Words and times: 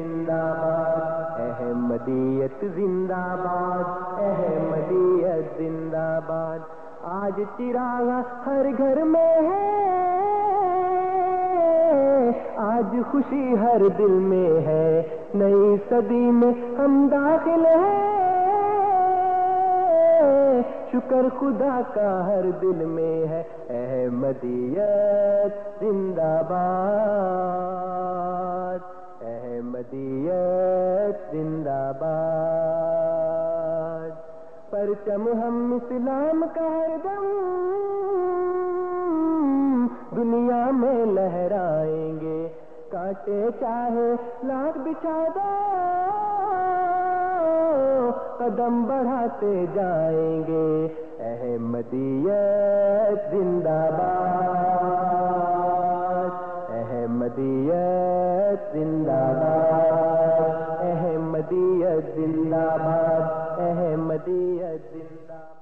زندہ 0.00 0.32
باد 0.32 1.40
احمدیت 1.40 2.64
زندہ 2.74 3.14
باد 3.14 4.18
احمدیت 4.18 5.58
زندہ 5.58 6.20
باد 6.26 6.58
آج 7.02 7.40
چراغ 7.58 8.20
ہر 8.46 8.66
گھر 8.78 9.04
میں 9.04 9.50
ہے 9.50 9.68
آج 12.56 12.96
خوشی 13.10 13.54
ہر 13.62 13.82
دل 13.98 14.10
میں 14.10 14.66
ہے۔ 14.66 15.02
نئی 15.34 15.76
صدی 15.88 16.14
میں 16.14 16.78
ہم 16.78 17.08
داخل 17.10 17.66
ہیں، 17.66 18.10
شکر 20.92 21.40
خدا 21.40 21.80
کا 21.94 22.26
ہر 22.26 22.44
دل 22.62 22.66
میں 22.66 23.28
ہے۔ 23.28 23.42
احمدیت 23.70 25.80
زندہ 25.80 26.42
باد 26.48 28.99
احمدیت 29.60 31.32
زندہ 31.32 31.92
باد۔ 31.98 34.10
پرچم 34.70 35.28
ہم 35.28 35.78
اسلام 35.82 36.44
کا 36.54 36.60
ہر 36.60 36.96
دم۔ 37.04 37.26
دنیا 40.16 40.70
میں 40.70 41.06
لہرائیں 41.06 42.20
گے۔ 42.20 42.48
کاٹے 42.90 43.48
چاہے 43.60 44.14
لاکھ 44.44 44.78
بچھا 44.78 45.24
قدم 48.38 48.82
بڑھاتے 48.82 49.66
جائیں 49.74 50.42
گے۔ 50.46 50.88
احمدیت 51.20 53.30
زندہ 53.30 53.90
باد۔ 53.98 55.49
زندہ 58.72 59.22
باد 59.40 60.38
احمدیت 60.90 62.04
زندہ 62.16 62.66
باد 62.84 63.26
احمدیت 63.66 64.82
زندہ 64.92 65.38
باد۔ 65.38 65.58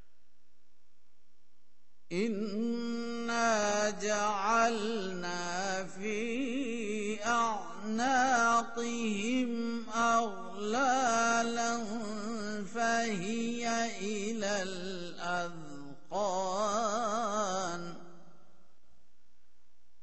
إنا 2.13 3.91
جعلنا 3.91 5.85
في 5.85 7.25
أعناقهم 7.25 8.71
أغلالا 9.91 11.79
فهي 12.75 13.91
إلى 14.01 14.63
الأذقان 14.63 15.53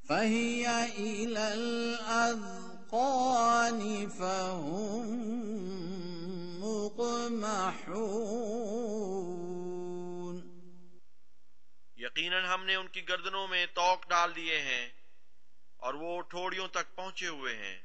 فهي 0.09 0.85
إلى 0.97 1.53
الأذقان 1.53 2.99
فهم 4.09 5.09
مقمحون 6.61 8.19
یقیناً 12.19 12.45
ہم 12.45 12.65
نے 12.65 12.75
ان 12.75 12.87
کی 12.87 13.09
گردنوں 13.09 13.47
میں 13.47 13.65
توق 13.73 14.09
ڈال 14.09 14.35
دیے 14.35 14.59
ہیں 14.61 14.89
اور 15.77 15.93
وہ 15.93 16.21
ٹھوڑیوں 16.21 16.67
تک 16.67 16.95
پہنچے 16.95 17.27
ہوئے 17.27 17.55
ہیں۔ 17.55 17.79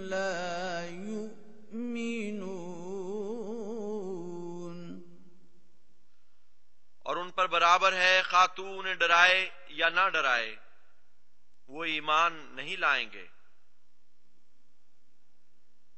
لا 0.00 0.84
يؤمنون۔ 0.84 2.40
اور 6.98 7.16
ان 7.16 7.30
پر 7.30 7.46
برابر 7.46 7.92
ہے 7.92 8.22
خاتون 8.24 8.92
ڈرائے 8.94 9.50
یا 9.68 9.88
نہ 9.88 10.08
ڈرائے۔ 10.12 10.56
وہ 11.70 11.84
ایمان 11.84 12.32
نہیں 12.52 12.76
لائیں 12.76 13.08
گے۔ 13.12 13.26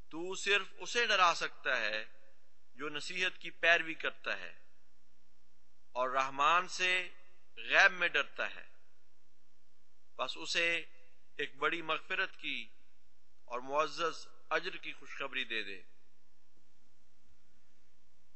تو 0.09 0.35
صرف 0.35 0.67
اسے 0.79 1.07
ڈرا 1.07 1.33
سکتا 1.37 1.81
ہے 1.81 2.05
جو 2.75 2.89
نصیحت 2.89 3.39
کی 3.39 3.51
پیروی 3.51 3.95
کرتا 3.95 4.41
ہے 4.41 4.53
اور 5.93 6.11
رحمان 6.11 6.69
سے 6.69 7.09
غیب 7.57 7.93
میں 7.93 8.09
ڈرتا 8.09 8.55
ہے۔ 8.55 8.65
بس 10.19 10.37
اسے 10.37 10.85
ایک 11.37 11.57
بڑی 11.57 11.83
مغفرت 11.83 12.37
کی 12.37 12.67
اور 13.45 13.61
معزز 13.61 14.29
اجر 14.51 14.77
کی 14.77 14.93
خوشخبری 14.93 15.45
دے 15.45 15.63
دے۔ 15.63 15.83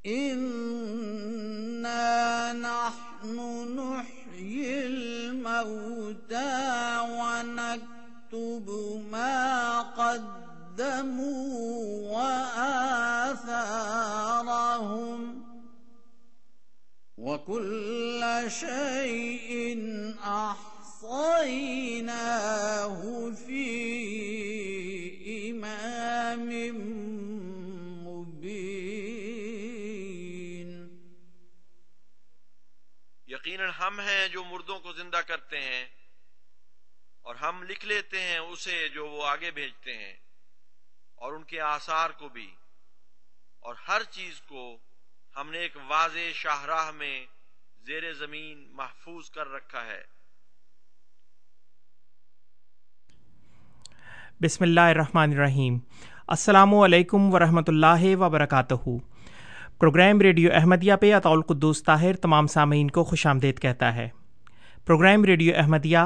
إنا 0.05 2.53
نحن 2.53 3.39
نحيي 4.39 4.87
الموتى 4.87 6.51
ونكتب 7.19 8.67
ما 9.13 9.81
قدموا 9.81 11.39
وآثارهم 12.19 13.59
وكل 17.19 18.45
شيء 18.49 19.49
أحصيناه 20.25 21.71
في 23.47 23.65
إمام 25.51 26.51
یقیناً 33.49 33.71
ہم 33.71 34.01
ہیں 34.01 34.29
جو 34.29 34.45
مردوں 34.45 34.79
کو 34.79 34.93
زندہ 34.93 35.17
کرتے 35.17 35.61
ہیں 35.61 35.85
اور 37.23 37.35
ہم 37.35 37.63
لکھ 37.63 37.87
لیتے 37.87 38.21
ہیں 38.21 38.39
اسے 38.39 38.89
جو 38.89 39.09
وہ 39.09 39.27
آگے 39.27 39.51
بھیجتے 39.51 39.97
ہیں 39.97 40.13
اور 41.15 41.33
ان 41.33 41.43
کے 41.43 41.61
آثار 41.61 42.11
کو 42.11 42.29
بھی۔ 42.29 42.55
اور 43.61 43.75
ہر 43.89 44.03
چیز 44.11 44.41
کو 44.41 44.79
ہم 45.37 45.51
نے 45.51 45.59
ایک 45.59 45.77
واضح 45.89 46.33
شاہراہ 46.35 46.91
میں 46.91 47.27
زیر 47.87 48.13
زمین 48.13 48.69
محفوظ 48.73 49.31
کر 49.31 49.49
رکھا 49.49 49.87
ہے۔ 49.87 50.03
بسم 54.41 54.65
اللہ 54.65 54.81
الرحمن 54.81 55.33
الرحیم۔ 55.33 55.79
السلام 56.27 56.75
علیکم 56.75 57.35
ورحمۃ 57.35 57.69
اللہ 57.69 58.17
وبرکاتہ۔ 58.17 59.08
پروگرام 59.81 60.21
ریڈیو 60.21 60.51
احمدیہ 60.55 60.95
پہ 61.01 61.15
اطول 61.15 61.43
قدوس 61.43 61.83
طاہر 61.83 62.17
تمام 62.17 62.47
سامعین 62.47 62.91
کو 62.91 63.05
خوش 63.05 63.27
آمدید 63.27 63.59
کہتا 63.59 63.95
ہے۔ 63.95 64.09
پروگرام 64.87 65.25
ریڈیو 65.25 65.53
احمدیہ 65.57 65.99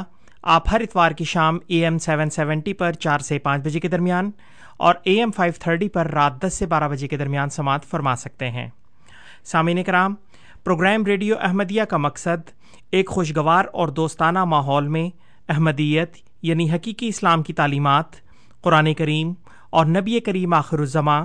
آپ 0.42 0.62
ہر 0.72 0.80
اتوار 0.80 1.10
کی 1.10 1.24
شام 1.24 1.58
اے 1.66 1.84
ایم 1.84 1.98
سیون 1.98 2.30
سیونٹی 2.30 2.72
پر 2.72 2.92
چار 2.92 3.18
سے 3.18 3.38
پانچ 3.38 3.64
بجے 3.64 3.80
کے 3.80 3.88
درمیان 3.88 4.30
اور 4.78 4.94
اے 5.02 5.12
ایم 5.12 5.30
فائیو 5.30 5.52
تھرٹی 5.60 5.88
پر 5.88 6.06
رات 6.06 6.42
دس 6.42 6.54
سے 6.54 6.66
بارہ 6.66 6.88
بجے 6.88 7.08
کے 7.08 7.16
درمیان 7.16 7.50
سماعت 7.50 7.84
فرما 7.84 8.16
سکتے 8.16 8.50
ہیں۔ 8.50 8.68
سامعین 9.44 9.82
کرام، 9.82 10.14
پروگرام 10.64 11.04
ریڈیو 11.04 11.34
احمدیہ 11.40 11.82
کا 11.82 11.96
مقصد 11.96 12.50
ایک 12.90 13.08
خوشگوار 13.08 13.64
اور 13.72 13.88
دوستانہ 13.88 14.44
ماحول 14.44 14.88
میں 14.88 15.08
احمدیت 15.48 16.16
یعنی 16.42 16.70
حقیقی 16.70 17.08
اسلام 17.08 17.42
کی 17.42 17.52
تعلیمات، 17.52 18.06
قرآن 18.62 18.94
کریم 18.94 19.32
اور 19.70 19.86
نبی 19.86 20.20
کریم 20.20 20.52
آخر 20.52 20.78
الزماں 20.78 21.24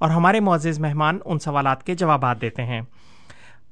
اور 0.00 0.10
ہمارے 0.10 0.40
معزز 0.40 0.78
مہمان 0.80 1.18
ان 1.24 1.38
سوالات 1.38 1.86
کے 1.86 1.94
جوابات 1.94 2.40
دیتے 2.40 2.64
ہیں۔ 2.64 2.80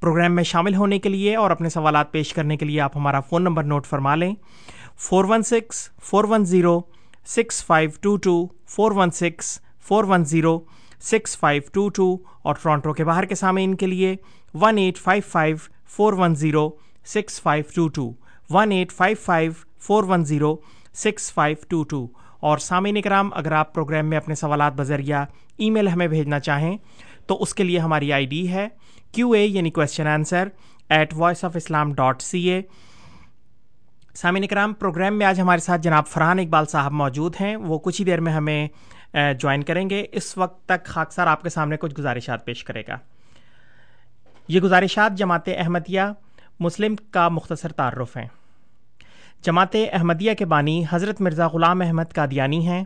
پروگرام 0.00 0.34
میں 0.34 0.42
شامل 0.42 0.74
ہونے 0.74 0.98
کے 0.98 1.08
لیے 1.08 1.36
اور 1.36 1.50
اپنے 1.50 1.68
سوالات 1.68 2.12
پیش 2.12 2.32
کرنے 2.34 2.56
کے 2.56 2.66
لیے 2.66 2.80
آپ 2.80 2.96
ہمارا 2.96 3.20
فون 3.20 3.42
نمبر 3.42 3.62
نوٹ 3.62 3.86
فرما 3.86 4.14
لیں۔ 4.14 4.34
Four 4.96 5.24
one 5.28 5.42
six, 5.42 5.90
four 6.02 6.24
one 6.24 6.44
zero, 6.44 6.80
six 7.26 7.64
five 7.64 7.90
two 8.00 8.16
two, 8.16 8.46
four 8.66 8.92
one 8.92 9.10
six, 9.10 9.60
four 9.80 10.04
one 10.04 10.24
zero, 10.24 10.60
six 11.00 11.38
five 11.38 11.62
two 11.72 11.88
two 11.88 12.16
اور 12.42 12.54
ٹورانٹو 12.62 12.92
کے 12.92 13.04
باہر 13.04 13.24
کے 13.24 13.34
سامعین 13.34 13.74
کے 13.74 13.86
لیے 13.86 14.16
one 14.54 14.78
eight 14.78 14.98
five 14.98 15.22
five, 15.28 15.56
four 15.86 16.12
one 16.12 16.34
zero, 16.34 16.70
six 17.04 17.42
five 17.42 17.64
two 17.74 17.88
two, 17.88 18.12
one 18.50 18.72
eight 18.72 18.92
five 18.92 19.16
five, 19.24 19.52
four 19.78 20.04
one 20.04 20.24
zero, 20.24 20.56
six 20.94 21.32
five 21.32 21.56
two 21.68 21.84
two 21.84 22.06
اور 22.40 22.58
سامعین 22.58 23.00
کرام 23.02 23.30
اگر 23.32 23.52
آپ 23.52 23.74
پروگرام 23.74 24.06
میں 24.06 24.16
اپنے 24.16 24.34
سوالات 24.34 24.72
بذریعہ 24.76 25.24
ای 25.56 25.70
میل 25.70 25.88
ہمیں 25.88 26.06
بھیجنا 26.06 26.40
چاہیں، 26.40 26.76
تو 27.26 27.42
اس 27.42 27.54
کے 27.54 27.64
لیے 27.64 27.78
ہماری 27.78 28.12
آئی 28.12 28.26
ڈی 28.26 28.48
ہے 28.52 28.68
کیو 29.12 29.30
اے 29.30 29.44
یعنی 29.44 29.70
question 29.70 30.06
answer 30.06 30.48
at 30.88 31.14
voice 31.16 31.44
of 31.44 31.56
Islam 31.56 31.92
dot 31.94 32.22
C 32.22 32.50
A 32.50 32.60
سامعین 34.14 34.46
کرام 34.46 34.72
پروگرام 34.72 35.18
میں 35.18 35.26
آج 35.26 35.40
ہمارے 35.40 35.60
ساتھ 35.60 35.80
جناب 35.80 36.06
فرحان 36.06 36.38
اقبال 36.38 36.66
صاحب 36.66 36.92
موجود 36.92 37.34
ہیں۔ 37.40 37.56
وہ 37.56 37.78
کچھ 37.78 38.00
ہی 38.00 38.04
دیر 38.04 38.20
میں 38.20 38.32
ہمیں 38.32 38.68
جوائن 39.40 39.62
کریں 39.62 39.90
گے۔ 39.90 40.04
اس 40.12 40.36
وقت 40.38 40.64
تک 40.68 40.86
خاکسار 40.86 41.26
آپ 41.26 41.42
کے 41.42 41.48
سامنے 41.48 41.76
کچھ 41.76 41.94
گزارشات 41.98 42.44
پیش 42.44 42.64
کرے 42.64 42.82
گا۔ 42.88 42.96
یہ 44.48 44.60
گزارشات 44.60 45.18
جماعت 45.18 45.48
احمدیہ 45.48 46.00
مسلم 46.60 46.96
کا 46.96 47.28
مختصر 47.28 47.72
تعارف 47.72 48.16
ہیں۔ 48.16 48.26
جماعت 49.42 49.76
احمدیہ 49.92 50.34
کے 50.34 50.44
بانی 50.44 50.84
حضرت 50.92 51.20
مرزا 51.20 51.48
غلام 51.48 51.80
احمد 51.80 52.14
قادیانی 52.14 52.66
ہیں۔ 52.66 52.84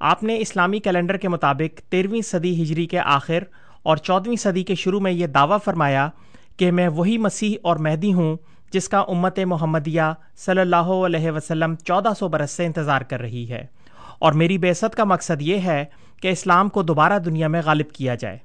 آپ 0.00 0.22
نے 0.22 0.38
اسلامی 0.38 0.78
کیلنڈر 0.78 1.16
کے 1.16 1.28
مطابق 1.28 1.78
تیرہویں 1.78 2.20
صدی 2.20 2.62
ہجری 2.62 2.86
کے 2.86 2.98
آخر 2.98 3.42
اور 3.82 3.96
چودھویں 3.96 4.36
صدی 4.36 4.62
کے 4.62 4.74
شروع 4.74 5.00
میں 5.00 5.12
یہ 5.12 5.26
دعویٰ 5.26 5.58
فرمایا 5.64 6.08
کہ 6.56 6.72
میں 6.72 6.88
وہی 6.88 7.18
مسیح 7.18 7.56
اور 7.62 7.76
مہدی 7.76 8.12
ہوں 8.12 8.36
جس 8.72 8.88
کا 8.88 8.98
امت 8.98 9.38
محمدیہ 9.38 10.02
صلی 10.36 10.60
اللہ 10.60 10.76
علیہ 10.76 11.30
وسلم 11.30 11.74
چودہ 11.74 12.08
سو 12.18 12.28
برس 12.28 12.50
سے 12.50 12.66
انتظار 12.66 13.00
کر 13.00 13.20
رہی 13.20 13.50
ہے۔ 13.50 13.66
اور 14.18 14.32
میری 14.32 14.58
بیست 14.58 14.94
کا 14.94 15.04
مقصد 15.04 15.42
یہ 15.42 15.56
ہے 15.56 15.84
کہ 16.22 16.28
اسلام 16.28 16.68
کو 16.68 16.82
دوبارہ 16.82 17.18
دنیا 17.18 17.48
میں 17.48 17.62
غالب 17.64 17.90
کیا 17.90 18.14
جائے۔ 18.14 18.38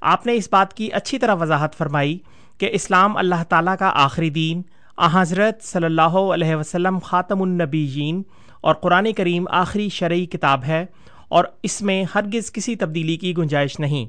آپ 0.00 0.26
نے 0.26 0.34
اس 0.34 0.48
بات 0.52 0.74
کی 0.74 0.88
اچھی 0.92 1.18
طرح 1.18 1.34
وضاحت 1.40 1.74
فرمائی 1.74 2.18
کہ 2.58 2.68
اسلام 2.72 3.16
اللہ 3.16 3.44
تعالیٰ 3.48 3.74
کا 3.78 3.90
آخری 3.94 4.30
دین 4.30 4.62
آ، 4.96 5.08
حضرت 5.12 5.62
صلی 5.62 5.84
اللہ 5.84 6.02
علیہ 6.02 6.56
وسلم 6.56 6.98
خاتم 6.98 7.42
النبیین، 7.42 8.22
اور 8.60 8.74
قرآن 8.74 9.12
کریم 9.12 9.44
آخری 9.50 9.88
شرعی 9.88 10.26
کتاب 10.26 10.64
ہے، 10.64 10.86
اور 11.28 11.44
اس 11.62 11.82
میں 11.82 12.04
ہرگز 12.14 12.52
کسی 12.52 12.76
تبدیلی 12.76 13.16
کی 13.16 13.36
گنجائش 13.36 13.80
نہیں۔ 13.80 14.06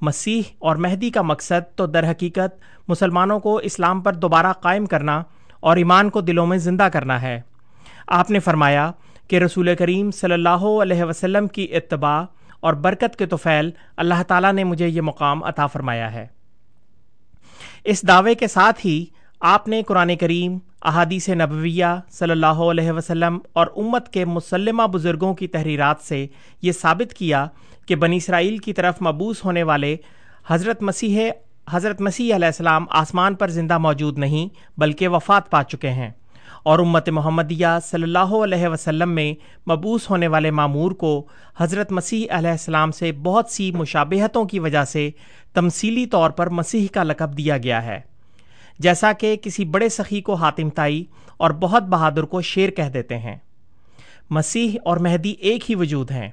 مسیح 0.00 0.42
اور 0.58 0.76
مہدی 0.76 1.10
کا 1.10 1.22
مقصد 1.22 1.76
تو 1.76 1.86
در 1.86 2.10
حقیقت 2.10 2.60
مسلمانوں 2.88 3.40
کو 3.40 3.56
اسلام 3.56 4.00
پر 4.00 4.12
دوبارہ 4.12 4.52
قائم 4.52 4.86
کرنا 4.86 5.22
اور 5.60 5.76
ایمان 5.76 6.10
کو 6.10 6.20
دلوں 6.20 6.46
میں 6.46 6.58
زندہ 6.58 6.88
کرنا 6.92 7.22
ہے۔ 7.22 7.40
آپ 8.06 8.30
نے 8.30 8.38
فرمایا 8.38 8.90
کہ 9.28 9.38
رسول 9.38 9.74
کریم 9.74 10.10
صلی 10.10 10.32
اللہ 10.32 10.66
علیہ 10.82 11.04
وسلم 11.04 11.46
کی 11.46 11.66
اتباع 11.72 12.22
اور 12.60 12.74
برکت 12.74 13.16
کے 13.16 13.26
توفیل 13.26 13.70
اللہ 13.96 14.22
تعالیٰ 14.28 14.52
نے 14.52 14.64
مجھے 14.64 14.88
یہ 14.88 15.00
مقام 15.00 15.44
عطا 15.44 15.66
فرمایا 15.66 16.12
ہے۔ 16.12 16.26
اس 17.84 18.08
دعوے 18.08 18.34
کے 18.34 18.48
ساتھ 18.48 18.86
ہی 18.86 19.04
آپ 19.40 19.68
نے 19.68 19.82
قرآن 19.82 20.16
کریم، 20.16 20.58
احادیث 20.82 21.28
نبویہ 21.28 21.84
صلی 22.10 22.30
اللہ 22.30 22.46
علیہ 22.46 22.92
وسلم 22.92 23.38
اور 23.52 23.66
امت 23.76 24.12
کے 24.12 24.24
مسلمہ 24.24 24.82
بزرگوں 24.82 25.34
کی 25.34 25.46
تحریرات 25.46 25.96
سے 26.00 26.26
یہ 26.62 26.72
ثابت 26.72 27.14
کیا 27.14 27.46
کہ 27.86 27.96
بنی 27.96 28.16
اسرائیل 28.16 28.58
کی 28.58 28.72
طرف 28.72 29.02
مبوس 29.02 29.44
ہونے 29.44 29.62
والے 29.62 29.96
حضرت 30.48 30.82
مسیح 30.82 31.20
حضرت 31.70 32.00
مسیح 32.00 32.34
علیہ 32.34 32.46
السلام 32.46 32.86
آسمان 32.90 33.34
پر 33.34 33.48
زندہ 33.48 33.78
موجود 33.78 34.18
نہیں 34.18 34.48
بلکہ 34.80 35.08
وفات 35.08 35.50
پا 35.50 35.62
چکے 35.62 35.90
ہیں 35.90 36.10
اور 36.62 36.78
امت 36.78 37.08
محمدیہ 37.08 37.66
صلی 37.82 38.02
اللہ 38.02 38.18
علیہ 38.18 38.68
وسلم 38.68 39.10
میں 39.10 39.34
مبوس 39.70 40.10
ہونے 40.10 40.28
والے 40.28 40.50
معمور 40.50 40.92
کو 40.92 41.26
حضرت 41.56 41.92
مسیح 41.92 42.26
علیہ 42.30 42.50
السلام 42.50 42.92
سے 42.92 43.12
بہت 43.12 43.48
سی 43.48 43.72
مشابہتوں 43.72 44.44
کی 44.44 44.58
وجہ 44.58 44.84
سے 44.84 45.10
تمثیلی 45.54 46.06
طور 46.06 46.30
پر 46.30 46.48
مسیح 46.48 46.86
کا 46.92 47.02
لقب 47.02 47.38
دیا 47.38 47.58
گیا 47.58 47.84
ہے۔ 47.84 48.00
جیسا 48.78 49.12
کہ 49.12 49.36
کسی 49.36 49.64
بڑے 49.64 49.88
سخی 49.88 50.20
کو 50.20 50.34
حاتم 50.34 50.70
تائی 50.70 51.04
اور 51.36 51.50
بہت 51.50 51.82
بہادر 51.82 52.22
کو 52.22 52.42
شیر 52.42 52.70
کہہ 52.70 52.90
دیتے 52.94 53.18
ہیں۔ 53.18 53.36
مسیح 54.30 54.78
اور 54.84 54.96
مہدی 54.96 55.30
ایک 55.30 55.70
ہی 55.70 55.74
وجود 55.74 56.10
ہیں۔ 56.10 56.28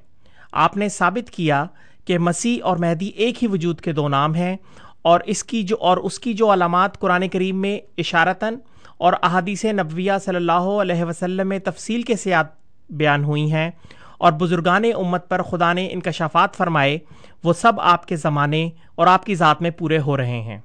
آپ 0.51 0.77
نے 0.77 0.89
ثابت 0.89 1.29
کیا 1.29 1.65
کہ 2.05 2.19
مسیح 2.19 2.59
اور 2.63 2.77
مہدی 2.77 3.07
ایک 3.07 3.43
ہی 3.43 3.47
وجود 3.47 3.81
کے 3.81 3.91
دو 3.91 4.07
نام 4.07 4.35
ہیں 4.35 4.57
اور 5.01 5.19
اس 5.25 5.43
کی 5.43 5.63
جو 5.63 5.75
اور 5.79 5.97
اس 5.97 6.19
کی 6.19 6.33
جو 6.33 6.53
علامات 6.53 6.99
قرآن 6.99 7.27
کریم 7.27 7.61
میں 7.61 7.79
اشارتاً 7.97 8.55
اور 8.97 9.13
احادیث 9.23 9.65
نبویہ 9.65 10.11
صلی 10.25 10.35
اللہ 10.35 10.51
علیہ 10.51 11.03
وسلم 11.03 11.49
میں 11.49 11.59
تفصیل 11.59 12.01
کے 12.01 12.15
سیات 12.15 12.47
بیان 12.89 13.23
ہوئی 13.23 13.51
ہیں 13.51 13.71
اور 14.17 14.31
بزرگان 14.31 14.83
امت 14.95 15.29
پر 15.29 15.41
خدا 15.41 15.73
نے 15.73 15.87
انکشافات 15.91 16.55
فرمائے، 16.55 16.97
وہ 17.43 17.53
سب 17.53 17.73
آپ 17.79 18.07
کے 18.07 18.15
زمانے 18.15 18.69
اور 18.95 19.07
آپ 19.07 19.25
کی 19.25 19.35
ذات 19.35 19.61
میں 19.61 19.69
پورے 19.69 19.99
ہو 19.99 20.17
رہے 20.17 20.41
ہیں۔ 20.41 20.57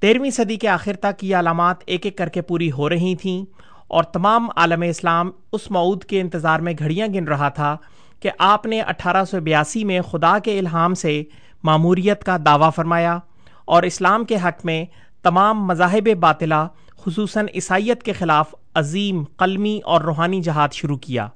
تیرہویں 0.00 0.30
صدی 0.30 0.56
کے 0.56 0.68
آخر 0.68 0.92
تک 1.00 1.24
یہ 1.24 1.36
علامات 1.36 1.76
ایک 1.86 2.06
ایک 2.06 2.18
کر 2.18 2.28
کے 2.28 2.42
پوری 2.42 2.72
ہو 2.72 2.88
رہی 2.88 3.14
تھیں 3.14 3.44
اور 3.88 4.04
تمام 4.04 4.48
عالم 4.56 4.82
اسلام 4.82 5.30
اس 5.52 5.70
معود 5.70 6.04
کے 6.04 6.20
انتظار 6.20 6.60
میں 6.60 6.74
گھڑیاں 6.78 7.06
گن 7.08 7.28
رہا 7.28 7.48
تھا 7.48 7.76
کہ 8.20 8.30
آپ 8.38 8.66
نے 8.66 8.80
اٹھارہ 8.80 9.24
سو 9.24 9.40
بیاسی 9.40 9.84
میں 9.84 10.00
خدا 10.00 10.38
کے 10.38 10.58
الہام 10.58 10.94
سے 10.94 11.22
معموریت 11.62 12.24
کا 12.24 12.36
دعویٰ 12.46 12.70
فرمایا 12.76 13.18
اور 13.64 13.82
اسلام 13.82 14.24
کے 14.24 14.36
حق 14.44 14.64
میں 14.64 14.84
تمام 15.22 15.66
مذاہب 15.66 16.08
باطلا 16.20 16.66
خصوصاً 17.04 17.46
عیسائیت 17.54 18.02
کے 18.02 18.12
خلاف 18.12 18.54
عظیم 18.74 19.24
قلمی 19.36 19.80
اور 19.84 20.00
روحانی 20.00 20.40
جہاد 20.40 20.68
شروع 20.72 20.96
کیا، 20.96 21.28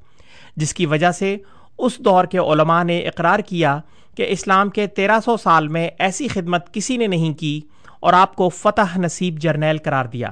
جس 0.57 0.75
کی 0.75 0.87
وجہ 0.87 1.11
سے 1.11 1.37
اس 1.79 1.99
دور 1.99 2.25
کے 2.25 2.38
علماء 2.38 2.83
نے 2.83 2.99
اقرار 2.99 3.38
کیا 3.38 3.79
کہ 4.17 4.26
اسلام 4.29 4.71
کے 4.71 4.87
تیرہ 4.87 5.19
سو 5.25 5.37
سال 5.37 5.69
میں 5.69 5.88
ایسی 5.99 6.29
خدمت 6.29 6.75
کسی 6.75 6.97
نے 6.97 7.07
نہیں 7.07 7.33
کی 7.35 7.61
اور 8.00 8.12
آپ 8.12 8.37
کو 8.37 8.49
فتح 8.49 8.99
نصیب 8.99 9.38
جرنیل 9.38 9.78
قرار 9.78 10.04
دیا۔ 10.04 10.30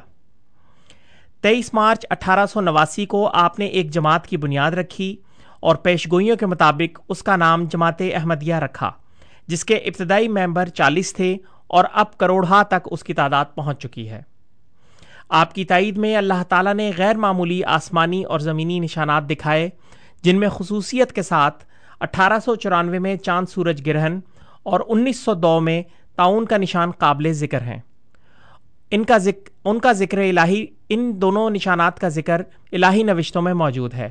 تیئیس 1.42 1.74
مارچ 1.74 2.06
اٹھارہ 2.10 2.46
سو 2.46 2.60
نواسی 2.60 3.06
کو 3.06 3.30
آپ 3.32 3.58
نے 3.58 3.66
ایک 3.66 3.90
جماعت 3.90 4.26
کی 4.26 4.36
بنیاد 4.36 4.70
رکھی 4.70 5.16
اور 5.60 5.76
پیشگوئیوں 5.76 6.36
کے 6.36 6.46
مطابق 6.46 7.00
اس 7.08 7.22
کا 7.22 7.36
نام 7.36 7.64
جماعت 7.64 8.02
احمدیہ 8.14 8.54
رکھا، 8.54 8.90
جس 9.46 9.64
کے 9.64 9.74
ابتدائی 9.74 10.28
ممبر 10.28 10.68
چالیس 10.68 11.14
تھے 11.14 11.36
اور 11.66 11.84
اب 11.92 12.18
کروڑہ 12.18 12.62
تک 12.68 12.88
اس 12.90 13.04
کی 13.04 13.14
تعداد 13.14 13.44
پہنچ 13.54 13.82
چکی 13.82 14.10
ہے۔ 14.10 14.22
آپ 15.28 15.54
کی 15.54 15.64
تائید 15.64 15.98
میں 15.98 16.16
اللہ 16.16 16.42
تعالیٰ 16.48 16.74
نے 16.74 16.90
غیر 16.98 17.16
معمولی 17.16 17.64
آسمانی 17.64 18.24
اور 18.24 18.38
زمینی 18.38 18.78
نشانات 18.78 19.30
دکھائے، 19.30 19.70
جن 20.22 20.40
میں 20.40 20.48
خصوصیت 20.48 21.12
کے 21.12 21.22
ساتھ 21.22 21.64
اٹھارہ 22.00 22.38
سو 22.44 22.54
چورانوے 22.54 22.98
میں 22.98 23.16
چاند 23.16 23.48
سورج 23.48 23.88
گرہن 23.88 24.20
اور 24.62 24.80
انیس 24.88 25.24
سو 25.24 25.34
دو 25.34 25.60
میں 25.60 25.82
تعاون 26.18 26.44
کا 26.44 26.56
نشان 26.56 26.90
قابل 26.90 27.32
ذکر 27.32 27.62
ہیں۔ 27.62 27.80
ان 28.90 29.04
کا 29.04 29.18
ذکر 29.18 29.50
ان 29.64 29.78
کا 29.78 29.92
ذکر 29.92 30.18
الہی، 30.18 30.66
ان 30.88 31.12
دونوں 31.20 31.50
نشانات 31.50 31.98
کا 32.00 32.08
ذکر 32.08 32.42
الہی 32.72 33.02
نوشتوں 33.02 33.42
میں 33.42 33.54
موجود 33.54 33.94
ہے۔ 33.94 34.10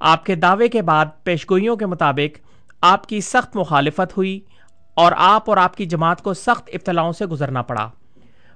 آپ 0.00 0.26
کے 0.26 0.34
دعوے 0.34 0.68
کے 0.68 0.82
بعد 0.82 1.06
پیشگوئیوں 1.24 1.76
کے 1.76 1.86
مطابق 1.86 2.38
آپ 2.80 3.06
کی 3.06 3.20
سخت 3.20 3.56
مخالفت 3.56 4.16
ہوئی 4.16 4.40
اور 4.94 5.12
آپ 5.16 5.50
اور 5.50 5.56
آپ 5.56 5.76
کی 5.76 5.86
جماعت 5.86 6.22
کو 6.22 6.34
سخت 6.34 6.70
ابتلاؤں 6.72 7.12
سے 7.12 7.26
گزرنا 7.26 7.62
پڑا۔ 7.62 7.90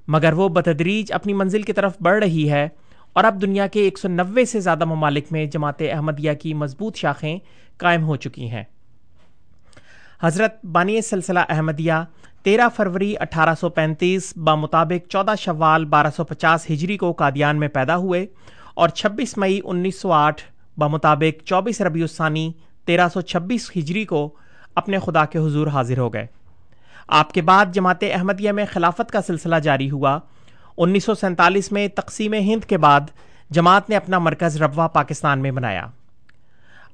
مگر 0.09 0.33
وہ 0.33 0.49
بتدریج 0.49 1.13
اپنی 1.13 1.33
منزل 1.33 1.63
کی 1.63 1.73
طرف 1.73 1.97
بڑھ 2.01 2.25
رہی 2.25 2.51
ہے 2.51 2.69
اور 3.13 3.25
اب 3.25 3.43
دنیا 3.43 3.67
کے 3.67 3.81
ایک 3.81 3.99
سو 3.99 4.09
نوے 4.09 4.45
سے 4.45 4.61
زیادہ 4.61 4.85
ممالک 4.85 5.25
میں 5.31 5.47
جماعت 5.47 5.83
احمدیہ 5.93 6.33
کی 6.33 6.55
مضبوط 6.55 6.97
شاخیں 6.97 7.39
قائم 7.77 8.05
ہو 8.05 8.17
چکی 8.17 8.51
ہیں۔ 8.51 8.65
حضرت 10.23 10.65
بانی 10.65 11.01
سلسلہ 11.01 11.39
احمدیہ 11.49 11.93
تیرہ 12.43 12.69
فروری 12.77 13.15
اٹھارہ 13.21 13.55
سو 13.61 13.69
پینتیس 13.69 14.33
بمطابق 14.37 15.11
چودہ 15.11 15.35
شوال 15.39 15.85
بارہ 15.85 16.07
سو 16.17 16.25
پچاس 16.25 16.71
ہجری 16.71 16.97
کو 16.97 17.13
قادیان 17.13 17.57
میں 17.57 17.69
پیدا 17.69 17.97
ہوئے 17.97 18.27
اور 18.75 18.89
چھبیس 18.89 19.39
مئی 19.39 19.61
انیس 19.65 20.01
سو 20.01 20.13
آٹھ 20.13 20.43
بمطابق 20.77 21.45
چوبیس 21.45 21.81
ربیع 21.81 22.03
الثانی 22.03 22.53
تیرہ 22.87 23.09
سو 23.09 23.21
چھبیس 23.21 23.71
ہجری 23.77 24.05
کو 24.05 24.35
اپنے 24.75 24.99
خدا 24.99 25.25
کے 25.25 25.39
حضور 25.39 25.67
حاضر 25.67 25.99
ہو 25.99 26.13
گئے۔ 26.13 26.27
آپ 27.09 27.33
کے 27.33 27.43
بعد 27.43 27.67
جماعت 27.73 28.05
احمدیہ 28.13 28.53
میں 28.53 28.65
خلافت 28.73 29.11
کا 29.11 29.23
سلسلہ 29.27 29.57
جاری 29.57 29.91
ہوا۔ 29.91 30.19
انیس 30.77 31.05
سو 31.05 31.15
سینتالیس 31.15 31.73
میں 31.73 31.89
تقسیم 31.89 32.35
ہند 32.35 32.65
کے 32.65 32.79
بعد 32.79 33.01
جماعت 33.51 33.91
نے 33.91 33.97
اپنا 33.97 34.19
مرکز 34.19 34.63
ربوہ 34.63 34.89
پاکستان 34.89 35.39
میں 35.39 35.51
بنایا۔ 35.51 35.87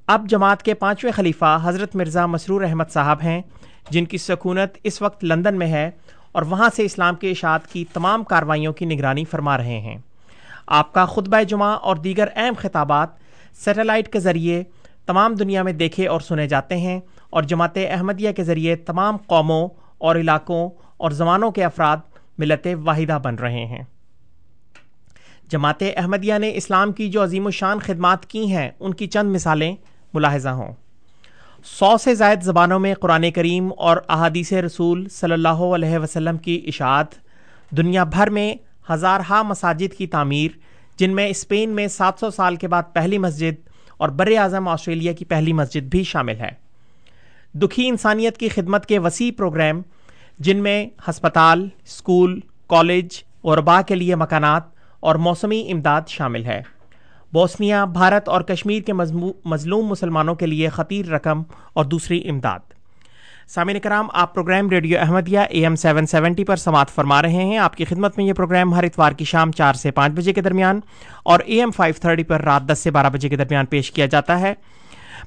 اب 0.07 0.27
جماعت 0.29 0.63
کے 0.63 0.75
پانچویں 0.75 1.13
خلیفہ 1.13 1.59
حضرت 1.63 1.97
مرزا 1.97 2.27
مسرور 2.27 2.63
احمد 2.63 2.93
صاحب 2.93 3.19
ہیں۔ 3.23 3.43
جن 3.91 4.05
کی 4.05 4.19
سکونت 4.19 4.79
اس 4.85 5.03
وقت 5.03 5.25
لندن 5.25 5.59
میں 5.59 5.67
ہے 5.67 5.91
اور 6.33 6.43
وہاں 6.43 6.69
سے 6.77 6.85
اسلام 6.85 7.15
کے 7.15 7.31
اشاعت 7.31 7.67
کی 7.67 7.85
تمام 7.93 8.25
کاروائیوں 8.25 8.73
کی 8.73 8.85
نگرانی 8.85 9.25
فرما 9.25 9.59
رہے 9.59 9.81
ہیں۔ 9.81 9.99
آپ 10.67 10.93
کا 10.93 11.05
خطبہ 11.05 11.43
جمعہ 11.43 11.77
اور 11.77 11.97
دیگر 11.97 12.29
اہم 12.37 12.55
خطابات 12.59 13.09
سیٹلائٹ 13.65 14.13
کے 14.13 14.21
ذریعے 14.21 14.63
تمام 15.07 15.35
دنیا 15.35 15.63
میں 15.63 15.73
دیکھے 15.73 16.07
اور 16.07 16.21
سنے 16.21 16.49
جاتے 16.49 16.77
ہیں 16.77 17.01
اور 17.31 17.43
جماعت 17.43 17.79
احمدیہ 17.91 18.33
کے 18.33 18.45
ذریعے 18.45 18.77
تمام 18.77 19.17
قوموں 19.17 19.69
اور 19.99 20.17
علاقوں 20.17 20.71
اور 20.97 21.11
زمانوں 21.11 21.51
کے 21.51 21.65
افراد 21.65 21.97
ملت 22.39 22.67
واحدہ 22.85 23.19
بن 23.23 23.35
رہے 23.35 23.65
ہیں۔ 23.65 23.83
جماعت 25.49 25.83
احمدیہ 25.97 26.35
نے 26.39 26.53
اسلام 26.55 26.93
کی 26.93 27.11
جو 27.11 27.25
عظیم 27.25 27.47
الشان 27.47 27.79
خدمات 27.79 28.27
کی 28.27 28.53
ہیں، 28.53 28.71
ان 28.81 28.95
کی 28.95 29.07
چند 29.07 29.35
مثالیں 29.35 29.77
ملاحظہ 30.15 30.49
ہوں۔ 30.49 30.73
سو 31.67 31.99
سے 31.99 32.15
زائد 32.15 32.43
زبانوں 32.43 32.79
میں 32.79 32.95
قرآن 32.95 33.31
کریم 33.31 33.71
اور 33.77 33.97
احادیث 34.09 34.53
رسول 34.53 35.09
صلی 35.09 35.33
اللہ 35.33 35.49
علیہ 35.49 35.99
وسلم 35.99 36.37
کی 36.37 36.65
اشاعت، 36.67 37.07
دنیا 37.71 38.05
بھر 38.05 38.31
میں 38.31 38.55
ہزارہا 38.93 39.43
مساجد 39.43 39.95
کی 39.95 40.07
تعمیر، 40.07 40.51
جن 40.99 41.15
میں 41.15 41.29
اسپین 41.29 41.71
میں 41.71 41.89
سات 41.89 42.15
سو 42.21 42.31
سال 42.31 42.57
کے 42.57 42.69
بعد 42.69 42.83
پہلی 42.93 43.19
مسجد 43.19 43.69
اور 43.97 44.09
بر 44.09 44.27
اعظم 44.39 44.69
آسٹریلیا 44.69 45.13
کی 45.13 45.25
پہلی 45.25 45.53
مسجد 45.53 45.83
بھی 45.83 46.03
شامل 46.03 46.41
ہے۔ 46.41 46.51
دکھی 47.55 47.89
انسانیت 47.89 48.39
کی 48.39 48.49
خدمت 48.49 48.87
کے 48.87 48.99
وسیع 48.99 49.31
پروگرام، 49.37 49.83
جن 50.39 50.63
میں 50.63 50.89
ہسپتال، 51.11 51.69
اسکول، 51.85 52.41
کالج 52.67 53.23
اور 53.43 53.59
با 53.59 53.83
کے 53.83 53.95
لیے 53.95 54.17
مکانات 54.17 54.63
اور 55.01 55.15
موسمی 55.15 55.69
امداد 55.73 56.03
شامل 56.09 56.45
ہے۔ 56.45 56.63
بوسنیا 57.35 57.85
بھارت 57.85 58.29
اور 58.29 58.41
کشمیر 58.41 58.83
کے 58.83 58.93
مظلوم 58.93 59.87
مسلمانوں 59.87 60.35
کے 60.35 60.47
لیے 60.47 60.69
خطیر 60.69 61.07
رقم 61.07 61.43
اور 61.73 61.85
دوسری 61.85 62.21
امداد۔ 62.31 62.73
سامعین 63.49 63.79
کرام 63.81 64.09
آپ 64.13 64.35
programme 64.35 64.69
radio 64.71 64.99
Ahmadiyya 65.01 65.39
A 65.39 65.63
M 65.63 65.77
seven 65.77 66.07
seventy 66.07 66.45
پر 66.45 66.57
سماعت 66.57 66.91
فرما 66.91 67.21
رہے 67.23 67.45
ہیں۔ 67.45 67.59
آپ 67.59 67.77
کی 67.77 67.85
خدمت 67.85 68.19
میں 68.19 68.25
یہ 68.25 68.33
پروگرام 68.33 68.75
ہر 68.75 68.85
اتوار 68.85 69.13
کی 69.13 69.25
شام 69.25 69.53
چار 69.53 69.75
سے 69.75 69.91
پانچ 69.91 70.13
بجے 70.13 70.33
کے 70.33 70.41
درمیان 70.41 70.81
اور 71.25 71.41
اے 71.45 71.59
ایم 71.61 71.71
فائیو 71.71 71.95
تھرٹی 72.01 72.25
پر 72.25 72.43
رات 72.43 72.69
دس 72.69 72.79
سے 72.79 72.91
بارہ 72.91 73.09
بجے 73.09 73.29
کے 73.29 73.37
درمیان 73.37 73.67
پیش 73.67 73.91
کیا 73.91 74.07
جاتا 74.07 74.39
ہے۔ 74.41 74.55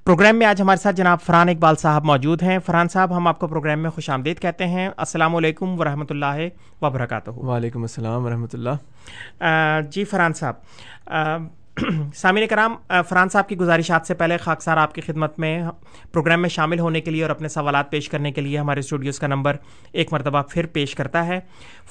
پروگرام 0.06 0.40
میں 0.40 0.48
آج 0.48 0.62
ہمارے 0.62 0.82
ساتھ 0.82 0.96
جناب 0.96 1.22
فرحان 1.26 1.50
اقبال 1.50 1.76
صاحب 1.76 2.06
موجود 2.06 2.44
ہیں۔ 2.44 2.58
فرحان 2.66 2.88
صاحب 2.88 3.16
ہم 3.18 3.28
آپ 3.28 3.40
کو 3.40 3.48
پروگرام 3.48 3.80
میں 3.80 3.90
خوش 3.90 4.10
آمدید 4.10 4.40
کہتے 4.40 4.68
ہیں۔ 4.68 4.90
السلام 4.98 5.36
علیکم 5.36 5.80
ورحمۃ 5.80 6.10
اللہ 6.10 6.40
وبرکاتہ۔ 6.82 7.32
وعلیکم 7.32 7.82
السلام 7.82 8.26
ورحمۃ 8.26 8.54
اللہ۔ 8.54 9.82
جی 9.92 10.04
فرحان 10.04 10.34
صاحب 10.34 11.48
سامعین 12.16 12.48
کرام 12.48 12.76
فرحان 13.10 13.30
صاحب 13.30 13.50
کی 13.50 13.58
گزارشات 13.58 14.08
سے 14.08 14.14
پہلے 14.14 14.38
خاکسار 14.38 14.78
آپ 14.78 14.96
کی 14.96 15.02
خدمت 15.02 15.40
میں 15.40 15.64
پروگرام 16.12 16.42
میں 16.42 16.50
شامل 16.50 16.80
ہونے 16.80 17.02
کے 17.02 17.12
لیے 17.12 17.22
اور 17.22 17.30
اپنے 17.30 17.48
سوالات 17.48 17.92
پیش 17.92 18.10
کرنے 18.10 18.32
کے 18.32 18.42
لیے 18.42 18.58
ہمارے 18.58 18.80
اسٹوڈیوز 18.80 19.20
کا 19.20 19.28
نمبر 19.28 19.56
ایک 19.92 20.14
مرتبہ 20.14 20.42
پھر 20.42 20.66
پیش 20.66 20.96
کرتا 20.96 21.26
ہے۔ 21.28 21.40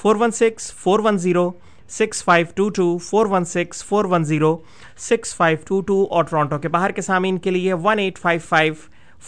Four 0.03 0.17
one 0.17 0.31
six, 0.31 0.73
four 0.75 1.01
one 1.05 1.19
zero, 1.19 1.51
six 1.89 2.25
five 2.25 2.47
two 2.55 2.69
two, 2.69 2.99
four 2.99 3.27
one 3.27 3.45
six, 3.45 3.85
four 3.85 4.05
one 4.05 4.25
zero, 4.25 4.57
six 4.99 5.37
five 5.37 5.59
two 5.67 5.81
two 5.81 6.07
اور 6.11 6.25
ٹورانٹو 6.25 6.59
کے 6.59 6.69
باہر 6.69 6.91
کے 6.91 7.03
سامعین 7.03 7.39
کے 7.39 7.51
لیے 7.51 7.73
one 7.73 7.99
eight 7.99 8.19
five 8.19 8.41
five, 8.49 8.75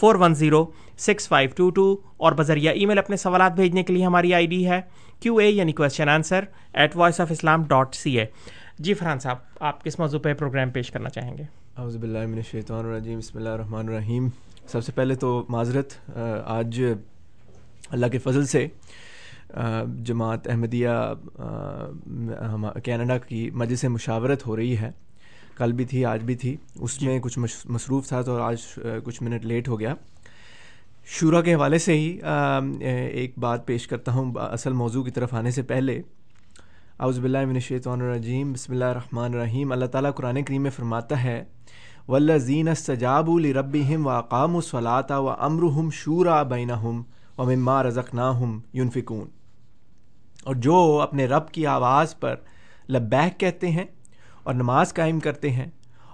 four 0.00 0.15
one 0.15 0.35
zero, 0.35 0.65
six 0.99 1.29
five 1.29 1.50
two 1.57 1.71
two 1.71 1.97
اور 2.17 2.33
بذریعہ 2.33 2.73
ای 2.73 2.87
میل 2.87 2.99
اپنے 2.99 3.17
سوالات 3.17 3.53
بھیجنے 3.53 3.83
کے 3.83 3.93
لیے 3.93 4.05
ہماری 4.05 4.35
آئی 4.35 4.47
ڈی 4.47 4.67
ہے 4.67 4.81
کیو 5.21 5.37
اے 5.37 5.50
یعنی 5.50 5.73
question 5.73 6.09
answer 6.09 6.45
at 6.73 6.97
voice 6.97 7.21
of 7.21 7.31
Islam 7.31 7.65
dot 7.65 7.95
C 7.95 8.19
A 8.19 8.25
جی 8.79 8.95
فرحان 8.95 9.19
صاحب 9.19 9.37
آپ 9.61 9.83
کس 9.85 9.99
موضوع 9.99 10.19
پہ 10.23 10.33
پروگرام 10.39 10.71
پیش 10.71 10.91
کرنا 10.91 11.09
چاہیں 11.11 11.37
گے؟ 11.39 11.45
اعوذ 11.77 11.97
باللہ 11.97 12.27
من 12.27 12.37
الشیطان 12.37 12.85
الرجیم 12.85 13.19
بسم 13.19 13.39
اللہ 13.39 13.49
الرحمن 13.49 13.89
الرحیم۔ 13.89 14.29
سب 14.73 14.85
سے 14.85 14.93
پہلے 14.95 15.15
تو 15.15 15.45
معذرت 15.49 15.93
آج 16.45 16.81
اللہ 17.91 18.07
کے 18.13 18.19
فضل 18.19 18.47
سے 18.47 18.67
جماعت 20.07 20.49
احمدیہ 20.49 20.89
کینیڈا 22.85 23.17
کی 23.19 23.49
مجلس 23.55 23.85
مشاورت 23.85 24.47
ہو 24.47 24.57
رہی 24.57 24.77
ہے۔ 24.79 24.91
کل 25.57 25.73
بھی 25.73 25.85
تھی 25.85 26.05
آج 26.05 26.23
بھی 26.25 26.35
تھی۔ 26.37 26.55
اس 26.75 27.01
میں 27.03 27.19
کچھ 27.21 27.39
مصروف 27.39 28.09
تھا 28.09 28.21
تو 28.23 28.37
آج 28.43 28.63
کچھ 29.05 29.23
منٹ 29.23 29.45
لیٹ 29.47 29.69
ہو 29.69 29.81
گیا۔ 29.81 29.95
شورا 31.19 31.41
کے 31.43 31.55
حوالے 31.55 31.79
سے 31.79 31.95
ہی 31.99 32.19
ایک 32.81 33.39
بات 33.39 33.67
پیش 33.67 33.87
کرتا 33.89 34.13
ہوں 34.13 34.33
اصل 34.41 34.73
موضوع 34.73 35.05
کی 35.05 35.11
طرف 35.11 35.35
آنے 35.35 35.51
سے 35.51 35.63
پہلے۔ 35.63 36.01
اعوذ 37.00 37.21
باللہ 37.21 37.45
من 37.45 37.55
الشیطان 37.55 38.00
الرجیم، 38.00 38.52
بسم 38.52 38.73
اللہ 38.73 38.85
الرحمن 38.85 39.35
الرحیم۔ 39.35 39.73
اللہ 39.73 39.85
تعالیٰ 39.85 40.14
قرآن 40.14 40.43
کریم 40.43 40.62
میں 40.62 40.71
فرماتا 40.71 41.23
ہے، 41.25 41.45
والذین 42.09 42.69
استجابوا 42.69 43.40
لربهم 43.40 44.07
واقاموا 44.07 44.61
الصلاة 44.64 45.25
وامرهم 45.25 45.90
شورا 45.93 46.43
بینہم 46.43 47.02
ومما 47.38 47.83
رزقناہم 47.83 48.61
ينفقون۔ 48.75 49.28
اور 50.45 50.55
جو 50.55 51.00
اپنے 51.02 51.26
رب 51.26 51.50
کی 51.50 51.67
آواز 51.67 52.21
پر 52.21 52.35
لبیک 52.88 53.40
کہتے 53.40 53.71
ہیں 53.71 53.85
اور 54.43 54.55
نماز 54.55 54.95
قائم 54.95 55.21
کرتے 55.21 55.50
ہیں 55.50 55.67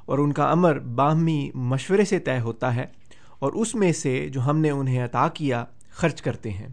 اور 0.04 0.18
ان 0.18 0.32
کا 0.32 0.50
امر 0.50 0.78
باہمی 0.78 1.50
مشورے 1.54 2.04
سے 2.04 2.18
طے 2.18 2.40
ہوتا 2.40 2.74
ہے 2.74 2.86
اور 3.38 3.52
اس 3.52 3.74
میں 3.74 3.92
سے 3.92 4.28
جو 4.28 4.46
ہم 4.46 4.58
نے 4.58 4.70
انہیں 4.70 5.04
عطا 5.04 5.28
کیا 5.28 5.64
خرچ 5.90 6.22
کرتے 6.22 6.50
ہیں۔ 6.50 6.68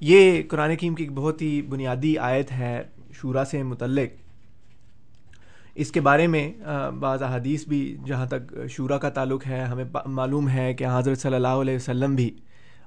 یہ 0.00 0.42
قرآن 0.48 0.76
کریم 0.76 0.94
کی 0.94 1.02
ایک 1.02 1.12
بہت 1.12 1.42
ہی 1.42 1.62
بنیادی 1.62 2.18
آیت 2.18 2.52
ہے۔ 2.52 2.82
شورا 3.14 3.44
سے 3.44 3.62
متعلق۔ 3.62 4.16
اس 5.74 5.90
کے 5.92 6.00
بارے 6.00 6.26
میں 6.26 6.52
بعض 7.00 7.22
احادیث 7.22 7.66
بھی 7.68 7.96
جہاں 8.06 8.26
تک 8.26 8.54
شورا 8.70 8.98
کا 8.98 9.08
تعلق 9.08 9.46
ہے، 9.46 9.60
ہمیں 9.60 9.84
معلوم 10.06 10.48
ہے 10.48 10.74
کہ 10.74 10.86
حضرت 10.92 11.18
صلی 11.18 11.34
اللہ 11.34 11.62
علیہ 11.62 11.76
وسلم 11.76 12.14
بھی 12.14 12.30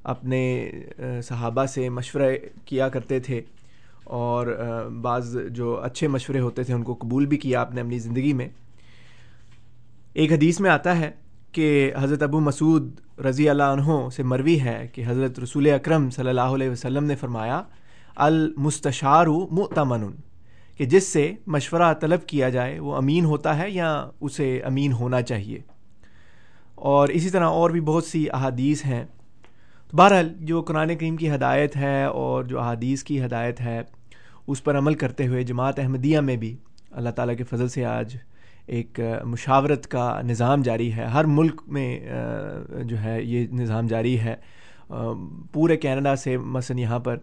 اپنے 0.04 0.72
صحابہ 1.24 1.66
سے 1.66 1.90
مشورہ 1.90 2.32
کیا 2.66 2.90
کرتے 2.90 3.20
تھے۔ 3.20 3.42
اور 4.04 4.48
بعض 5.02 5.36
جو 5.50 5.80
اچھے 5.84 6.08
مشورے 6.08 6.40
ہوتے 6.40 6.64
تھے، 6.64 6.74
ان 6.74 6.84
کو 6.84 6.94
قبول 6.94 7.26
بھی 7.26 7.38
کیا 7.38 7.62
آپ 7.62 7.74
نے 7.74 7.82
اپنی 7.82 8.00
زندگی 8.00 8.34
میں۔ 8.34 8.48
ایک 10.14 10.32
حدیث 10.32 10.60
میں 10.60 10.70
آتا 10.72 10.98
ہے 11.00 11.12
کہ 11.52 11.92
حضرت 12.00 12.24
ابو 12.24 12.40
مسعود 12.40 13.00
رضی 13.20 13.50
اللہ 13.50 13.64
عنہ 13.64 14.10
سے 14.16 14.24
مروی 14.24 14.60
ہے 14.60 14.88
کہ 14.94 15.04
حضرت 15.08 15.40
رسول 15.40 15.70
اکرم 15.70 16.10
صلی 16.10 16.30
اللہ 16.30 16.56
علیہ 16.58 16.70
وسلم 16.70 17.04
نے 17.04 17.16
فرمایا 17.16 17.62
المستشار 18.18 19.28
مؤتمن 19.28 20.12
کہ 20.78 20.86
جس 20.86 21.08
سے 21.08 21.32
مشورہ 21.48 21.94
طلب 21.94 22.26
کیا 22.28 22.50
جائے، 22.50 22.80
وہ 22.80 22.96
امین 22.96 23.26
ہوتا 23.26 23.58
ہے 23.58 23.70
یا 23.70 24.10
اسے 24.22 24.62
امین 24.62 24.94
ہونا 24.94 25.22
چاہیے۔ 25.22 25.60
اور 26.76 27.08
اسی 27.08 27.30
طرح 27.30 27.46
اور 27.46 27.70
بھی 27.70 27.82
بہت 27.82 28.04
سی 28.04 28.26
احادیث 28.34 28.86
ہیں۔ 28.86 29.06
تو 29.92 29.98
بہرحال 29.98 30.34
جو 30.40 30.62
قرآن 30.62 30.96
کریم 30.96 31.18
کی 31.18 31.32
ہدایت 31.32 31.76
ہے 31.76 32.04
اور 32.04 32.44
جو 32.44 32.60
احادیث 32.60 33.04
کی 33.04 33.26
ہدایت 33.26 33.62
ہے، 33.62 33.82
اس 34.48 34.64
پر 34.64 34.78
عمل 34.78 34.94
کرتے 34.94 35.28
ہوئے 35.28 35.44
جماعت 35.44 35.80
احمدیہ 35.80 36.20
میں 36.20 36.36
بھی 36.36 36.56
اللہ 36.92 37.10
تعالیٰ 37.10 37.38
کے 37.38 37.44
فضل 37.44 37.68
سے 37.68 37.86
آج 37.86 38.18
ایک 38.66 39.00
مشاورت 39.24 39.88
کا 39.88 40.22
نظام 40.22 40.62
جاری 40.62 40.94
ہے۔ 40.94 41.06
ہر 41.06 41.26
ملک 41.26 41.62
میں 41.68 42.00
جو 42.84 43.02
ہے، 43.04 43.24
یہ 43.24 43.48
نظام 43.48 43.88
جاری 43.88 44.20
ہے۔ 44.20 44.36
پورے 45.52 45.78
کینیڈا 45.78 46.16
سے 46.16 46.38
مثلاً 46.38 46.78
یہاں 46.78 47.00
پر 47.00 47.18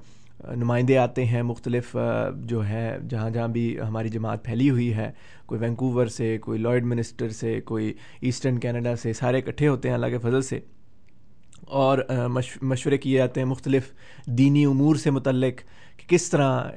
نمائندے 0.57 0.99
آتے 0.99 1.25
ہیں 1.25 1.43
مختلف 1.43 1.97
جو 2.35 2.69
ہے، 2.69 2.99
جہاں 3.11 3.31
جہاں 3.31 3.49
بھی 3.49 3.81
ہماری 3.81 4.09
جماعت 4.09 4.45
پھیلی 4.45 4.71
ہوئی 4.71 4.95
ہے، 4.95 5.11
کوئی 5.47 5.61
وینکوور 5.61 6.07
سے، 6.07 6.39
کوئی 6.39 6.59
لارڈ 6.59 6.85
منسٹر 6.85 7.29
سے، 7.29 7.61
کوئی 7.61 7.95
ایسٹرن 8.21 8.59
کینیڈا 8.59 8.97
سے، 8.97 9.13
سارے 9.13 9.39
اکٹھے 9.39 9.69
ہوتے 9.69 9.89
ہیں 9.89 9.95
اللہ 9.95 10.07
کے 10.07 10.19
فضل 10.19 10.43
سے۔ 10.43 10.61
اور 11.65 11.99
مشورے 12.63 12.99
کیے 12.99 13.19
جاتے 13.19 13.41
ہیں 13.41 13.47
مختلف 13.47 13.93
دینی 14.27 14.65
امور 14.65 14.97
سے 14.97 15.11
متعلق 15.11 15.59
کہ 15.97 16.09
کس 16.09 16.31
طرح 16.31 16.71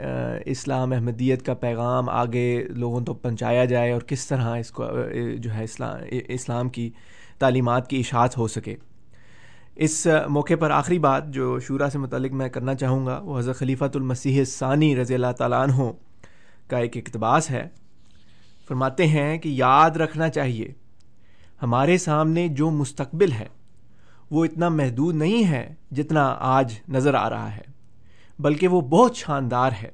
اسلام 0.46 0.94
احمدیت 0.94 1.46
کا 1.46 1.54
پیغام 1.54 2.10
آگے 2.10 2.64
لوگوں 2.70 3.02
تک 3.02 3.22
پہنچایا 3.22 3.66
جائے 3.66 3.92
اور 3.92 4.02
کس 4.02 4.28
طرح 4.28 4.58
اس 4.58 4.72
کو 4.72 4.86
جو 5.38 5.54
ہے 5.54 5.64
اسلام 5.64 5.98
اسلام 6.28 6.70
کی 6.70 6.90
تعلیمات 7.40 7.90
کی 7.90 8.00
اشاعت 8.00 8.38
ہو 8.38 8.48
سکے۔ 8.48 8.76
اس 9.80 10.08
موقع 10.30 10.54
پر 10.60 10.72
آخری 10.72 11.00
بات 11.00 11.28
جو 11.28 11.60
شعرا 11.60 11.90
سے 11.90 11.98
متعلق 11.98 12.32
میں 12.32 12.50
کرنا 12.50 12.76
چاہوں 12.76 13.06
گا، 13.06 13.20
وہ 13.24 13.40
حضرت 13.40 13.56
خلیفۃ 13.56 13.96
المسیح 13.96 14.44
ثانی 14.44 14.96
رضی 14.96 15.14
اللہ 15.14 15.32
تعالیٰ 15.38 15.64
عنہ 15.64 15.92
کا 16.68 16.78
ایک 16.78 16.98
اقتباس 16.98 17.50
ہے۔ 17.52 17.70
فرماتے 18.68 19.08
ہیں 19.08 19.38
کہ 19.38 19.50
یاد 19.50 19.92
رکھنا 19.92 20.30
چاہیے، 20.30 20.74
ہمارے 21.62 21.98
سامنے 21.98 22.48
جو 22.48 22.70
مستقبل 22.70 23.32
ہے، 23.32 23.48
وہ 24.32 24.46
اتنا 24.46 24.70
محدود 24.70 25.16
نہیں 25.16 25.48
ہے 25.48 25.74
جتنا 25.92 26.36
آج 26.40 26.80
نظر 26.90 27.14
آ 27.14 27.30
رہا 27.30 27.56
ہے، 27.56 27.62
بلکہ 28.40 28.68
وہ 28.68 28.82
بہت 28.82 29.16
شاندار 29.16 29.72
ہے۔ 29.84 29.92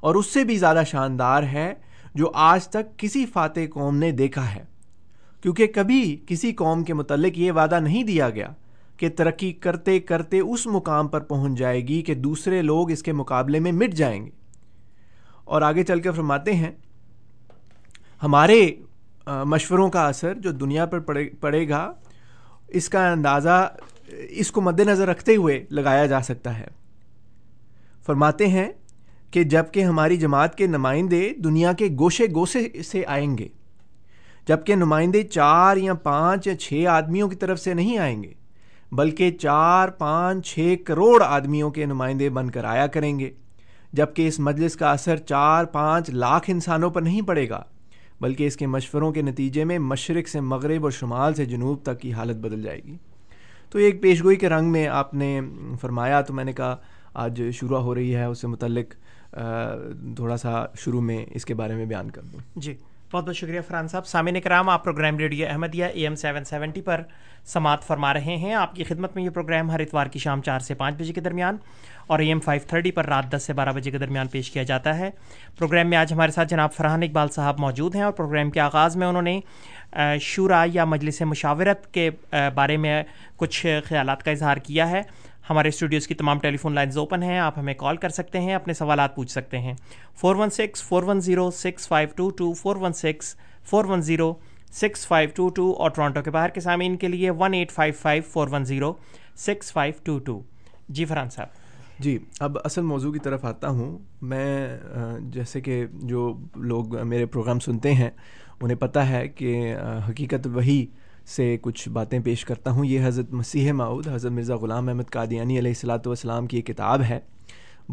اور 0.00 0.14
اس 0.14 0.26
سے 0.26 0.44
بھی 0.44 0.56
زیادہ 0.56 0.82
شاندار 0.86 1.42
ہے 1.42 1.74
جو 2.14 2.30
آج 2.34 2.68
تک 2.68 2.98
کسی 2.98 3.26
فاتح 3.26 3.60
قوم 3.70 3.96
نے 3.96 4.10
دیکھا 4.10 4.54
ہے۔ 4.54 4.71
کیونکہ 5.42 5.66
کبھی 5.66 6.16
کسی 6.26 6.52
قوم 6.52 6.84
کے 6.84 6.94
متعلق 6.94 7.38
یہ 7.38 7.52
وعدہ 7.52 7.80
نہیں 7.80 8.04
دیا 8.04 8.30
گیا 8.30 8.48
کہ 8.96 9.08
ترقی 9.08 9.52
کرتے 9.52 10.00
کرتے 10.00 10.40
اس 10.40 10.66
مقام 10.66 11.08
پر 11.08 11.20
پہنچ 11.20 11.58
جائے 11.58 11.88
گی 11.88 12.02
کہ 12.02 12.14
دوسرے 12.14 12.62
لوگ 12.62 12.90
اس 12.90 13.02
کے 13.02 13.12
مقابلے 13.12 13.60
میں 13.60 13.72
مٹ 13.72 13.94
جائیں 13.94 14.26
گے۔ 14.26 14.30
اور 15.44 15.62
آگے 15.62 15.82
چل 15.82 16.00
کے 16.00 16.10
فرماتے 16.10 16.54
ہیں، 16.54 16.70
ہمارے 18.22 18.74
مشوروں 19.26 19.90
کا 19.90 20.06
اثر 20.08 20.34
جو 20.34 20.50
دنیا 20.50 20.86
پر 20.86 20.98
پڑے 20.98 21.28
پڑے 21.40 21.68
گا، 21.68 21.92
اس 22.68 22.88
کا 22.88 23.12
اندازہ، 23.12 23.74
اس 24.28 24.50
کو 24.50 24.60
مد 24.60 24.80
نظر 24.80 25.08
رکھتے 25.08 25.36
ہوئے 25.36 25.64
لگایا 25.70 26.06
جا 26.06 26.20
سکتا 26.20 26.58
ہے۔ 26.58 26.66
فرماتے 28.06 28.46
ہیں 28.46 28.72
کہ 29.30 29.42
جبکہ 29.44 29.84
ہماری 29.84 30.16
جماعت 30.16 30.54
کے 30.54 30.66
نمائندے 30.66 31.32
دنیا 31.44 31.72
کے 31.72 31.88
گوشے 31.98 32.24
گوشے 32.34 32.82
سے 32.82 33.02
آئیں 33.06 33.38
گے 33.38 33.48
جبکہ 34.48 34.74
نمائندے 34.74 35.22
چار 35.22 35.76
یا 35.76 35.94
پانچ 35.94 36.46
یا 36.46 36.56
چھ 36.56 36.84
آدمیوں 36.88 37.28
کی 37.28 37.36
طرف 37.36 37.60
سے 37.60 37.74
نہیں 37.74 37.98
آئیں 37.98 38.22
گے، 38.22 38.32
بلکہ 38.92 39.30
چار، 39.30 39.88
پانچ، 39.88 40.46
چھ 40.46 40.74
کروڑ 40.84 41.22
آدمیوں 41.22 41.70
کے 41.70 41.84
نمائندے 41.86 42.30
بن 42.30 42.50
کر 42.50 42.64
آیا 42.64 42.86
کریں 42.86 43.18
گے۔ 43.18 43.30
جبکہ 43.92 44.28
اس 44.28 44.40
مجلس 44.40 44.76
کا 44.76 44.92
اثر 44.92 45.16
چار، 45.16 45.64
پانچ 45.64 46.10
لاکھ 46.10 46.50
انسانوں 46.50 46.90
پر 46.90 47.02
نہیں 47.02 47.22
پڑے 47.22 47.48
گا، 47.48 47.62
بلکہ 48.20 48.46
اس 48.46 48.56
کے 48.56 48.66
مشوروں 48.66 49.12
کے 49.12 49.22
نتیجے 49.22 49.64
میں 49.64 49.78
مشرق 49.78 50.28
سے 50.28 50.40
مغرب 50.40 50.82
اور 50.82 50.90
شمال 50.90 51.34
سے 51.34 51.44
جنوب 51.44 51.82
تک 51.82 52.00
کی 52.00 52.12
حالت 52.12 52.36
بدل 52.36 52.62
جائے 52.62 52.80
گی۔ 52.84 52.96
تو 53.70 53.78
ایک 53.78 54.02
پیشگوئی 54.02 54.36
کے 54.36 54.48
رنگ 54.48 54.72
میں 54.72 54.88
آپ 54.88 55.14
نے 55.14 55.40
فرمایا، 55.80 56.20
تو 56.20 56.34
میں 56.34 56.44
نے 56.44 56.52
کہا، 56.52 56.76
آج 57.14 57.42
شروع 57.52 57.78
ہو 57.78 57.94
رہی 57.94 58.14
ہے، 58.14 58.24
اس 58.24 58.40
سے 58.40 58.46
متعلق 58.46 58.94
تھوڑا 60.16 60.36
سا 60.36 60.64
شروع 60.78 61.00
میں 61.00 61.26
اس 61.34 61.44
کے 61.44 61.54
بارے 61.54 61.74
میں 61.74 61.86
بیان 61.86 62.10
کر 62.10 62.22
دوں۔ 62.22 62.40
جی۔ 62.56 62.74
بہت 63.12 63.24
بہت 63.24 63.36
شکریہ 63.36 63.60
فرحان 63.68 63.88
صاحب۔ 63.88 64.06
سامعین 64.06 64.40
کرام 64.40 64.68
آپ 64.68 64.84
programme 64.84 65.18
radio 65.18 65.46
Ahmadiyya 65.50 65.84
A 65.84 66.02
M 66.02 66.14
seven 66.14 66.44
seventy 66.44 66.80
پر 66.80 67.00
سماعت 67.46 67.82
فرما 67.86 68.12
رہے 68.14 68.36
ہیں۔ 68.36 68.52
آپ 68.54 68.74
کی 68.74 68.84
خدمت 68.84 69.16
میں 69.16 69.24
یہ 69.24 69.30
پروگرام 69.30 69.70
ہر 69.70 69.80
اتوار 69.80 70.06
کی 70.06 70.18
شام 70.18 70.42
چار 70.42 70.60
سے 70.60 70.74
پانچ 70.74 70.96
بجے 70.98 71.12
کے 71.12 71.20
درمیان 71.20 71.56
اور 72.06 72.18
اے 72.18 72.26
ایم 72.26 72.40
فائیو 72.40 72.62
تھرٹی 72.68 72.90
پر 72.90 73.06
رات 73.06 73.30
دس 73.32 73.42
سے 73.46 73.52
بارہ 73.52 73.72
بجے 73.72 73.90
کے 73.90 73.98
درمیان 73.98 74.28
پیش 74.28 74.50
کیا 74.50 74.62
جاتا 74.62 74.96
ہے۔ 74.98 75.10
پروگرام 75.58 75.90
میں 75.90 75.98
آج 75.98 76.12
ہمارے 76.12 76.32
ساتھ 76.32 76.48
جناب 76.48 76.72
فرحان 76.72 77.02
اقبال 77.02 77.28
صاحب 77.28 77.60
موجود 77.60 77.94
ہیں 77.94 78.02
اور 78.02 78.12
پروگرام 78.12 78.50
کے 78.50 78.60
آغاز 78.60 78.96
میں 78.96 79.06
انہوں 79.06 79.22
نے 79.22 79.38
شعرا 80.20 80.64
یا 80.72 80.84
مجلس 80.84 81.20
مشاورت 81.22 81.92
کے 81.94 82.08
بارے 82.54 82.76
میں 82.76 83.02
کچھ 83.36 83.66
خیالات 83.84 84.22
کا 84.22 84.30
اظہار 84.30 84.56
کیا 84.56 84.90
ہے۔ 84.90 85.02
ہمارے 85.52 85.68
اسٹوڈیوز 85.68 86.06
کی 86.06 86.14
تمام 86.14 86.38
ٹیلی 86.38 86.56
فون 86.56 86.74
لائنز 86.74 86.98
اوپن 86.98 87.22
ہیں، 87.22 87.38
آپ 87.38 87.58
ہمیں 87.58 87.74
کال 87.74 87.96
کر 87.96 88.08
سکتے 88.08 88.40
ہیں، 88.40 88.54
اپنے 88.54 88.74
سوالات 88.74 89.14
پوچھ 89.16 89.30
سکتے 89.30 89.58
ہیں۔ 89.58 89.74
Four 90.14 90.36
one 90.36 90.50
six, 90.50 90.82
four 90.82 91.02
one 91.02 91.20
zero, 91.20 91.50
six 91.50 91.88
five 91.88 92.08
two 92.16 92.30
two, 92.30 92.52
four 92.52 92.76
one 92.76 92.92
six, 92.92 93.36
four 93.64 93.84
one 93.84 94.02
zero, 94.02 94.32
six 94.72 95.06
five 95.06 95.28
two 95.34 95.48
two 95.48 95.72
اور 95.72 95.90
ٹورانٹو 95.90 96.22
کے 96.22 96.30
باہر 96.30 96.48
کے 96.48 96.60
سامعین 96.60 96.96
کے 96.96 97.08
لیے 97.08 97.30
one 97.30 97.54
eight 97.54 97.72
five 97.72 97.94
five, 98.00 98.22
four 98.22 98.48
one 98.50 98.64
zero, 98.64 98.92
six 99.36 99.72
five 99.72 99.94
two 100.02 100.18
two. 100.18 100.40
جی 100.88 101.04
فرحان 101.04 101.30
صاحب۔ 101.30 101.48
جی 101.98 102.18
اب 102.40 102.56
اصل 102.64 102.82
موضوع 102.82 103.12
کی 103.12 103.18
طرف 103.18 103.44
آتا 103.44 103.68
ہوں۔ 103.68 103.98
میں 104.22 104.78
جیسے 105.20 105.60
کہ 105.60 105.84
جو 105.92 106.38
لوگ 106.56 107.06
میرے 107.06 107.26
پروگرام 107.26 107.58
سنتے 107.58 107.94
ہیں، 107.94 108.10
انہیں 108.60 108.78
پتہ 108.78 108.98
ہے 108.98 109.28
کہ 109.28 109.76
حقیقت 110.08 110.46
وہی 110.46 110.86
سے 111.26 111.56
کچھ 111.60 111.88
باتیں 111.88 112.20
پیش 112.20 112.44
کرتا 112.44 112.70
ہوں۔ 112.70 112.84
یہ 112.84 113.00
حضرت 113.04 113.32
مسیح 113.32 113.72
معود 113.72 114.08
حضرت 114.08 114.32
مرزا 114.32 114.56
غلام 114.56 114.88
احمد 114.88 115.10
قادیانی 115.10 115.58
علیہ 115.58 115.70
السلاۃ 115.70 116.06
والسلام 116.06 116.46
کی 116.46 116.56
ایک 116.56 116.66
کتاب 116.66 117.02
ہے۔ 117.02 117.18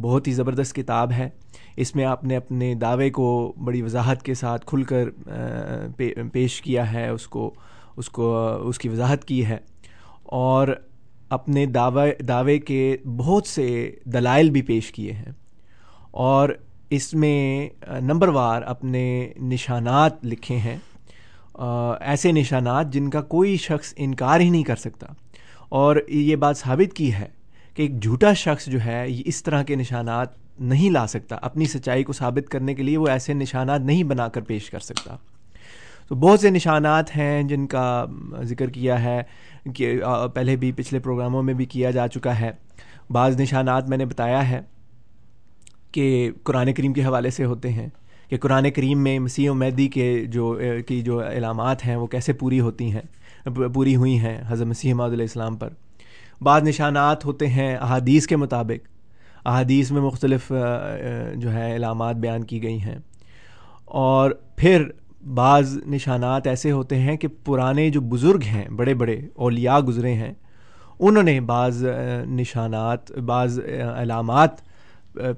بہت 0.02 0.28
ہی 0.28 0.34
زبردست 0.34 0.76
کتاب 0.76 1.12
ہے۔ 1.12 1.30
اس 1.78 1.96
میں 1.96 2.06
آپ 2.06 2.24
نے 2.24 2.36
اپنے 2.36 2.76
دعوے 2.76 3.10
کو 3.10 3.54
بڑی 3.63 3.82
وضاحت 3.82 4.24
کے 4.24 4.34
ساتھ 4.34 4.65
کھل 4.65 4.84
کر 4.84 5.10
پیش 6.34 6.62
کیا 6.62 6.94
ہے، 6.94 7.10
اس 7.10 7.28
کو 7.28 7.54
اس 7.98 8.10
کو، 8.10 8.54
اس 8.56 8.80
کی 8.80 8.89
وضاحت 8.89 9.26
کی 9.26 9.46
ہے۔ 9.46 9.58
اور 10.24 10.68
اپنے 11.30 11.65
دعوے 11.65 12.24
دعوے 12.24 12.60
کے 12.60 12.98
بہت 13.18 13.48
سے 13.48 13.96
دلائل 14.06 14.50
بھی 14.50 14.62
پیش 14.62 14.92
کیے 14.92 15.12
ہیں۔ 15.12 15.32
اور 16.12 16.50
اس 16.89 17.13
میں 17.13 17.70
نمبر 18.02 18.28
وار 18.28 18.62
اپنے 18.62 19.34
نشانات 19.42 20.26
لکھے 20.26 20.58
ہیں۔ 20.58 20.78
ایسے 22.00 22.32
نشانات 22.32 22.93
جن 22.93 23.10
کا 23.10 23.22
کوئی 23.22 23.58
شخص 23.58 23.93
انکار 23.98 24.39
ہی 24.39 24.50
نہیں 24.50 24.63
کر 24.63 24.76
سکتا۔ 24.76 25.08
اور 25.69 25.95
یہ 26.08 26.36
بات 26.36 26.58
ثابت 26.58 26.93
کی 26.93 27.13
ہے 27.13 27.28
کہ 27.74 27.82
ایک 27.82 28.04
جھوٹا 28.04 28.34
شخص 28.34 28.65
جو 28.65 28.80
ہے، 28.86 29.10
یہ 29.10 29.24
اس 29.26 29.43
طرح 29.43 29.63
کے 29.63 29.76
نشانات 29.76 30.28
نہیں 30.60 30.89
لا 30.89 31.08
سکتا۔ 31.08 31.36
اپنی 31.41 31.65
سچائی 31.65 32.04
کو 32.04 32.13
ثابت 32.13 32.52
کرنے 32.52 32.74
کے 32.74 32.84
لیے 32.84 32.98
وہ 32.98 33.08
ایسے 33.08 33.34
نشانات 33.34 33.82
نہیں 33.82 34.04
بنا 34.04 34.28
کر 34.28 34.41
پیش 34.41 34.69
کر 34.69 34.80
سکتا۔ 34.80 35.17
تو 36.08 36.15
بہت 36.15 36.39
سے 36.39 36.50
نشانات 36.50 37.15
ہیں 37.17 37.43
جن 37.43 37.67
کا 37.67 38.06
ذکر 38.43 38.69
کیا 38.69 39.04
ہے 39.04 39.24
کہ 39.76 40.02
پہلے 40.34 40.56
بھی 40.56 40.72
پچھلے 40.72 41.00
پروگراموں 41.00 41.43
میں 41.43 41.54
بھی 41.54 41.65
کیا 41.65 41.91
جا 41.91 42.08
چکا 42.08 42.39
ہے۔ 42.39 42.52
بعض 43.10 43.41
نشانات 43.41 43.89
میں 43.89 43.98
نے 43.98 44.06
بتایا 44.06 44.50
ہے 44.50 44.62
کہ 45.91 46.32
قرآن 46.43 46.74
کریم 46.74 46.93
کے 46.93 47.06
حوالے 47.06 47.30
سے 47.30 47.45
ہوتے 47.45 47.69
ہیں۔ 47.69 47.88
کہ 48.30 48.38
قرآن 48.38 48.72
کریم 48.72 49.04
میں 49.04 49.20
مسیح 49.20 49.50
و 49.52 49.54
میدی 49.54 49.88
کے 49.88 50.26
جو 50.26 50.60
کی 50.88 51.02
جو 51.02 51.22
علامات 51.28 51.86
ہیں 51.86 51.96
وہ 51.96 52.08
کیسے 52.08 52.34
پوری 52.34 52.60
ہوتی 52.60 52.92
ہیں 52.92 53.02
پوری 53.74 53.96
ہوئی 53.96 54.20
ہیں 54.20 54.42
حضرت 54.48 54.68
مسیح 54.68 54.94
محدود 54.94 55.13
علیہ 55.13 55.24
السلام 55.24 55.56
پر۔ 55.56 55.70
بعض 56.42 56.63
نشانات 56.63 57.26
ہوتے 57.26 57.48
ہیں 57.48 57.76
احادیث 57.76 58.28
کے 58.28 58.36
مطابق۔ 58.36 58.88
احادیث 59.48 59.92
میں 59.92 60.02
مختلف 60.02 60.52
جو 61.36 61.54
ہے 61.54 61.76
علامات 61.76 62.15
بیان 62.15 62.44
کی 62.44 62.63
گئی 62.63 62.82
ہیں۔ 62.82 62.98
اور 63.86 64.32
پھر 64.56 64.84
بعض 65.34 65.78
نشانات 65.88 66.48
ایسے 66.48 66.72
ہوتے 66.72 67.00
ہیں 67.00 67.18
کہ 67.18 67.28
پرانے 67.46 67.89
جو 67.89 68.02
بزرگ 68.02 68.39
ہیں، 68.46 68.70
بڑے 68.70 68.94
بڑے 68.94 69.22
اولیاء 69.36 69.80
گزرے 69.80 70.13
ہیں، 70.13 70.34
انہوں 71.00 71.24
نے 71.24 71.42
بعض 71.42 71.86
نشانات، 72.26 73.12
بعض 73.12 73.60
علامات 73.96 74.50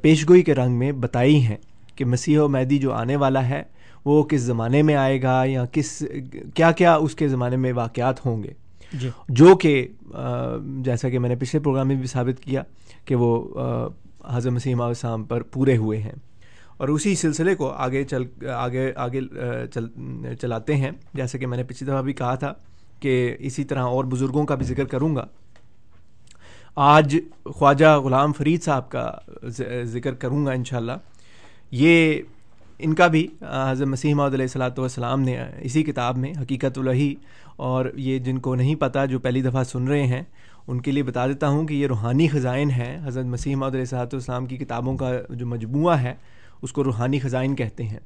پیشگوئی 0.02 0.42
کے 0.42 0.56
رنگ 0.56 0.80
میں 0.80 0.92
بتائی 0.92 1.46
ہیں۔ 1.46 1.58
کہ 1.96 2.06
مسیح 2.06 2.40
و 2.40 2.48
میدی 2.48 2.78
جو 2.78 2.94
آنے 2.94 3.16
والا 3.16 3.50
ہے 3.50 3.64
وہ 4.06 4.24
کس 4.24 4.42
زمانے 4.42 4.82
میں 4.82 4.96
آئے 4.96 5.22
گا 5.22 5.44
یا 5.46 5.66
کس 5.66 6.04
کیا 6.56 6.72
کیا 6.72 6.96
اس 6.96 7.16
کے 7.16 7.28
زمانے 7.28 7.56
میں 7.56 7.74
واقعات 7.74 8.26
ہوں 8.26 8.44
گے؟ 8.44 8.54
جی۔ 8.94 9.10
جو 9.30 9.56
کہ 9.56 9.88
جیسا 10.78 11.10
کہ 11.10 11.20
میں 11.20 11.30
نے 11.30 11.36
پچھلے 11.36 11.60
پروگرام 11.60 11.88
میں 11.88 11.96
بھی 11.96 12.08
ثابت 12.08 12.44
کیا 12.44 12.64
کہ 13.06 13.16
وہ 13.16 13.56
حضرت 14.26 14.54
مسیم 14.54 14.82
السلام 14.82 15.24
پر 15.24 15.42
پورے 15.42 15.78
ہوئے 15.78 16.00
ہیں۔ 16.00 16.16
اور 16.78 16.88
اسی 16.88 17.16
سلسلے 17.16 17.56
کو 17.56 17.70
آگے 17.70 18.04
چل 18.04 18.50
آگے 18.50 18.94
آگے 18.96 19.22
چل 19.74 19.88
چلاتے 20.42 20.76
ہیں۔ 20.76 20.92
جیسے 21.14 21.38
کہ 21.38 21.48
میں 21.48 21.58
نے 21.58 21.64
پچھلی 21.64 21.90
دفعہ 21.90 22.02
بھی 22.02 22.14
کہا 22.14 22.36
تھا 22.36 22.54
کہ 23.00 23.36
اسی 23.40 23.64
طرح 23.64 23.82
اور 23.82 24.06
بزرگوں 24.06 24.46
کا 24.46 24.56
بھی 24.56 24.66
ذکر 24.66 24.84
کروں 24.84 25.16
گا۔ 25.16 25.26
آج 26.76 27.18
خواجہ 27.46 27.98
غلام 27.98 28.34
فرید 28.34 28.64
صاحب 28.64 28.90
کا 28.90 29.12
ذکر 29.84 30.14
کروں 30.14 30.46
گا 30.46 30.52
انشاءاللہ۔ 30.52 30.92
یہ 31.72 32.22
ان 32.80 32.94
کا 32.94 33.08
بھی 33.08 33.28
حضرت 33.42 33.88
مسیح 33.88 34.14
علیہ 34.14 34.42
السلاۃ 34.42 34.78
والسلام 34.78 35.22
نے 35.22 35.44
اسی 35.62 35.84
کتاب 35.84 36.18
میں 36.18 36.34
حقیقت 36.42 36.78
الہی 36.78 37.16
اور 37.56 37.86
یہ 37.96 38.20
جن 38.20 38.40
کو 38.40 38.56
نہیں 38.56 38.76
پتہ 38.76 39.06
جو 39.06 39.20
پہلی 39.20 39.42
دفعہ 39.42 39.64
سن 39.64 39.88
رہے 39.88 40.08
ہیں، 40.08 40.22
ان 40.68 40.82
کے 40.82 40.92
لیے 40.92 41.04
بتا 41.04 41.28
دیتا 41.28 41.48
ہوں 41.48 41.68
کہ 41.68 41.74
یہ 41.74 41.88
روحانی 41.88 42.28
خزائن 42.28 42.72
ہے 42.72 43.00
حضرت 43.04 43.26
مسیح 43.26 43.56
محدود 43.56 43.74
علیہ 43.74 43.82
السلاۃ 43.82 44.14
والسلام 44.14 44.46
کی 44.46 44.58
کتابوں 44.58 44.98
کا 44.98 45.12
جو 45.30 45.48
مجموعہ 45.48 46.02
ہے، 46.02 46.16
اس 46.62 46.74
کو 46.74 46.84
روحانی 46.84 47.20
خزائن 47.20 47.56
کہتے 47.56 47.84
ہیں۔ 47.84 48.00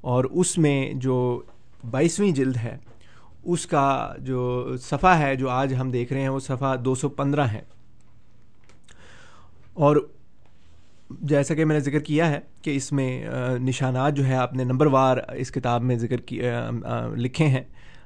اور 0.00 0.24
اس 0.24 0.58
میں 0.58 0.92
جو 0.94 1.42
بائیسویں 1.90 2.32
جلد 2.32 2.56
ہے، 2.56 2.76
اس 3.44 3.66
کا 3.66 4.14
جو 4.18 4.72
صفحہ 4.82 5.18
ہے 5.18 5.36
جو 5.36 5.48
آج 5.48 5.74
ہم 5.74 5.90
دیکھ 5.90 6.12
رہے 6.12 6.20
ہیں، 6.20 6.28
وہ 6.28 6.40
صفحہ 6.40 6.76
دو 6.76 6.94
سو 6.94 7.08
پندرہ 7.08 7.46
ہے۔ 7.46 7.60
اور 9.74 9.96
جیسا 11.20 11.54
کہ 11.54 11.64
میں 11.64 11.74
نے 11.74 11.80
ذکر 11.80 11.98
کیا 11.98 12.30
ہے 12.30 12.40
کہ 12.62 12.76
اس 12.76 12.92
میں 12.92 13.26
نشانات 13.58 14.14
جو 14.14 14.26
ہے 14.26 14.34
آپ 14.34 14.54
نے 14.54 14.64
نمبر 14.64 14.86
وار 14.86 15.16
اس 15.32 15.50
کتاب 15.50 15.82
میں 15.82 15.96
ذکر 15.96 16.16
کی 16.16 16.40
لکھے 17.16 17.46
ہیں۔ 17.46 17.62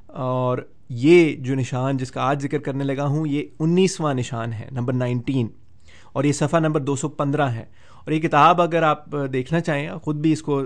اور 0.07 0.59
یہ 0.89 1.35
جو 1.35 1.55
نشان 1.55 1.97
جس 1.97 2.11
کا 2.11 2.23
آج 2.23 2.43
ذکر 2.43 2.59
کرنے 2.59 2.85
لگا 2.85 3.07
ہوں، 3.07 3.27
یہ 3.27 3.43
انیسواں 3.61 4.15
نشان 4.15 4.53
ہے، 4.53 4.69
نمبر 4.73 4.93
نائنٹین۔ 4.93 5.47
اور 6.13 6.25
یہ 6.25 6.33
صفحہ 6.33 6.59
نمبر 6.59 6.81
دو 6.81 6.97
سو 6.97 7.09
پندرہ 7.09 7.49
ہے۔ 7.49 7.65
اور 8.05 8.13
یہ 8.13 8.21
کتاب 8.21 8.63
اگر 8.63 8.83
آپ 8.83 9.05
دیکھنا 9.33 9.61
چاہیں، 9.61 9.91
خود 9.91 10.17
بھی 10.17 10.33
اس 10.33 10.43
کو 10.43 10.63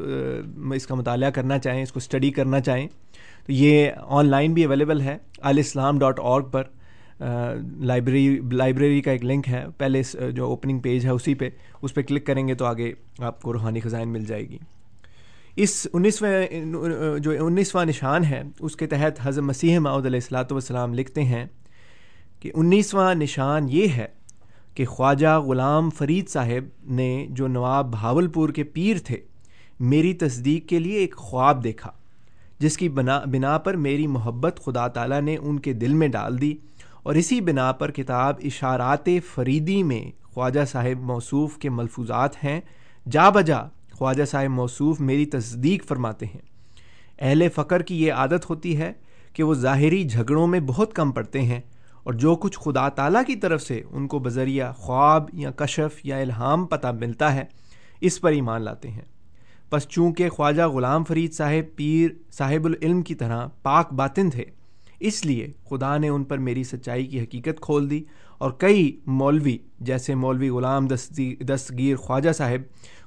اس 0.74 0.86
کا 0.86 0.94
مطالعہ 0.94 1.30
کرنا 1.30 1.58
چاہیں، 1.58 1.82
اس 1.82 1.92
کو 1.92 1.98
اسٹڈی 1.98 2.30
کرنا 2.30 2.60
چاہیں، 2.60 2.88
تو 3.46 3.52
یہ 3.52 3.90
آن 4.06 4.26
لائن 4.26 4.52
بھی 4.52 4.64
اویلیبل 4.64 5.00
ہے 5.00 5.18
الاسلام 5.38 5.98
ڈاٹ 5.98 6.20
اورگ 6.20 6.44
پر۔ 6.44 6.62
لائبریری 7.80 8.40
لائبریری 8.52 9.00
کا 9.00 9.10
ایک 9.10 9.24
لنک 9.24 9.48
ہے، 9.48 9.64
پہلے 9.78 10.02
جو 10.30 10.46
اوپننگ 10.46 10.78
پیج 10.78 11.04
ہے 11.06 11.10
اسی 11.10 11.34
پہ، 11.34 11.48
اس 11.82 11.94
پہ 11.94 12.02
کلک 12.02 12.26
کریں 12.26 12.46
گے 12.48 12.54
تو 12.54 12.64
آگے 12.64 12.92
آپ 13.20 13.42
کو 13.42 13.52
روحانی 13.52 13.80
خزائن 13.80 14.08
مل 14.08 14.24
جائے 14.24 14.48
گی۔ 14.48 14.58
اس 15.56 15.86
انیسویں 15.92 16.46
جو 17.18 17.30
انیسواں 17.46 17.84
نشان 17.84 18.24
ہے، 18.24 18.42
اس 18.60 18.76
کے 18.76 18.86
تحت 18.86 19.20
حضرت 19.22 19.44
مسیح 19.44 19.78
معود 19.78 20.06
علیہ 20.06 20.20
السلاۃ 20.22 20.50
والسلام 20.50 20.94
لکھتے 20.94 21.24
ہیں 21.24 21.44
کہ 22.40 22.50
انیسواں 22.54 23.14
نشان 23.14 23.68
یہ 23.68 23.88
ہے 23.88 24.06
کہ 24.74 24.84
خواجہ 24.84 25.38
غلام 25.38 25.90
فرید 25.90 26.28
صاحب 26.28 26.92
نے 26.92 27.26
جو 27.30 27.48
نواب 27.48 27.90
بھاول 27.92 28.28
پور 28.28 28.48
کے 28.48 28.64
پیر 28.64 28.96
تھے، 29.04 29.16
میری 29.80 30.12
تصدیق 30.14 30.68
کے 30.68 30.78
لیے 30.78 30.98
ایک 30.98 31.16
خواب 31.16 31.62
دیکھا، 31.64 31.90
جس 32.58 32.76
کی 32.76 32.88
بنا 32.88 33.18
بنا 33.32 33.56
پر 33.58 33.76
میری 33.76 34.06
محبت 34.06 34.60
خدا 34.64 34.86
تعالیٰ 34.88 35.20
نے 35.20 35.36
ان 35.36 35.58
کے 35.58 35.72
دل 35.72 35.92
میں 35.92 36.08
ڈال 36.08 36.40
دی۔ 36.40 36.54
اور 37.02 37.14
اسی 37.14 37.40
بنا 37.40 37.72
پر 37.72 37.90
کتاب 37.90 38.34
اشارات 38.44 39.08
فریدی 39.34 39.82
میں 39.82 40.22
خواجہ 40.24 40.64
صاحب 40.64 41.00
موصوف 41.00 41.58
کے 41.58 41.70
ملفوظات 41.70 42.44
ہیں۔ 42.44 42.60
جا 43.10 43.30
بجا 43.30 43.58
خواجہ 43.92 44.24
صاحب 44.24 44.50
موصوف 44.50 45.00
میری 45.00 45.26
تصدیق 45.26 45.86
فرماتے 45.86 46.26
ہیں۔ 46.26 46.40
اہل 47.18 47.48
فقر 47.54 47.82
کی 47.82 48.02
یہ 48.02 48.12
عادت 48.12 48.50
ہوتی 48.50 48.76
ہے 48.76 48.92
کہ 49.32 49.42
وہ 49.42 49.54
ظاہری 49.54 50.04
جھگڑوں 50.04 50.46
میں 50.46 50.60
بہت 50.60 50.94
کم 50.94 51.10
پڑتے 51.10 51.42
ہیں 51.42 51.60
اور 52.02 52.12
جو 52.12 52.36
کچھ 52.36 52.58
خدا 52.58 52.88
تعالیٰ 52.88 53.22
کی 53.26 53.36
طرف 53.36 53.62
سے 53.62 53.82
ان 53.90 54.08
کو 54.08 54.18
بذریعہ 54.18 54.72
خواب 54.72 55.30
یا 55.32 55.50
کشف 55.50 56.00
یا 56.04 56.16
الہام 56.16 56.66
پتہ 56.66 56.86
ملتا 56.86 57.34
ہے، 57.34 57.44
اس 58.00 58.20
پر 58.20 58.32
ایمان 58.32 58.62
لاتے 58.62 58.90
ہیں۔ 58.90 59.04
بس 59.72 59.88
چونکہ 59.88 60.28
خواجہ 60.28 60.62
غلام 60.62 61.04
فرید 61.04 61.32
صاحب 61.32 61.76
پیر 61.76 62.10
صاحب 62.32 62.64
العلم 62.64 63.02
کی 63.02 63.14
طرح 63.14 63.46
پاک 63.62 63.92
باطن 63.92 64.30
تھے 64.30 64.44
اس 65.02 65.24
لیے 65.26 65.50
خدا 65.70 65.96
نے 65.98 66.08
ان 66.08 66.24
پر 66.24 66.38
میری 66.38 66.64
سچائی 66.64 67.06
کی 67.06 67.20
حقیقت 67.20 67.60
کھول 67.60 67.90
دی 67.90 68.02
اور 68.38 68.50
کئی 68.50 69.00
مولوی 69.06 69.56
جیسے 69.80 70.14
مولوی 70.14 70.48
غلام 70.48 70.86
دستگیر 71.40 71.96
خواجہ 71.96 72.32
صاحب 72.32 72.60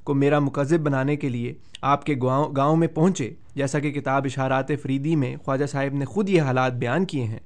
کو 0.03 0.13
میرا 0.13 0.39
مقذب 0.39 0.79
بنانے 0.79 1.15
کے 1.15 1.29
لیے 1.29 1.53
آپ 1.81 2.05
کے 2.05 2.15
گاؤں 2.23 2.55
گاؤں 2.55 2.77
میں 2.77 2.87
پہنچے۔ 2.87 3.33
جیسا 3.55 3.79
کہ 3.79 3.91
کتاب 3.91 4.25
اشارات 4.25 4.71
فریدی 4.81 5.15
میں 5.15 5.35
خواجہ 5.37 5.65
صاحب 5.65 5.95
نے 5.95 6.05
خود 6.05 6.29
یہ 6.29 6.41
حالات 6.41 6.73
بیان 6.73 7.05
کیے 7.05 7.23
ہیں 7.23 7.39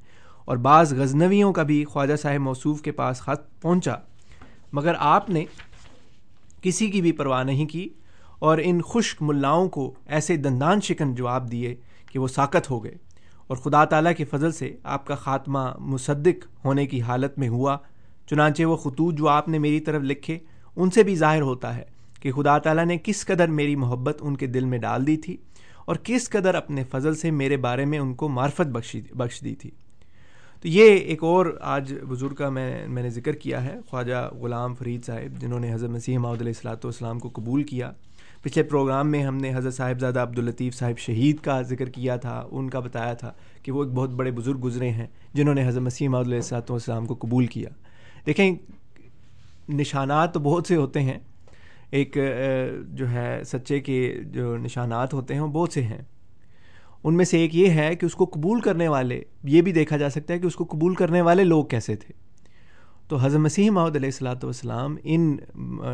اور 0.46 0.58
بعض 0.58 0.94
غزنویوں 0.94 1.54
کا 1.54 1.64
بھی 1.64 1.86
خواجہ 1.86 2.16
صاحب 2.16 2.40
موصوف 2.40 2.82
کے 2.82 2.92
پاس 2.92 3.20
خط 3.20 3.62
پہنچا۔ 3.62 3.96
مگر 4.74 4.94
آپ 4.98 5.30
نے 5.30 5.46
کسی 6.62 6.88
کی 6.88 7.02
بھی 7.02 7.12
پرواہ 7.12 7.44
نہیں 7.44 7.66
کی 7.66 7.88
اور 8.40 8.58
ان 8.64 8.82
خشک 8.82 9.22
ملاؤں 9.22 9.70
کو 9.70 9.94
ایسے 10.06 10.36
دندان 10.38 10.82
شکن 10.82 11.16
جواب 11.16 11.52
دیے 11.52 11.76
کہ 12.12 12.20
وہ 12.20 12.28
ساکت 12.28 12.70
ہو 12.70 12.84
گئے۔ 12.84 12.96
اور 13.50 13.58
خدا 13.58 13.86
تعالیٰ 13.86 14.12
کے 14.18 14.26
فضل 14.26 14.52
سے 14.52 14.76
آپ 14.84 15.06
کا 15.06 15.16
خاتمہ 15.16 15.60
مصدق 15.80 16.66
ہونے 16.66 16.88
کی 16.88 17.02
حالت 17.02 17.40
میں 17.40 17.50
ہوا۔ 17.50 17.78
چنانچہ 18.30 18.64
وہ 18.64 18.76
خطوط 18.76 19.16
جو 19.16 19.28
آپ 19.28 19.50
نے 19.50 19.60
میری 19.60 19.80
طرف 19.80 20.02
لکھے، 20.02 20.40
ان 20.76 20.90
سے 20.90 21.04
بھی 21.04 21.16
ظاہر 21.16 21.42
ہوتا 21.42 21.76
ہے 21.76 21.84
کہ 22.22 22.32
خدا 22.32 22.58
تعالیٰ 22.58 22.86
نے 22.86 22.98
کس 23.04 23.26
قدر 23.26 23.48
میری 23.48 23.76
محبت 23.76 24.18
ان 24.22 24.36
کے 24.36 24.48
دل 24.48 24.66
میں 24.66 24.78
ڈال 24.78 25.08
دی 25.08 25.18
تھی 25.18 25.38
اور 25.86 25.96
کس 26.04 26.30
قدر 26.30 26.56
اپنے 26.56 26.84
فضل 26.84 27.16
سے 27.16 27.32
میرے 27.32 27.58
بارے 27.58 27.86
میں 27.86 28.00
ان 28.00 28.14
کو 28.14 28.30
معرفت 28.30 28.68
بخشی 28.68 29.02
بخش 29.12 29.42
دی 29.42 29.56
تھی۔ 29.56 29.72
تو 30.62 30.68
یہ 30.68 30.84
ایک 30.84 31.24
اور 31.24 31.58
آج 31.62 31.94
بزرگ 32.10 32.36
کا 32.36 32.50
میں 32.50 32.88
میں 32.88 33.04
نے 33.04 33.10
ذکر 33.10 33.34
کیا 33.34 33.64
ہے، 33.66 33.80
خواجہ 33.88 34.30
غلام 34.42 34.76
فرید 34.76 35.06
صاحب، 35.06 35.42
جنہوں 35.42 35.60
نے 35.60 35.74
حضرت 35.74 35.90
مسیح 35.90 36.18
محدود 36.18 36.42
علیہ 36.42 36.54
السلاۃ 36.56 36.84
والسلام 36.84 37.20
کو 37.20 37.30
قبول 37.30 37.64
کیا۔ 37.64 37.92
پچھلے 38.44 38.64
پروگرام 38.64 39.12
میں 39.12 39.24
ہم 39.24 39.38
نے 39.38 39.54
حضرت 39.56 39.74
صاحب 39.74 40.00
زادہ 40.00 40.20
عبداللطیف 40.20 40.76
صاحب 40.76 41.00
شہید 41.00 41.40
کا 41.40 41.62
ذکر 41.62 41.90
کیا 41.90 42.16
تھا، 42.16 42.44
ان 42.52 42.70
کا 42.70 42.80
بتایا 42.80 43.14
تھا 43.14 43.34
کہ 43.64 43.72
وہ 43.72 43.84
ایک 43.84 43.94
بہت 43.94 44.10
بڑے 44.10 44.32
بزرگ 44.32 44.60
گزرے 44.64 44.90
ہیں 44.90 45.08
جنہوں 45.34 45.56
نے 45.56 45.68
حضرت 45.68 45.84
مسیح 45.84 46.10
محدود 46.10 46.28
علیہ 46.28 46.38
السلاۃ 46.38 46.70
والسلام 46.70 47.06
کو 47.06 47.16
قبول 47.16 47.46
کیا۔ 47.46 47.70
دیکھیں، 48.26 48.56
نشانات 49.70 50.34
تو 50.34 50.40
بہت 50.40 50.68
سے 50.68 50.76
ہوتے 50.76 51.02
ہیں۔ 51.02 51.20
ایک 51.92 52.18
جو 52.90 53.10
ہے، 53.10 53.42
سچے 53.46 53.80
کے 53.80 54.16
جو 54.26 54.58
نشانات 54.58 55.14
ہوتے 55.14 55.34
ہیں، 55.34 55.42
وہ 55.42 55.48
بہت 55.48 55.74
سے 55.74 55.82
ہیں۔ 55.84 56.02
ان 57.04 57.18
میں 57.18 57.26
سے 57.26 57.38
ایک 57.38 57.56
یہ 57.56 57.70
ہے 57.70 57.96
کہ 57.96 58.06
اس 58.06 58.16
کو 58.16 58.26
قبول 58.26 58.62
کرنے 58.62 58.88
والے، 58.88 59.22
یہ 59.44 59.62
بھی 59.62 59.72
دیکھا 59.72 59.98
جا 59.98 60.10
سکتا 60.10 60.34
ہے 60.34 60.40
کہ 60.40 60.48
اس 60.48 60.56
کو 60.56 60.64
قبول 60.64 60.96
کرنے 60.96 61.22
والے 61.22 61.44
لوگ 61.44 61.66
کیسے 61.66 61.96
تھے۔ 61.96 62.14
تو 63.10 63.18
حضرت 63.22 63.40
مسیح 63.40 63.72
محدود 63.72 63.96
علیہ 63.96 64.08
السلاۃ 64.08 64.44
والسلام 64.44 64.96
ان 65.04 65.38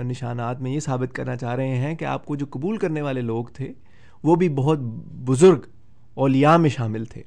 نشانات 0.08 0.62
میں 0.62 0.72
یہ 0.72 0.80
ثابت 0.80 1.16
کرنا 1.16 1.36
چاہ 1.36 1.56
رہے 1.56 1.76
ہیں 1.76 1.96
کہ 1.96 2.06
آپ 2.06 2.26
کو 2.26 2.36
جو 2.36 2.46
قبول 2.50 2.78
کرنے 2.78 3.02
والے 3.02 3.22
لوگ 3.22 3.46
تھے، 3.46 3.74
وہ 4.24 4.36
بھی 4.36 4.50
بہت 4.50 4.80
بزرگ 5.28 5.60
اولیاء 6.14 6.58
میں 6.58 6.70
شامل 6.70 7.06
تھے۔ 7.06 7.24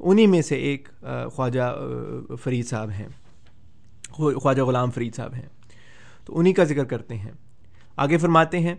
انہی 0.00 0.26
میں 0.26 0.42
سے 0.42 0.54
ایک 0.54 0.88
خواجہ 1.34 1.78
فرید 2.42 2.66
صاحب 2.66 2.90
ہیں۔ 2.90 3.08
خواجہ 4.36 4.62
غلام 4.62 4.90
فرید 4.90 5.14
صاحب 5.14 5.34
ہیں۔ 5.34 5.48
تو 6.24 6.38
انہی 6.38 6.52
کا 6.52 6.64
ذکر 6.64 6.84
کرتے 6.84 7.16
ہیں۔ 7.16 7.32
آگے 7.96 8.16
فرماتے 8.16 8.58
ہیں، 8.58 8.74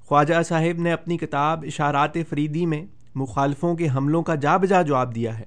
خواجہ 0.00 0.42
صاحب 0.42 0.80
نے 0.80 0.92
اپنی 0.92 1.18
کتاب 1.18 1.64
اشارات 1.66 2.18
فریدی 2.28 2.66
میں 2.66 2.86
مخالفوں 3.14 3.76
کے 3.76 3.88
حملوں 3.96 4.22
کا 4.22 4.34
جا 4.34 4.56
بجا 4.56 4.82
جواب 4.82 5.14
دیا 5.14 5.38
ہے۔ 5.38 5.44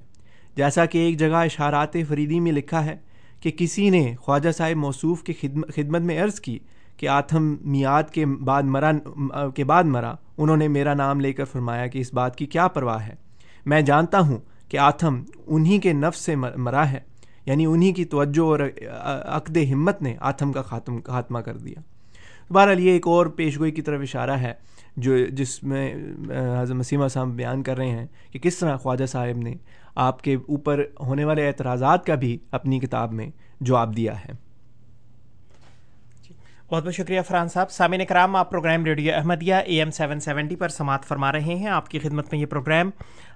جیسا 0.55 0.85
کہ 0.85 0.97
ایک 0.97 1.19
جگہ 1.19 1.35
اشارات 1.35 1.93
فریدی 2.07 2.39
میں 2.39 2.51
لکھا 2.51 2.85
ہے 2.85 3.06
کہ 3.41 3.51
کسی 3.57 3.89
نے 3.89 4.15
خواجہ 4.19 4.51
صاحب 4.51 4.75
موصوف 4.75 5.23
کی 5.23 5.33
خدمت 5.75 6.01
میں 6.01 6.21
عرض 6.23 6.39
کی 6.39 6.57
کہ 6.97 7.07
آتھم 7.07 7.55
میاد 7.61 8.09
کے 8.11 8.25
بعد 8.25 8.63
مرا، 8.63 8.91
کے 9.55 9.63
بعد 9.63 9.83
مرا، 9.83 10.13
انہوں 10.37 10.57
نے 10.57 10.67
میرا 10.67 10.93
نام 10.93 11.19
لے 11.19 11.33
کر 11.33 11.45
فرمایا 11.45 11.87
کہ 11.87 11.99
اس 11.99 12.13
بات 12.13 12.35
کی 12.35 12.45
کیا 12.45 12.67
پرواہ 12.67 13.05
ہے۔ 13.07 13.15
میں 13.65 13.81
جانتا 13.81 14.19
ہوں 14.19 14.37
کہ 14.69 14.77
آتھم 14.77 15.23
انہی 15.47 15.77
کے 15.79 15.93
نفس 15.93 16.19
سے 16.19 16.35
مرا 16.35 16.89
ہے 16.91 16.99
یعنی 17.45 17.65
انہی 17.65 17.91
کی 17.93 18.05
توجہ 18.05 18.43
اور 18.43 18.59
عقد 19.25 19.57
ہمت 19.71 20.01
نے 20.01 20.15
آتھم 20.19 20.51
کا 20.51 20.61
خاتم، 20.61 20.99
خاتمہ 21.01 21.39
کر 21.39 21.57
دیا۔ 21.57 21.81
بہرحال 22.53 22.79
یہ 22.79 22.91
ایک 22.91 23.07
اور 23.07 23.25
پیشگوئی 23.25 23.71
کی 23.71 23.81
طرف 23.81 24.01
اشارہ 24.01 24.31
ہے 24.31 24.53
جو 24.97 25.25
جس 25.25 25.63
میں 25.63 25.95
حضرت 26.61 26.75
مسیمہ 26.75 27.07
صاحب 27.07 27.27
بیان 27.27 27.63
کر 27.63 27.77
رہے 27.77 27.89
ہیں 27.89 28.07
کہ 28.31 28.39
کس 28.39 28.57
طرح 28.57 28.77
خواجہ 28.77 29.05
صاحب 29.05 29.37
نے 29.37 29.53
آپ 29.95 30.21
کے 30.21 30.35
اوپر 30.35 30.83
ہونے 30.99 31.25
والے 31.25 31.47
اعتراضات 31.47 32.05
کا 32.05 32.15
بھی 32.15 32.37
اپنی 32.51 32.79
کتاب 32.79 33.13
میں 33.13 33.29
جواب 33.61 33.97
دیا 33.97 34.19
ہے۔ 34.19 34.47
بہت 36.71 36.85
بہت 36.85 36.93
شکریہ 36.93 37.21
فرحان 37.27 37.47
صاحب۔ 37.47 37.71
سامعین 37.71 38.05
کرام، 38.05 38.35
آپ 38.35 38.51
programme 38.51 38.85
radio 38.85 39.13
Ahmadiyya 39.15 39.53
A 39.53 39.79
M 39.79 39.91
seven 39.91 40.19
seventy 40.19 40.55
پر 40.55 40.69
سماعت 40.69 41.05
فرما 41.05 41.31
رہے 41.31 41.55
ہیں۔ 41.55 41.67
آپ 41.67 41.89
کی 41.89 41.99
خدمت 41.99 42.31
میں 42.31 42.41
یہ 42.41 42.45
پروگرام 42.45 42.89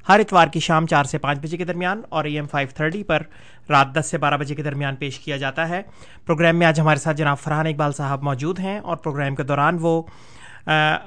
ہر 0.09 0.19
اتوار 0.19 0.47
کی 0.47 0.59
شام 0.59 0.87
چار 0.87 1.03
سے 1.03 1.17
پانچ 1.17 1.39
بجے 1.39 1.57
کے 1.57 1.65
درمیان 1.65 2.01
اور 2.09 2.25
اے 2.25 2.33
ایم 2.33 2.47
فائیو 2.47 2.67
تھرٹی 2.75 3.03
پر 3.03 3.23
رات 3.69 3.95
دس 3.95 4.05
سے 4.11 4.17
بارہ 4.17 4.37
بجے 4.37 4.55
کے 4.55 4.63
درمیان 4.63 4.95
پیش 4.95 5.19
کیا 5.19 5.37
جاتا 5.37 5.69
ہے۔ 5.69 5.81
پروگرام 6.25 6.55
میں 6.55 6.67
آج 6.67 6.79
ہمارے 6.79 6.99
ساتھ 6.99 7.17
جناب 7.17 7.37
فرحان 7.37 7.67
اقبال 7.67 7.91
صاحب 7.91 8.23
موجود 8.23 8.59
ہیں 8.59 8.77
اور 8.79 8.97
پروگرام 8.97 9.35
کے 9.35 9.43
دوران 9.43 9.77
وہ 9.81 10.01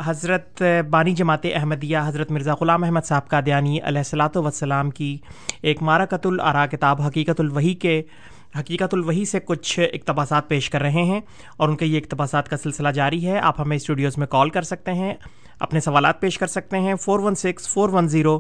حضرت 0.07 0.62
بانی 0.90 1.12
جماعت 1.12 1.47
احمدیہ 1.55 1.99
حضرت 2.07 2.31
مرزا 2.31 2.55
غلام 2.61 2.85
احمد 2.85 3.05
صاحب 3.05 3.29
کا 3.29 3.40
دیانی 3.47 3.79
علیہ 3.81 3.99
السلاۃ 3.99 4.37
وسلام 4.37 4.90
کی 4.90 5.17
ایک 5.62 5.83
مارکت 5.83 6.27
العرا 6.27 6.67
کتاب 6.67 7.03
حقیقت 7.03 7.40
الوحی 7.40 7.75
کے 7.75 8.03
حقیقت 8.59 8.95
الوحی 8.95 9.25
سے 9.25 9.40
کچھ 9.40 9.79
اقتباسات 9.93 10.49
پیش 10.49 10.71
کر 10.71 10.81
رہے 10.81 11.03
ہیں 11.03 11.21
اور 11.57 11.69
ان 11.69 11.77
کے 11.77 11.87
یہ 11.87 11.99
اقتباسات 11.99 12.49
کا 12.49 12.57
سلسلہ 12.57 12.88
جاری 12.88 13.27
ہے۔ 13.27 13.38
آپ 13.38 13.61
ہمیں 13.61 13.77
اسٹوڈیوز 13.77 14.19
میں 14.19 14.27
کال 14.27 14.51
کر 14.51 14.62
سکتے 14.62 14.93
ہیں، 14.93 15.14
اپنے 15.61 15.81
سوالات 15.81 16.21
پیش 16.21 16.38
کر 16.38 16.47
سکتے 16.47 16.79
ہیں۔ 16.81 16.95
Four 16.95 17.21
one 17.21 17.35
six 17.35 17.69
four 17.69 17.88
one 17.88 18.09
zero 18.09 18.38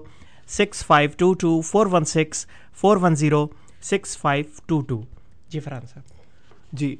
six 0.48 0.84
five 0.86 1.10
two 1.18 1.32
two 1.34 1.60
four 1.60 1.86
one 1.92 2.04
six 2.04 2.46
four 2.80 2.96
one 3.02 3.14
zero 3.16 3.46
six 3.82 4.16
five 4.18 4.44
two 4.66 4.80
two 4.80 5.00
جی 5.48 5.60
فرحان 5.60 5.86
صاحب۔ 5.86 6.76
جی۔ 6.78 6.94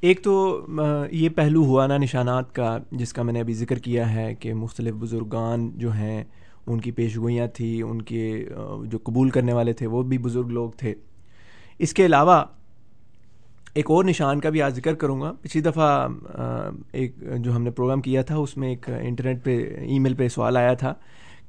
ایک 0.00 0.22
تو 0.24 0.66
یہ 1.10 1.28
پہلو 1.28 1.64
ہوا 1.64 1.86
نا 1.86 1.96
نشانات 1.96 2.54
کا، 2.54 2.78
جس 2.92 3.12
کا 3.12 3.22
میں 3.22 3.32
نے 3.32 3.40
ابھی 3.40 3.54
ذکر 3.54 3.78
کیا 3.78 4.12
ہے 4.14 4.34
کہ 4.34 4.54
مختلف 4.54 4.94
بزرگان 4.94 5.70
جو 5.78 5.92
ہیں، 5.92 6.22
ان 6.66 6.80
کی 6.80 6.90
پیشگوئیاں 6.90 7.46
تھیں 7.46 7.82
ان 7.82 8.00
کے 8.02 8.44
جو 8.84 8.98
قبول 9.04 9.30
کرنے 9.30 9.52
والے 9.52 9.72
تھے، 9.72 9.86
وہ 9.86 10.02
بھی 10.02 10.18
بزرگ 10.18 10.48
لوگ 10.48 10.70
تھے۔ 10.70 10.94
اس 11.78 11.94
کے 11.94 12.06
علاوہ 12.06 12.42
ایک 13.74 13.90
اور 13.90 14.04
نشان 14.04 14.40
کا 14.40 14.50
بھی 14.50 14.62
آج 14.62 14.76
ذکر 14.76 14.94
کروں 14.94 15.20
گا۔ 15.20 15.32
پچھلی 15.40 15.62
دفعہ 15.62 16.08
ایک 16.92 17.16
جو 17.38 17.56
ہم 17.56 17.62
نے 17.62 17.70
پروگرام 17.70 18.00
کیا 18.00 18.22
تھا، 18.22 18.36
اس 18.36 18.56
میں 18.56 18.68
ایک 18.68 18.88
انٹرنیٹ 19.00 19.44
پہ، 19.44 19.58
ای 19.80 19.98
میل 19.98 20.14
پہ 20.14 20.28
سوال 20.28 20.56
آیا 20.56 20.74
تھا 20.74 20.94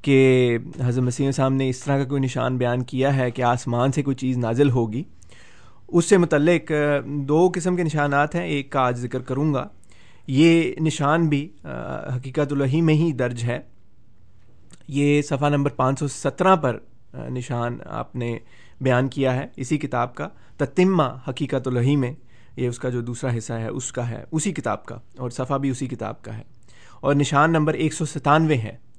کہ 0.02 0.58
حضرت 0.82 1.04
مسیح 1.04 1.32
صاحب 1.32 1.54
نے 1.54 1.70
اس 1.70 1.80
طرح 1.80 1.98
کا 1.98 2.04
کوئی 2.04 2.22
نشان 2.22 2.58
بیان 2.58 2.84
کیا 2.84 3.16
ہے 3.18 3.32
کہ 3.32 3.42
آسمان 3.42 3.92
سے 3.92 4.04
کوئی 4.04 4.16
چیز 4.16 4.38
نازل 4.38 4.70
ہوگی؟ 4.70 5.04
اس 5.92 6.06
سے 6.06 6.18
متعلق 6.18 6.72
دو 7.06 7.50
قسم 7.54 7.76
کے 7.76 7.84
نشانات 7.84 8.36
ہیں، 8.36 8.48
ایک 8.48 8.72
کا 8.72 8.80
آج 8.80 8.98
ذکر 8.98 9.22
کروں 9.22 9.54
گا۔ 9.54 9.68
یہ 10.28 10.74
نشان 10.80 11.30
بھی 11.30 11.50
حقیقت 12.16 12.52
الہی 12.52 12.82
میں 12.82 12.94
ہی 12.94 13.12
درج 13.12 13.44
ہے۔ 13.44 13.60
یہ 14.88 15.22
صفحہ 15.22 15.50
نمبر 15.50 15.72
پانچ 15.72 16.00
سو 16.00 16.08
سترہ 16.08 16.56
پر 16.56 16.80
نشان 17.14 17.78
آپ 17.86 18.16
نے 18.16 18.38
بیان 18.82 19.08
کیا 19.08 19.36
ہے، 19.36 19.48
اسی 19.56 19.78
کتاب 19.78 20.16
کا، 20.16 20.28
تتمہ 20.58 21.04
حقیقت 21.28 21.68
الہی 21.68 21.96
میں۔ 21.96 22.14
یہ 22.56 22.68
اس 22.68 22.80
کا 22.80 22.90
جو 22.90 23.02
دوسرا 23.02 23.38
حصہ 23.38 23.54
ہے، 23.54 23.68
اس 23.68 23.92
کا 23.92 24.10
ہے، 24.10 24.24
اسی 24.32 24.52
کتاب 24.52 24.86
کا، 24.86 24.98
اور 25.18 25.30
صفحہ 25.30 25.58
بھی 25.58 25.70
اسی 25.70 25.88
کتاب 25.88 26.22
کا 26.22 26.38
ہے۔ 26.38 26.44
اور 27.00 27.16
نشان 27.16 27.52
نمبر 27.52 27.74
ایک 27.74 27.94
سو 27.94 28.06
ستانوے 28.06 28.58
ہے۔ 28.58 28.91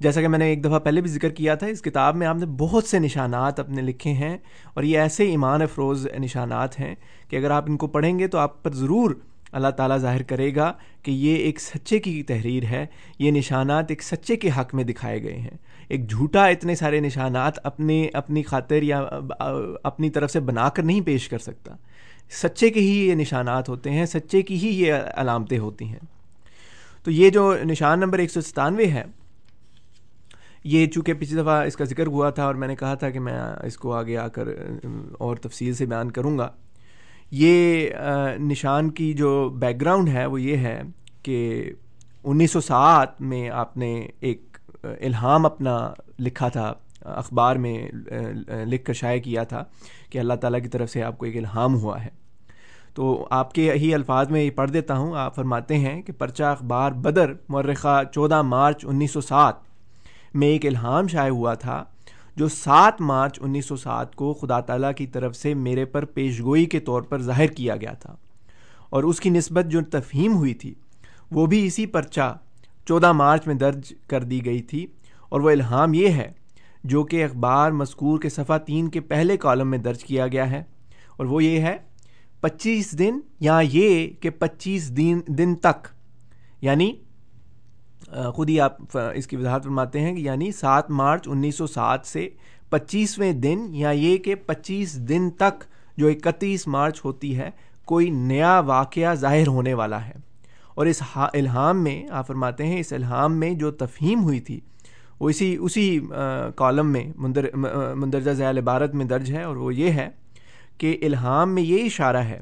جیسا 0.00 0.20
کہ 0.20 0.28
میں 0.28 0.38
نے 0.38 0.46
ایک 0.46 0.62
دفعہ 0.64 0.78
پہلے 0.78 1.00
بھی 1.00 1.10
ذکر 1.10 1.30
کیا 1.30 1.54
تھا، 1.54 1.66
اس 1.66 1.82
کتاب 1.82 2.16
میں 2.16 2.26
آپ 2.26 2.36
نے 2.36 2.46
بہت 2.58 2.84
سے 2.84 2.98
نشانات 2.98 3.60
اپنے 3.60 3.82
لکھے 3.82 4.12
ہیں، 4.12 4.36
اور 4.74 4.84
یہ 4.84 4.98
ایسے 4.98 5.24
ایمان 5.28 5.62
افروز 5.62 6.06
نشانات 6.18 6.78
ہیں 6.80 6.94
کہ 7.28 7.36
اگر 7.36 7.50
آپ 7.50 7.64
ان 7.68 7.76
کو 7.76 7.86
پڑھیں 7.86 8.18
گے 8.18 8.28
تو 8.28 8.38
آپ 8.38 8.62
پر 8.62 8.74
ضرور 8.74 9.14
اللہ 9.52 9.68
تعالیٰ 9.68 9.96
ظاہر 9.98 10.22
کرے 10.22 10.54
گا 10.56 10.72
کہ 11.02 11.10
یہ 11.10 11.36
ایک 11.36 11.60
سچے 11.60 11.98
کی 11.98 12.22
تحریر 12.22 12.64
ہے، 12.64 12.84
یہ 13.18 13.30
نشانات 13.30 13.84
ایک 13.88 14.02
سچے 14.02 14.36
کے 14.36 14.50
حق 14.58 14.74
میں 14.74 14.84
دکھائے 14.84 15.22
گئے 15.22 15.36
ہیں۔ 15.36 15.56
ایک 15.88 16.08
جھوٹا 16.10 16.46
اتنے 16.46 16.74
سارے 16.74 17.00
نشانات 17.00 17.58
اپنے، 17.64 18.06
اپنی 18.12 18.42
خاطر 18.42 18.82
یا 18.82 18.98
اپنی 19.82 20.10
طرف 20.10 20.30
سے 20.30 20.40
بنا 20.40 20.68
کر 20.68 20.82
نہیں 20.82 21.00
پیش 21.00 21.28
کر 21.28 21.38
سکتا۔ 21.38 21.74
سچے 22.42 22.70
کے 22.70 22.80
ہی 22.80 23.08
یہ 23.08 23.14
نشانات 23.14 23.68
ہوتے 23.68 23.90
ہیں، 23.90 24.06
سچے 24.06 24.42
کی 24.42 24.58
ہی 24.58 24.68
یہ 24.80 24.94
علامتیں 25.16 25.58
ہوتی 25.58 25.84
ہیں۔ 25.84 25.98
تو 27.04 27.10
یہ 27.10 27.30
جو 27.30 27.52
نشان 27.64 28.00
نمبر 28.00 28.18
ایک 28.18 28.30
سو 28.30 28.40
ستانوے 28.40 28.86
ہے 28.86 29.04
یہ 30.64 30.86
چونکہ 30.86 31.14
پچھلی 31.14 31.40
دفعہ 31.42 31.62
اس 31.64 31.76
کا 31.76 31.84
ذکر 31.84 32.06
ہوا 32.06 32.30
تھا 32.30 32.44
اور 32.44 32.54
میں 32.54 32.68
نے 32.68 32.76
کہا 32.76 32.94
تھا 32.94 33.10
کہ 33.10 33.20
میں 33.20 33.38
اس 33.64 33.76
کو 33.76 33.92
آگے 33.92 34.16
آ 34.16 34.26
کر 34.28 34.48
اور 35.18 35.36
تفصیل 35.36 35.74
سے 35.74 35.86
بیان 35.86 36.10
کروں 36.10 36.38
گا۔ 36.38 36.48
یہ 37.30 37.88
نشان 38.40 38.90
کی 38.90 39.12
جو 39.12 39.48
بیک 39.48 39.80
گراؤنڈ 39.80 40.08
ہے، 40.08 40.26
وہ 40.26 40.40
یہ 40.40 40.56
ہے 40.56 40.80
کہ 41.22 41.72
انیس 42.24 42.50
سو 42.50 42.60
سات 42.60 43.20
میں 43.20 43.48
آپ 43.50 43.76
نے 43.76 43.94
ایک 44.20 44.58
الہام 44.82 45.46
اپنا 45.46 45.78
لکھا 46.18 46.48
تھا، 46.48 46.72
اخبار 47.02 47.56
میں 47.56 47.78
لکھ 48.66 48.84
کر 48.84 48.92
شائع 48.92 49.20
کیا 49.20 49.42
تھا 49.44 49.64
کہ 50.10 50.18
اللہ 50.18 50.34
تعالیٰ 50.34 50.62
کی 50.62 50.68
طرف 50.68 50.90
سے 50.90 51.02
آپ 51.02 51.18
کو 51.18 51.26
ایک 51.26 51.36
الہام 51.36 51.74
ہوا 51.74 52.04
ہے۔ 52.04 52.08
تو 52.94 53.26
آپ 53.30 53.52
کے 53.54 53.72
ہی 53.72 53.94
الفاظ 53.94 54.30
میں 54.30 54.42
یہ 54.42 54.50
پڑھ 54.50 54.70
دیتا 54.70 54.96
ہوں، 54.96 55.16
آپ 55.16 55.34
فرماتے 55.36 55.78
ہیں 55.78 56.00
کہ 56.02 56.12
پرچہ 56.12 56.44
اخبار 56.44 56.92
بدر 56.92 57.32
مرخہ 57.48 58.02
چودہ 58.12 58.42
مارچ 58.42 58.84
انیس 58.88 59.10
سو 59.10 59.20
سات 59.20 59.67
میں 60.34 60.48
ایک 60.48 60.66
الہام 60.66 61.08
شائع 61.08 61.30
ہوا 61.30 61.54
تھا 61.54 61.84
جو 62.36 62.48
سات 62.48 63.00
مارچ 63.00 63.38
انیس 63.42 63.66
سو 63.66 63.76
سات 63.76 64.14
کو 64.16 64.32
خدا 64.34 64.60
تعالیٰ 64.60 64.92
کی 64.96 65.06
طرف 65.06 65.36
سے 65.36 65.54
میرے 65.54 65.84
پر 65.84 66.04
پیشگوئی 66.04 66.66
کے 66.66 66.80
طور 66.80 67.02
پر 67.02 67.22
ظاہر 67.22 67.46
کیا 67.46 67.76
گیا 67.76 67.92
تھا 67.92 68.14
اور 68.90 69.04
اس 69.04 69.20
کی 69.20 69.30
نسبت 69.30 69.70
جو 69.70 69.80
تفہیم 69.90 70.36
ہوئی 70.36 70.54
تھی، 70.54 70.74
وہ 71.30 71.46
بھی 71.46 71.64
اسی 71.66 71.86
پرچہ 71.86 72.36
چودہ 72.86 73.12
مارچ 73.12 73.46
میں 73.46 73.54
درج 73.54 73.92
کر 74.08 74.22
دی 74.22 74.44
گئی 74.44 74.62
تھی 74.62 74.86
اور 75.28 75.40
وہ 75.40 75.50
الہام 75.50 75.94
یہ 75.94 76.08
ہے 76.08 76.30
جو 76.84 77.02
کہ 77.04 77.24
اخبار 77.24 77.70
مذکور 77.72 78.18
کے 78.20 78.28
صفحہ 78.28 78.58
تین 78.58 78.88
کے 78.88 79.00
پہلے 79.00 79.36
کالم 79.36 79.70
میں 79.70 79.78
درج 79.78 80.04
کیا 80.04 80.26
گیا 80.26 80.50
ہے 80.50 80.62
اور 81.16 81.26
وہ 81.26 81.42
یہ 81.44 81.60
ہے، 81.60 81.76
پچیس 82.40 82.98
دن 82.98 83.18
یا 83.40 83.58
یہ 83.62 84.08
کہ 84.20 84.30
پچیس 84.30 84.96
دن 84.96 85.20
دن 85.28 85.54
تک 85.54 85.88
یعنی 86.60 86.92
خود 88.34 88.50
ہی 88.50 88.60
آپ 88.60 88.98
اس 89.14 89.26
کی 89.26 89.36
وضاحت 89.36 89.64
فرماتے 89.64 90.00
ہیں 90.00 90.14
کہ 90.16 90.20
یعنی 90.20 90.52
سات 90.52 90.90
مارچ 90.90 91.28
انیس 91.28 91.54
سو 91.54 91.66
سات 91.66 92.06
سے 92.06 92.28
پچیسویں 92.70 93.32
دن 93.32 93.66
یا 93.70 93.90
یہ 93.90 94.16
کہ 94.16 94.34
پچیس 94.34 95.08
دن 95.08 95.30
تک 95.30 95.64
جو 95.96 96.08
اکتیس 96.08 96.66
مارچ 96.66 97.04
ہوتی 97.04 97.36
ہے، 97.38 97.50
کوئی 97.84 98.10
نیا 98.10 98.58
واقعہ 98.60 99.14
ظاہر 99.14 99.46
ہونے 99.46 99.74
والا 99.74 100.06
ہے۔ 100.06 100.12
اور 100.74 100.86
اس 100.86 101.02
الہام 101.16 101.82
میں، 101.84 102.02
آپ 102.10 102.26
فرماتے 102.26 102.66
ہیں، 102.66 102.80
اس 102.80 102.92
الہام 102.92 103.38
میں 103.40 103.50
جو 103.50 103.70
تفہیم 103.70 104.22
ہوئی 104.22 104.40
تھی، 104.40 104.60
وہ 105.20 105.30
اسی 105.30 105.56
اسی 105.60 106.00
کالم 106.56 106.92
میں 106.92 107.04
مندر 107.16 107.46
مندرجہ 107.94 108.30
ذیل 108.30 108.58
عبارت 108.58 108.94
میں 108.94 109.04
درج 109.04 109.32
ہے 109.32 109.42
اور 109.42 109.56
وہ 109.56 109.74
یہ 109.74 109.90
ہے 109.90 110.08
کہ 110.78 110.98
الہام 111.02 111.54
میں 111.54 111.62
یہ 111.62 111.84
اشارہ 111.84 112.16
ہے 112.16 112.40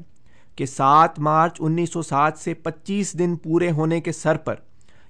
کہ 0.55 0.65
سات 0.65 1.19
مارچ 1.19 1.57
انیس 1.59 1.93
سو 1.93 2.01
سات 2.01 2.37
سے 2.37 2.53
پچیس 2.53 3.13
دن 3.19 3.35
پورے 3.35 3.71
ہونے 3.71 4.01
کے 4.01 4.11
سر 4.11 4.37
پر 4.37 4.55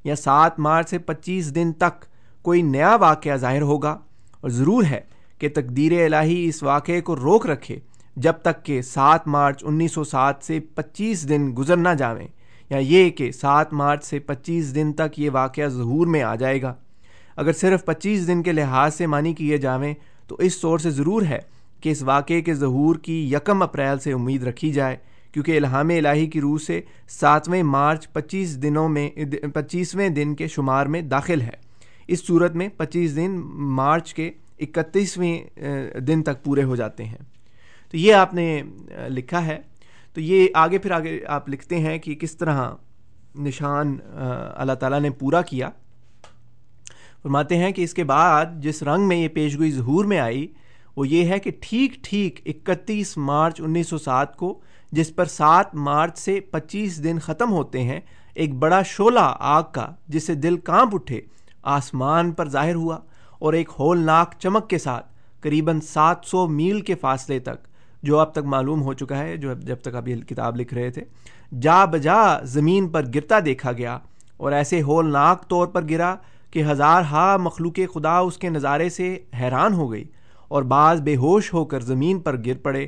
یا 0.07 0.15
سات 0.15 0.59
مارچ 0.59 0.89
سے 0.89 0.97
پچیس 0.97 1.53
دن 1.55 1.71
تک 1.79 2.05
کوئی 2.45 2.61
نیا 2.61 2.95
واقعہ 2.95 3.35
ظاہر 3.35 3.61
ہوگا، 3.61 3.97
اور 4.41 4.49
ضرور 4.49 4.83
ہے 4.83 5.01
کہ 5.39 5.49
تقدیر 5.55 5.91
الہی 6.05 6.47
اس 6.47 6.61
واقعے 6.63 7.01
کو 7.01 7.15
روک 7.15 7.47
رکھے 7.47 7.79
جب 8.17 8.33
تک 8.41 8.63
کہ 8.65 8.81
سات 8.81 9.27
مارچ 9.27 9.63
انیس 9.63 9.91
سو 9.91 10.03
سات 10.03 10.43
سے 10.43 10.59
پچیس 10.75 11.27
دن 11.29 11.53
گزر 11.57 11.77
نہ 11.77 11.93
جاویں، 11.97 12.27
یا 12.69 12.77
یہ 12.77 13.09
کہ 13.09 13.31
سات 13.31 13.73
مارچ 13.73 14.03
سے 14.03 14.19
پچیس 14.19 14.73
دن 14.75 14.93
تک 14.93 15.19
یہ 15.19 15.29
واقعہ 15.33 15.67
ظہور 15.69 16.07
میں 16.07 16.21
آ 16.23 16.33
جائے 16.35 16.61
گا۔ 16.61 16.73
اگر 17.35 17.53
صرف 17.53 17.85
پچیس 17.85 18.27
دن 18.27 18.41
کے 18.43 18.51
لحاظ 18.51 18.95
سے 18.95 19.07
معنی 19.07 19.33
کیے 19.33 19.57
جاویں، 19.57 19.93
تو 20.27 20.35
اس 20.39 20.59
طور 20.61 20.79
سے 20.79 20.91
ضرور 20.91 21.21
ہے 21.21 21.39
کہ 21.81 21.89
اس 21.89 22.01
واقعے 22.03 22.41
کے 22.41 22.53
ظہور 22.55 22.95
کی 22.95 23.19
یکم 23.33 23.61
اپریل 23.61 23.99
سے 23.99 24.13
امید 24.13 24.43
رکھی 24.43 24.71
جائے۔ 24.71 24.95
کیونکہ 25.31 25.57
الہام 25.57 25.89
الہی 25.89 26.27
کی 26.27 26.41
روح 26.41 26.57
سے 26.57 26.81
ساتویں 27.07 27.63
مارچ 27.63 28.13
پچیس 28.13 28.63
دنوں 28.63 28.89
میں، 28.89 29.09
پچیسویں 29.53 30.09
دن 30.09 30.35
کے 30.35 30.47
شمار 30.47 30.85
میں 30.85 31.01
داخل 31.01 31.41
ہے۔ 31.41 31.67
اس 32.07 32.27
صورت 32.27 32.55
میں 32.55 32.69
پچیس 32.77 33.15
دن 33.15 33.41
مارچ 33.53 34.13
کے 34.13 34.31
اکتیسویں 34.59 35.59
دن 35.99 36.23
تک 36.23 36.43
پورے 36.43 36.63
ہو 36.63 36.75
جاتے 36.75 37.05
ہیں۔ 37.05 37.17
تو 37.91 37.97
یہ 37.97 38.13
آپ 38.13 38.33
نے 38.33 38.63
لکھا 39.07 39.45
ہے۔ 39.45 39.57
تو 40.13 40.21
یہ 40.21 40.47
آگے 40.53 40.77
پھر 40.77 40.91
آگے 40.91 41.19
آپ 41.27 41.49
لکھتے 41.49 41.79
ہیں 41.79 41.97
کہ 41.97 42.15
کس 42.15 42.37
طرح 42.37 42.71
نشان 43.39 43.97
اللہ 44.55 44.73
تعالیٰ 44.73 44.99
نے 44.99 45.09
پورا 45.09 45.41
کیا۔ 45.41 45.69
فرماتے 47.21 47.57
ہیں 47.57 47.71
کہ 47.71 47.81
اس 47.81 47.93
کے 47.93 48.03
بعد 48.03 48.45
جس 48.59 48.83
رنگ 48.83 49.07
میں 49.07 49.17
یہ 49.17 49.27
پیشگوئی 49.27 49.71
ظہور 49.71 50.05
میں 50.05 50.19
آئی، 50.19 50.47
وہ 50.95 51.07
یہ 51.07 51.29
ہے 51.29 51.39
کہ 51.39 51.51
ٹھیک 51.59 51.95
ٹھیک 52.03 52.39
اکتیس 52.45 53.17
مارچ 53.17 53.61
انیس 53.61 53.87
سو 53.87 53.97
سات 53.97 54.35
کو 54.35 54.59
جس 54.91 55.15
پر 55.15 55.25
سات 55.25 55.73
مارچ 55.75 56.17
سے 56.17 56.39
پچیس 56.51 57.03
دن 57.03 57.19
ختم 57.19 57.51
ہوتے 57.51 57.83
ہیں، 57.83 57.99
ایک 58.35 58.53
بڑا 58.55 58.81
شعلہ 58.81 59.33
آگ 59.39 59.63
کا 59.71 59.87
جس 60.07 60.27
سے 60.27 60.35
دل 60.35 60.57
کانپ 60.57 60.95
اٹھے، 60.95 61.21
آسمان 61.63 62.31
پر 62.31 62.49
ظاہر 62.49 62.75
ہوا 62.75 62.97
اور 63.39 63.53
ایک 63.53 63.69
ہولناک 63.79 64.33
چمک 64.39 64.69
کے 64.69 64.77
ساتھ 64.77 65.05
قریباً 65.41 65.79
سات 65.81 66.25
سو 66.25 66.47
میل 66.47 66.81
کے 66.81 66.95
فاصلے 66.95 67.39
تک، 67.39 67.67
جو 68.03 68.19
اب 68.19 68.31
تک 68.31 68.45
معلوم 68.45 68.81
ہو 68.81 68.93
چکا 68.93 69.17
ہے، 69.17 69.37
جو 69.37 69.53
جب 69.53 69.81
تک 69.81 69.95
اب 69.95 70.07
یہ 70.07 70.21
کتاب 70.21 70.55
لکھ 70.55 70.73
رہے 70.73 70.89
تھے، 70.91 71.03
جا 71.61 71.83
بجا 71.85 72.17
زمین 72.43 72.87
پر 72.89 73.05
گرتا 73.15 73.39
دیکھا 73.45 73.71
گیا 73.71 73.97
اور 74.37 74.51
ایسے 74.51 74.81
ہولناک 74.81 75.47
طور 75.49 75.67
پر 75.67 75.89
گرا 75.89 76.15
کہ 76.51 76.63
ہزار 76.63 77.01
ہا 77.01 77.35
مخلوق 77.37 77.79
خدا 77.93 78.17
اس 78.17 78.37
کے 78.37 78.49
نظارے 78.49 78.89
سے 78.89 79.17
حیران 79.39 79.73
ہو 79.73 79.91
گئی 79.91 80.03
اور 80.47 80.63
بعض 80.63 81.01
بے 81.01 81.15
ہوش 81.15 81.53
ہو 81.53 81.63
کر 81.65 81.79
زمین 81.79 82.19
پر 82.19 82.35
گر 82.45 82.57
پڑے۔ 82.63 82.85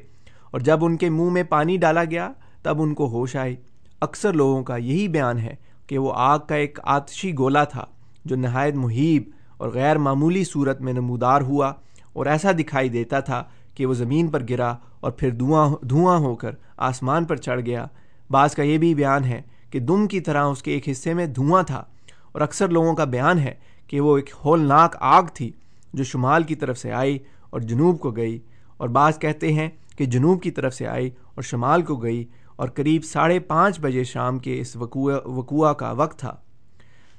اور 0.51 0.59
جب 0.59 0.85
ان 0.85 0.97
کے 0.97 1.09
منہ 1.09 1.29
میں 1.29 1.43
پانی 1.43 1.77
ڈالا 1.77 2.03
گیا، 2.03 2.31
تب 2.61 2.81
ان 2.81 2.93
کو 2.93 3.07
ہوش 3.07 3.35
آئی۔ 3.35 3.55
اکثر 4.01 4.33
لوگوں 4.33 4.63
کا 4.63 4.77
یہی 4.77 5.07
بیان 5.07 5.39
ہے 5.39 5.55
کہ 5.87 5.97
وہ 5.97 6.13
آگ 6.15 6.39
کا 6.39 6.55
ایک 6.55 6.79
آتشی 6.83 7.37
گولا 7.37 7.63
تھا، 7.63 7.85
جو 8.25 8.35
نہایت 8.35 8.75
محیب 8.75 9.29
اور 9.57 9.69
غیر 9.69 9.97
معمولی 9.97 10.43
صورت 10.43 10.81
میں 10.81 10.93
نمودار 10.93 11.41
ہوا 11.41 11.73
اور 12.13 12.25
ایسا 12.25 12.51
دکھائی 12.51 12.89
دیتا 12.89 13.19
تھا 13.19 13.43
کہ 13.75 13.85
وہ 13.85 13.93
زمین 13.93 14.27
پر 14.27 14.43
گرا 14.49 14.75
اور 14.99 15.11
پھر 15.11 15.29
دھواں 15.29 15.85
دھواں 15.85 16.17
ہو 16.17 16.35
کر 16.35 16.51
آسمان 16.77 17.25
پر 17.25 17.35
چڑھ 17.35 17.61
گیا۔ 17.61 17.85
بعض 18.29 18.55
کا 18.55 18.63
یہ 18.63 18.77
بھی 18.77 18.95
بیان 18.95 19.23
ہے 19.23 19.41
کہ 19.71 19.79
دم 19.79 20.07
کی 20.07 20.19
طرح 20.19 20.43
اس 20.43 20.63
کے 20.63 20.71
ایک 20.71 20.89
حصے 20.89 21.13
میں 21.13 21.25
دھواں 21.25 21.63
تھا۔ 21.63 21.83
اور 22.31 22.41
اکثر 22.41 22.67
لوگوں 22.69 22.95
کا 22.95 23.03
بیان 23.03 23.39
ہے 23.39 23.53
کہ 23.87 23.99
وہ 23.99 24.17
ایک 24.17 24.29
ہولناک 24.45 24.95
آگ 24.99 25.23
تھی 25.33 25.51
جو 25.93 26.03
شمال 26.03 26.43
کی 26.43 26.55
طرف 26.55 26.77
سے 26.77 26.91
آئی 26.91 27.19
اور 27.49 27.61
جنوب 27.61 27.99
کو 27.99 28.11
گئی۔ 28.11 28.39
اور 28.77 28.89
بعض 28.89 29.19
کہتے 29.19 29.53
ہیں 29.53 29.69
کہ 29.99 30.05
جنوب 30.05 30.41
کی 30.41 30.51
طرف 30.51 30.73
سے 30.73 30.87
آئی 30.87 31.09
اور 31.35 31.43
شمال 31.43 31.81
کو 31.81 31.95
گئی 31.95 32.23
اور 32.55 32.69
قریب 32.69 33.03
ساڑھے 33.03 33.39
پانچ 33.39 33.79
بجے 33.79 34.03
شام 34.03 34.39
کے 34.39 34.59
اس 34.59 34.75
وقوع 34.75 35.13
وقوع 35.25 35.71
کا 35.73 35.91
وقت 35.91 36.19
تھا۔ 36.19 36.35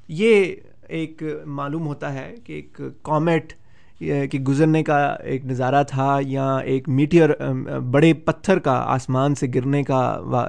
یہ 0.08 0.54
ایک 0.88 1.22
معلوم 1.46 1.86
ہوتا 1.86 2.12
ہے 2.14 2.34
کہ 2.44 2.52
ایک 2.52 2.80
کامٹ 3.02 3.52
کہ 4.00 4.38
گزرنے 4.48 4.82
کا 4.82 4.98
ایک 5.30 5.44
نظارہ 5.46 5.82
تھا 5.82 6.18
یا 6.26 6.56
ایک 6.56 6.88
میٹیئر 6.88 7.30
بڑے 7.90 8.12
پتھر 8.14 8.58
کا 8.58 8.72
آسمان 8.86 9.34
سے 9.34 9.46
گرنے 9.54 9.82
کا 9.82 10.00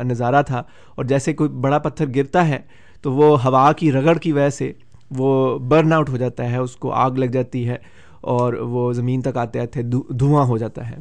نظارہ 0.04 0.41
تھا۔ 0.41 0.63
اور 0.96 1.06
جیسے 1.06 1.34
کوئی 1.34 1.50
بڑا 1.50 1.80
پتھر 1.80 2.06
گرتا 2.15 2.48
ہے 2.48 2.60
تو 3.02 3.13
وہ 3.13 3.44
ہوا 3.44 3.72
کی 3.72 3.91
رگڑ 3.91 4.17
کی 4.17 4.32
وجہ 4.32 4.50
سے 4.50 4.72
وہ 5.17 5.60
برن 5.60 5.94
آؤٹ 5.94 6.10
ہو 6.10 6.17
جاتا 6.17 6.52
ہے، 6.52 6.58
اس 6.58 6.76
کو 6.76 6.91
آگ 6.91 7.12
لگ 7.12 7.26
جاتی 7.26 7.67
ہے 7.70 7.78
اور 8.22 8.54
وہ 8.54 8.91
زمین 8.94 9.22
تک 9.22 9.38
آتے 9.38 9.60
آتے 9.60 9.82
دھواں 10.20 10.46
ہو 10.46 10.58
جاتا 10.58 10.89
ہے۔ 10.89 10.98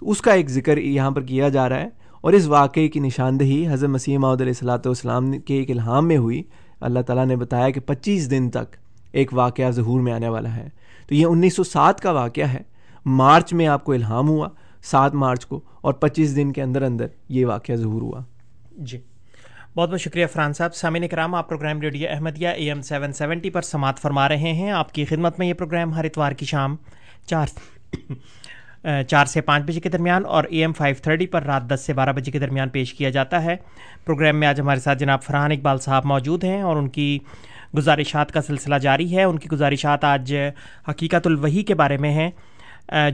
تو 0.00 0.10
اس 0.10 0.20
کا 0.20 0.32
ایک 0.32 0.50
ذکر 0.50 0.78
یہاں 0.78 1.10
پر 1.10 1.22
کیا 1.22 1.48
جا 1.48 1.68
رہا 1.68 1.80
ہے 1.80 1.88
اور 2.20 2.32
اس 2.32 2.46
واقعے 2.46 2.88
کی 2.88 3.00
نشاندہی 3.00 3.68
حضرت 3.68 3.90
مسیح 3.90 4.18
محدود 4.18 4.40
علیہ 4.40 4.52
السلاۃ 4.52 4.78
والسلام 4.78 5.38
کے 5.38 5.54
ایک 5.54 5.70
الہام 5.70 6.08
میں 6.08 6.16
ہوئی۔ 6.16 6.42
اللہ 6.80 7.00
تعالیٰ 7.00 7.26
نے 7.26 7.36
بتایا 7.36 7.70
کہ 7.70 7.80
پچیس 7.80 8.30
دن 8.30 8.50
تک 8.50 8.76
ایک 9.12 9.34
واقعہ 9.34 9.70
ظہور 9.70 10.00
میں 10.00 10.12
آنے 10.12 10.28
والا 10.28 10.56
ہے۔ 10.56 10.68
تو 11.08 11.14
یہ 11.14 11.26
انیس 11.26 11.56
سو 11.56 11.64
سات 11.64 12.00
کا 12.00 12.10
واقعہ 12.10 12.44
ہے۔ 12.44 12.60
مارچ 13.06 13.52
میں 13.52 13.66
آپ 13.66 13.84
کو 13.84 13.92
الہام 13.92 14.28
ہوا، 14.28 14.48
سات 14.82 15.14
مارچ 15.14 15.46
کو، 15.46 15.60
اور 15.80 15.94
پچیس 15.94 16.36
دن 16.36 16.52
کے 16.52 16.62
اندر 16.62 16.82
اندر 16.82 17.06
یہ 17.28 17.46
واقعہ 17.46 17.74
ظہور 17.74 18.02
ہوا۔ 18.02 18.20
جی۔ 18.78 18.98
بہت 19.76 19.90
بہت 19.90 20.00
شکریہ 20.00 20.26
فرحان 20.26 20.52
صاحب۔ 20.52 20.74
سامعین 20.74 21.08
کرام، 21.08 21.34
آپ 21.34 21.48
programme 21.48 21.80
radio 21.80 22.08
Ahmadiyya 22.10 22.48
A 22.48 22.64
M 22.64 22.82
seven 22.82 23.12
seventy 23.12 23.50
پر 23.50 23.62
سماعت 23.62 23.98
فرما 23.98 24.28
رہے 24.28 24.52
ہیں۔ 24.52 24.70
آپ 24.70 24.94
کی 24.94 25.04
خدمت 25.04 25.38
میں 25.38 25.46
یہ 25.46 25.54
پروگرام 25.54 25.94
ہر 25.94 26.04
اتوار 26.04 26.32
کی 26.32 26.46
شام 26.46 26.76
چار 27.26 27.46
چار 29.08 29.26
سے 29.26 29.40
پانچ 29.40 29.64
بجے 29.64 29.80
کے 29.80 29.88
درمیان 29.88 30.26
اور 30.26 30.44
اے 30.44 30.60
ایم 30.60 30.72
فائیو 30.72 30.94
تھرٹی 31.02 31.26
پر 31.26 31.42
رات 31.42 31.68
دس 31.70 31.80
سے 31.86 31.92
بارہ 31.92 32.12
بجے 32.12 32.30
کے 32.30 32.38
درمیان 32.38 32.68
پیش 32.68 32.92
کیا 32.94 33.10
جاتا 33.10 33.42
ہے۔ 33.44 33.56
پروگرام 34.04 34.36
میں 34.36 34.48
آج 34.48 34.60
ہمارے 34.60 34.80
ساتھ 34.80 34.98
جناب 34.98 35.22
فرحان 35.22 35.52
اقبال 35.52 35.78
صاحب 35.78 36.04
موجود 36.04 36.44
ہیں 36.44 36.60
اور 36.62 36.76
ان 36.76 36.88
کی 36.88 37.18
گزارشات 37.76 38.32
کا 38.32 38.42
سلسلہ 38.42 38.78
جاری 38.78 39.16
ہے۔ 39.16 39.22
ان 39.22 39.38
کی 39.38 39.48
گزارشات 39.52 40.04
آج 40.04 40.34
حقیقت 40.88 41.26
الوحی 41.26 41.62
کے 41.62 41.74
بارے 41.74 41.96
میں 41.96 42.10
ہیں 42.10 42.30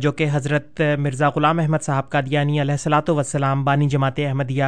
جو 0.01 0.13
کہ 0.13 0.27
حضرت 0.33 0.81
مرزا 0.99 1.29
غلام 1.37 1.59
احمد 1.59 1.83
صاحب 1.83 2.11
کا 2.11 2.21
دیانی 2.21 2.61
علیہ 2.61 2.77
صلاۃ 2.77 3.09
وسلام 3.09 3.65
بانی 3.65 3.89
جماعت 3.89 4.19
احمدیہ، 4.19 4.65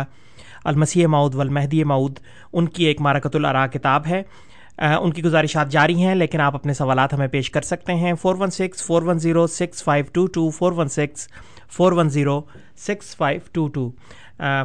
المسیح 0.64 1.06
معود 1.06 1.34
والمہدی 1.34 1.84
معود 1.84 2.18
ان 2.52 2.66
کی 2.66 2.84
ایک 2.84 3.00
مارکت 3.00 3.36
العرا 3.36 3.66
کتاب 3.66 4.06
ہے۔ 4.06 4.22
ان 4.78 5.10
کی 5.12 5.22
گزارشات 5.24 5.70
جاری 5.70 5.94
ہیں 6.02 6.14
لیکن 6.14 6.40
آپ 6.40 6.54
اپنے 6.54 6.74
سوالات 6.74 7.14
ہمیں 7.14 7.26
پیش 7.28 7.50
کر 7.50 7.62
سکتے 7.62 7.94
ہیں۔ 7.94 8.12
Four 8.14 8.34
one 8.38 8.50
six 8.50 8.82
four 8.82 9.02
one 9.02 9.18
zero 9.18 9.46
six 9.46 9.82
five 9.84 10.04
two 10.12 10.26
two 10.26 10.48
four 10.50 10.72
one 10.72 10.88
six 10.88 11.28
four 11.76 11.92
one 11.92 12.08
zero 12.10 12.40
six 12.86 13.16
five 13.16 13.40
two 13.52 13.66
two. 13.68 13.90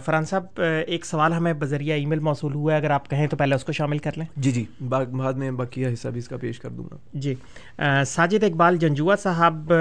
Farhan 0.05 0.25
صاحب 0.25 0.61
ایک 0.87 1.05
سوال 1.05 1.33
ہمیں 1.33 1.53
بذریعہ 1.59 1.97
ای 1.97 2.05
میل 2.05 2.19
موصول 2.19 2.53
ہوا 2.53 2.71
ہے۔ 2.73 2.77
اگر 2.77 2.91
آپ 2.91 3.09
کہیں 3.09 3.25
تو 3.27 3.37
پہلے 3.37 3.55
اس 3.55 3.63
کو 3.63 3.71
شامل 3.71 3.97
کر 3.97 4.17
لیں۔ 4.17 4.25
جی 4.37 4.51
جی 4.51 4.63
بعد 4.89 5.33
میں 5.33 5.51
بقیہ 5.51 5.87
حصہ 5.93 6.07
بھی 6.07 6.19
اس 6.19 6.27
کا 6.27 6.37
پیش 6.37 6.59
کر 6.59 6.69
دوں 6.69 6.83
گا۔ 6.91 6.97
جی۔ 7.13 7.33
ساجد 8.07 8.43
اقبال 8.43 8.77
جنجوا 8.77 9.15
صاحب 9.23 9.73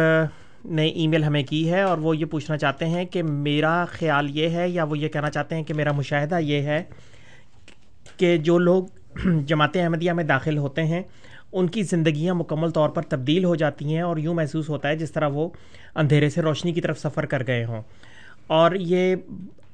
نے 0.64 0.86
ای 0.86 1.06
میل 1.06 1.24
ہمیں 1.24 1.42
کی 1.42 1.70
ہے 1.70 1.82
اور 1.82 1.98
وہ 1.98 2.16
یہ 2.16 2.24
پوچھنا 2.24 2.58
چاہتے 2.58 2.86
ہیں 2.86 3.04
کہ 3.04 3.22
میرا 3.22 3.84
خیال 3.88 4.36
یہ 4.36 4.48
ہے 4.48 4.68
یا 4.68 4.84
وہ 4.84 4.98
یہ 4.98 5.08
کہنا 5.08 5.30
چاہتے 5.30 5.54
ہیں 5.54 5.62
کہ 5.62 5.74
میرا 5.74 5.92
مشاہدہ 5.92 6.38
یہ 6.40 6.62
ہے 6.62 6.82
کہ 8.16 8.36
جو 8.36 8.58
لوگ 8.58 8.84
جماعت 9.46 9.76
احمدیہ 9.76 10.12
میں 10.12 10.24
داخل 10.24 10.58
ہوتے 10.58 10.84
ہیں 10.84 11.02
ان 11.52 11.66
کی 11.66 11.82
زندگیاں 11.82 12.34
مکمل 12.34 12.70
طور 12.70 12.88
پر 12.88 13.02
تبدیل 13.02 13.44
ہو 13.44 13.54
جاتی 13.54 13.94
ہیں 13.94 14.02
اور 14.02 14.16
یوں 14.16 14.34
محسوس 14.34 14.68
ہوتا 14.68 14.88
ہے 14.88 14.96
جس 14.96 15.12
طرح 15.12 15.28
وہ 15.28 15.48
اندھیرے 15.94 16.30
سے 16.30 16.42
روشنی 16.42 16.72
کی 16.72 16.80
طرف 16.80 16.98
سفر 16.98 17.26
کر 17.26 17.42
گئے 17.46 17.64
ہوں۔ 17.64 17.82
اور 18.46 18.72
یہ 18.74 19.16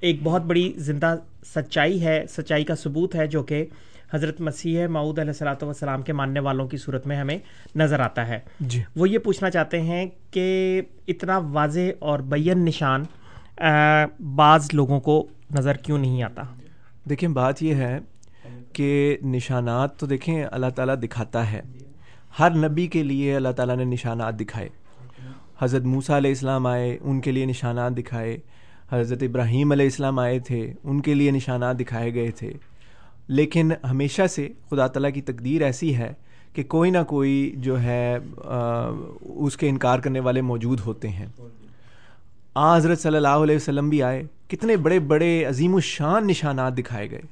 ایک 0.01 0.21
بہت 0.23 0.43
بڑی 0.43 0.73
زندہ 0.77 1.15
سچائی 1.55 2.05
ہے 2.05 2.25
سچائی 2.29 2.65
کا 2.65 2.75
ثبوت 2.75 3.15
ہے 3.15 3.27
جو 3.27 3.43
کہ 3.43 3.67
حضرت 4.13 4.41
مسیح 4.41 4.87
معود 4.87 5.19
علیہ 5.19 5.31
السلاۃ 5.31 5.63
والسلام 5.63 6.03
کے 6.03 6.13
ماننے 6.13 6.41
والوں 6.41 6.69
کی 6.69 6.77
صورت 6.77 7.07
میں 7.07 7.17
ہمیں 7.17 7.39
نظر 7.77 8.01
آتا 8.01 8.29
ہے۔ 8.29 8.39
جی۔ 8.61 8.83
وہ 8.97 9.09
یہ 9.09 9.19
پوچھنا 9.19 9.51
چاہتے 9.51 9.81
ہیں 9.81 10.07
کہ 10.31 10.83
اتنا 11.09 11.39
واضح 11.39 11.81
اور 11.99 12.19
بین 12.19 12.65
نشان 12.65 13.03
بعض 14.35 14.69
لوگوں 14.73 15.01
کو 15.01 15.27
نظر 15.55 15.75
کیوں 15.75 15.99
نہیں 15.99 16.23
آتا؟ 16.23 16.43
دیکھیں 17.09 17.29
بات 17.29 17.63
یہ 17.63 17.75
ہے 17.75 17.99
کہ 18.73 19.17
نشانات 19.23 19.97
تو 19.97 20.07
دیکھیں 20.07 20.45
اللہ 20.51 20.67
تعالیٰ 20.77 20.95
دکھاتا 21.03 21.53
ہے۔ 21.53 21.61
ہر 22.39 22.69
نبی 22.69 22.87
کے 22.87 23.03
لیے 23.03 23.37
اللہ 23.37 23.49
تعالیٰ 23.49 23.77
نے 23.77 23.85
نشانات 23.85 24.41
دکھائے۔ 24.41 24.69
حضرت 25.61 25.83
موسیٰ 25.83 26.17
علیہ 26.17 26.31
السلام 26.31 26.67
آئے، 26.67 26.99
ان 27.01 27.21
کے 27.21 27.33
لیے 27.33 27.47
نشانات 27.47 27.99
دکھائے۔ 27.99 28.39
حضرت 28.93 29.23
ابراہیم 29.23 29.73
علیہ 29.73 29.87
السلام 29.87 30.19
آئے 30.19 30.39
تھے، 30.39 30.73
ان 30.85 31.01
کے 31.01 31.15
لیے 31.15 31.31
نشانات 31.31 31.81
دکھائے 31.81 32.15
گئے 32.15 32.31
تھے۔ 32.31 32.53
لیکن 33.29 33.73
ہمیشہ 33.91 34.27
سے 34.27 34.49
خدا 34.71 34.87
تعالیٰ 34.87 35.13
کی 35.13 35.23
تقدیر 35.23 35.63
ایسی 35.63 35.97
ہے 35.97 36.13
کہ 36.53 36.63
کوئی 36.63 36.91
نہ 36.91 37.03
کوئی 37.07 37.55
جو 37.57 37.83
ہے 37.83 38.19
اس 39.21 39.57
کے 39.57 39.69
انکار 39.69 39.99
کرنے 39.99 40.21
والے 40.21 40.41
موجود 40.41 40.81
ہوتے 40.81 41.09
ہیں۔ 41.09 41.27
آ 42.55 42.77
حضرت 42.77 43.01
صلی 43.01 43.17
اللہ 43.17 43.29
علیہ 43.29 43.57
وسلم 43.57 43.89
بھی 43.89 44.03
آئے، 44.03 44.23
کتنے 44.49 44.77
بڑے 44.77 44.99
بڑے 44.99 45.45
عظیم 45.45 45.75
الشان 45.75 46.27
نشانات 46.27 46.79
دکھائے 46.79 47.11
گئے۔ 47.11 47.23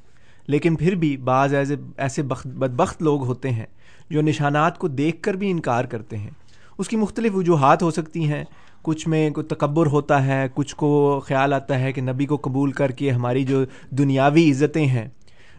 لیکن 0.46 0.76
پھر 0.76 0.94
بھی 0.94 1.16
بعض 1.16 1.54
ایسے 1.54 1.76
ایسے 1.96 2.22
بدبخت 2.44 3.02
لوگ 3.02 3.24
ہوتے 3.24 3.50
ہیں 3.50 3.66
جو 4.10 4.22
نشانات 4.22 4.78
کو 4.78 4.88
دیکھ 4.88 5.22
کر 5.22 5.34
بھی 5.34 5.50
انکار 5.50 5.84
کرتے 5.84 6.16
ہیں۔ 6.16 6.30
اس 6.78 6.88
کی 6.88 6.96
مختلف 6.96 7.32
وجوہات 7.34 7.82
ہو 7.82 7.90
سکتی 7.90 8.24
ہیں۔ 8.24 8.44
کچھ 8.82 9.08
میں 9.08 9.30
کوئی 9.30 9.46
تکبر 9.46 9.86
ہوتا 9.86 10.26
ہے، 10.26 10.46
کچھ 10.54 10.76
کو 10.76 11.20
خیال 11.24 11.52
آتا 11.52 11.80
ہے 11.80 11.92
کہ 11.92 12.00
نبی 12.00 12.26
کو 12.26 12.36
قبول 12.36 12.72
کر 12.72 12.90
کے 12.90 13.10
ہماری 13.10 13.44
جو 13.44 13.64
دنیاوی 13.90 14.50
عزتیں 14.50 14.86
ہیں 14.86 15.08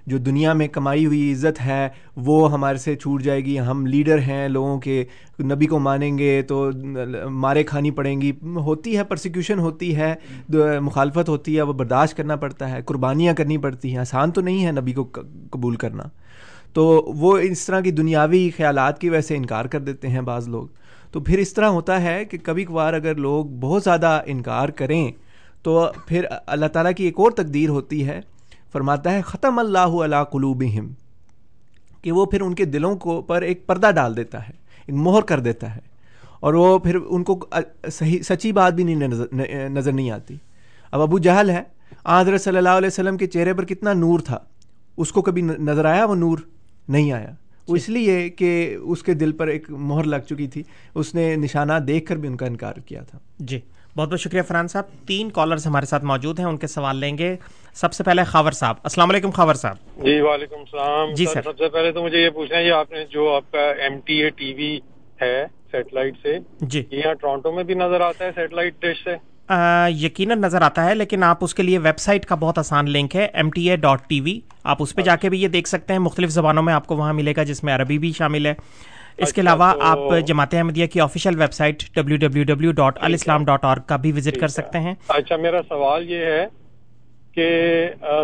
جو 0.07 0.17
دنیا 0.17 0.53
میں 0.53 0.67
کمائی 0.67 1.05
ہوئی 1.05 1.31
عزت 1.33 1.61
ہے، 1.65 1.89
وہ 2.15 2.51
ہمارے 2.51 2.77
سے 2.77 2.95
چھوٹ 2.95 3.23
جائے 3.23 3.45
گی۔ 3.45 3.59
ہم 3.59 3.85
لیڈر 3.85 4.19
ہیں 4.19 4.47
لوگوں 4.49 4.79
کے، 4.79 5.05
نبی 5.43 5.65
کو 5.65 5.79
مانیں 5.79 6.17
گے 6.17 6.41
تو 6.41 6.69
مارے 7.29 7.63
کھانی 7.63 7.91
پڑیں 7.91 8.21
گی۔ 8.21 8.31
ہوتی 8.55 8.97
ہے 8.97 9.03
پرسیکیوشن 9.03 9.59
ہوتی 9.59 9.95
ہے، 9.95 10.15
مخالفت 10.81 11.29
ہوتی 11.29 11.57
ہے، 11.57 11.61
وہ 11.61 11.73
برداشت 11.73 12.17
کرنا 12.17 12.35
پڑتا 12.35 12.71
ہے، 12.71 12.81
قربانیاں 12.85 13.33
کرنی 13.33 13.57
پڑتی 13.57 13.91
ہیں۔ 13.91 13.97
آسان 13.97 14.31
تو 14.31 14.41
نہیں 14.41 14.65
ہے 14.65 14.71
نبی 14.71 14.93
کو 14.93 15.09
قبول 15.51 15.75
کرنا۔ 15.75 16.03
تو 16.73 16.83
وہ 17.15 17.37
اس 17.37 17.65
طرح 17.65 17.79
کی 17.79 17.91
دنیاوی 17.91 18.49
خیالات 18.57 19.01
کی 19.01 19.09
وجہ 19.09 19.21
سے 19.21 19.35
انکار 19.35 19.65
کر 19.65 19.79
دیتے 19.79 20.07
ہیں 20.07 20.21
بعض 20.21 20.47
لوگ۔ 20.49 20.67
تو 21.11 21.19
پھر 21.19 21.37
اس 21.37 21.53
طرح 21.53 21.65
ہوتا 21.65 22.01
ہے 22.01 22.25
کہ 22.25 22.37
کبھی 22.43 22.65
کبھار 22.65 22.93
اگر 22.93 23.15
لوگ 23.15 23.45
بہت 23.45 23.83
زیادہ 23.83 24.21
انکار 24.25 24.69
کریں 24.69 25.11
تو 25.61 25.85
پھر 26.07 26.25
اللہ 26.45 26.65
تعالیٰ 26.65 26.91
کی 26.97 27.03
ایک 27.03 27.19
اور 27.19 27.31
تقدیر 27.31 27.69
ہوتی 27.69 28.07
ہے۔ 28.07 28.21
فرماتا 28.77 29.11
ہے 29.11 29.21
ختم 29.21 29.59
اللہ 29.59 29.77
علیہ 29.77 30.23
قلوبہم 30.23 30.93
کہ 32.01 32.11
وہ 32.11 32.25
پھر 32.25 32.41
ان 32.41 32.55
کے 32.55 32.65
دلوں 32.65 32.95
کو 32.95 33.21
پر 33.21 33.41
ایک 33.41 33.67
پردہ 33.67 33.91
ڈال 33.95 34.17
دیتا 34.17 34.47
ہے 34.47 34.53
ایک 34.87 34.95
مہر 34.95 35.21
کر 35.21 35.39
دیتا 35.39 35.75
ہے۔ 35.75 35.79
اور 36.39 36.53
وہ 36.53 36.79
پھر 36.79 36.97
ان 37.09 37.23
کو 37.23 37.45
صحیح 37.91 38.21
سچی 38.21 38.51
بات 38.51 38.73
بھی 38.73 38.83
نہیں 38.83 39.07
نظر 39.69 39.91
نہیں 39.91 40.11
آتی۔ 40.11 40.35
اب 40.91 41.01
ابو 41.01 41.19
جہل 41.19 41.49
ہے 41.49 41.63
حضرت 42.05 42.41
صلی 42.41 42.57
اللہ 42.57 42.69
علیہ 42.69 42.87
وسلم 42.87 43.17
کے 43.17 43.27
چہرے 43.27 43.53
پر 43.53 43.65
کتنا 43.65 43.93
نور 43.93 44.19
تھا۔ 44.19 44.37
اس 44.97 45.11
کو 45.11 45.21
کبھی 45.21 45.41
نظر 45.41 45.85
آیا 45.85 46.05
وہ 46.05 46.15
نور؟ 46.15 46.37
نہیں 46.89 47.11
آیا۔ 47.11 47.31
وہ 47.67 47.75
اس 47.75 47.89
لیے 47.89 48.29
کہ 48.29 48.77
اس 48.81 49.03
کے 49.03 49.13
دل 49.13 49.31
پر 49.31 49.47
ایک 49.47 49.71
مہر 49.71 50.03
لگ 50.03 50.23
چکی 50.29 50.47
تھی۔ 50.47 50.63
اس 50.95 51.15
نے 51.15 51.35
نشانات 51.35 51.87
دیکھ 51.87 52.05
کر 52.05 52.15
بھی 52.15 52.29
ان 52.29 52.37
کا 52.37 52.45
انکار 52.45 52.73
کیا 52.73 53.01
تھا۔ 53.03 53.19
جی۔ 53.39 53.59
بہت 53.97 54.09
بہت 54.09 54.19
شکریہ 54.19 54.41
فرحان 54.47 54.67
صاحب۔ 54.67 54.85
تین 55.07 55.29
کالرز 55.29 55.65
ہمارے 55.67 55.85
ساتھ 55.85 56.03
موجود 56.05 56.39
ہیں 56.39 56.45
ان 56.45 56.57
کے 56.57 56.67
سوال 56.67 56.97
لیں 56.97 57.17
گے۔ 57.17 57.35
سب 57.73 57.93
سے 57.93 58.03
پہلے 58.03 58.23
خاور 58.23 58.51
صاحب۔ 58.51 58.75
السلام 58.83 59.09
علیکم 59.09 59.31
خاور 59.31 59.55
صاحب۔ 59.55 60.03
جی 60.05 60.19
وعلیکم 60.21 60.59
السلام۔ 60.59 61.13
جی 61.13 61.25
سر 61.25 61.41
سب 61.41 61.57
سے 61.57 61.69
پہلے 61.69 61.91
تو 61.91 62.03
مجھے 62.03 62.17
یہ 62.17 62.29
پوچھنا 62.29 62.57
ہے 62.57 62.65
یہ 62.65 62.71
آپ 62.71 62.91
نے 62.91 63.03
جو 63.11 63.33
آپ 63.35 63.51
کا 63.51 63.69
M 63.83 63.99
T 64.05 64.21
A 64.23 64.29
T 64.29 64.53
V 64.53 64.77
ہے 65.21 65.45
سیٹلائٹ 65.71 66.15
سے 66.23 66.37
جی۔ 66.61 66.83
یہ 66.91 66.97
یہاں 66.97 67.13
ٹورانٹو 67.13 67.51
میں 67.51 67.63
بھی 67.63 67.73
نظر 67.73 68.01
آتا 68.01 68.25
ہے 68.25 68.31
سیٹلائٹ 68.35 68.81
ڈش 68.81 69.03
سے؟ 69.03 69.15
یقیناً 69.89 70.39
نظر 70.41 70.61
آتا 70.61 70.85
ہے 70.85 70.95
لیکن 70.95 71.23
آپ 71.23 71.43
اس 71.43 71.53
کے 71.55 71.63
لیے 71.63 71.77
ویب 71.79 71.97
سائٹ 71.99 72.25
کا 72.25 72.35
بہت 72.35 72.57
آسان 72.57 72.89
لنک 72.89 73.15
ہے 73.15 73.25
M 73.33 73.49
T 73.49 73.69
A 73.69 73.75
dot 73.75 74.07
T 74.07 74.21
V 74.21 74.39
آپ 74.63 74.77
اس 74.79 74.95
پہ 74.95 75.01
جا 75.01 75.15
کے 75.15 75.29
بھی 75.29 75.41
یہ 75.41 75.47
دیکھ 75.47 75.69
سکتے 75.69 75.93
ہیں 75.93 75.99
مختلف 75.99 76.29
زبانوں 76.29 76.63
میں 76.63 76.73
آپ 76.73 76.87
کو 76.87 76.95
وہاں 76.95 77.13
ملے 77.13 77.33
گا 77.37 77.43
جس 77.43 77.63
میں 77.63 77.75
عربی 77.75 77.97
بھی 77.97 78.11
شامل 78.17 78.45
ہے۔ 78.45 78.53
اس 79.17 79.33
کے 79.33 79.41
اچھا، 79.41 79.53
علاوہ 79.53 79.73
آپ 79.79 79.97
جماعت 80.27 80.53
احمدیہ 80.53 80.87
کی 80.87 81.01
official 81.01 81.41
website 81.53 81.83
W 81.95 82.17
W 82.17 82.43
W 82.43 82.71
dot 82.71 82.97
Alislam 83.01 83.45
dot 83.45 83.63
org 83.63 83.77
کا 83.77 83.95
بھی 83.95 84.11
وزٹ 84.11 84.37
کر 84.37 84.47
سکتے 84.47 84.79
ہیں۔ 84.79 84.93
اچھا 85.07 85.35
میرا 85.35 85.61
سوال 85.69 86.09
یہ 86.09 86.25
ہے 86.25 86.45
کہ 87.33 87.47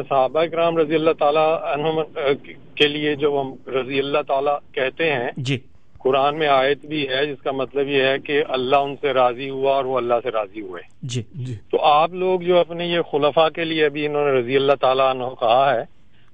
صحابہ 0.09 0.45
کرام 0.45 0.77
رضی 0.77 0.95
اللہ 0.95 1.11
تعالیٰ 1.11 1.61
عنہم 1.73 1.99
آ، 1.99 2.31
کے 2.75 2.87
لیے 2.87 3.15
جو 3.15 3.41
ہم 3.41 3.71
رضی 3.71 3.99
اللہ 3.99 4.21
تعالیٰ 4.27 4.57
کہتے 4.71 5.11
ہیں 5.11 5.29
جی۔ 5.37 5.57
قرآن 5.99 6.37
میں 6.37 6.47
آیت 6.47 6.85
بھی 6.85 7.09
ہے 7.09 7.25
جس 7.25 7.41
کا 7.41 7.51
مطلب 7.51 7.87
یہ 7.87 8.03
ہے 8.03 8.19
کہ 8.19 8.43
اللہ 8.49 8.75
ان 8.75 8.95
سے 9.01 9.13
راضی 9.13 9.49
ہوا 9.49 9.75
اور 9.75 9.85
وہ 9.85 9.97
اللہ 9.97 10.13
سے 10.23 10.31
راضی 10.31 10.61
ہوئے۔ 10.61 10.81
جی۔ 11.01 11.21
جی۔ 11.35 11.55
تو 11.71 11.81
آپ 11.81 12.13
لوگ 12.13 12.39
جو 12.39 12.59
اپنے 12.59 12.85
یہ 12.85 12.99
خلفاء 13.11 13.49
کے 13.49 13.63
لیے 13.63 13.85
ابھی 13.85 14.05
انہوں 14.05 14.25
نے 14.25 14.31
رضی 14.31 14.55
اللہ 14.55 14.73
تعالیٰ 14.81 15.09
عنہ 15.09 15.23
کہا 15.39 15.73
ہے 15.73 15.83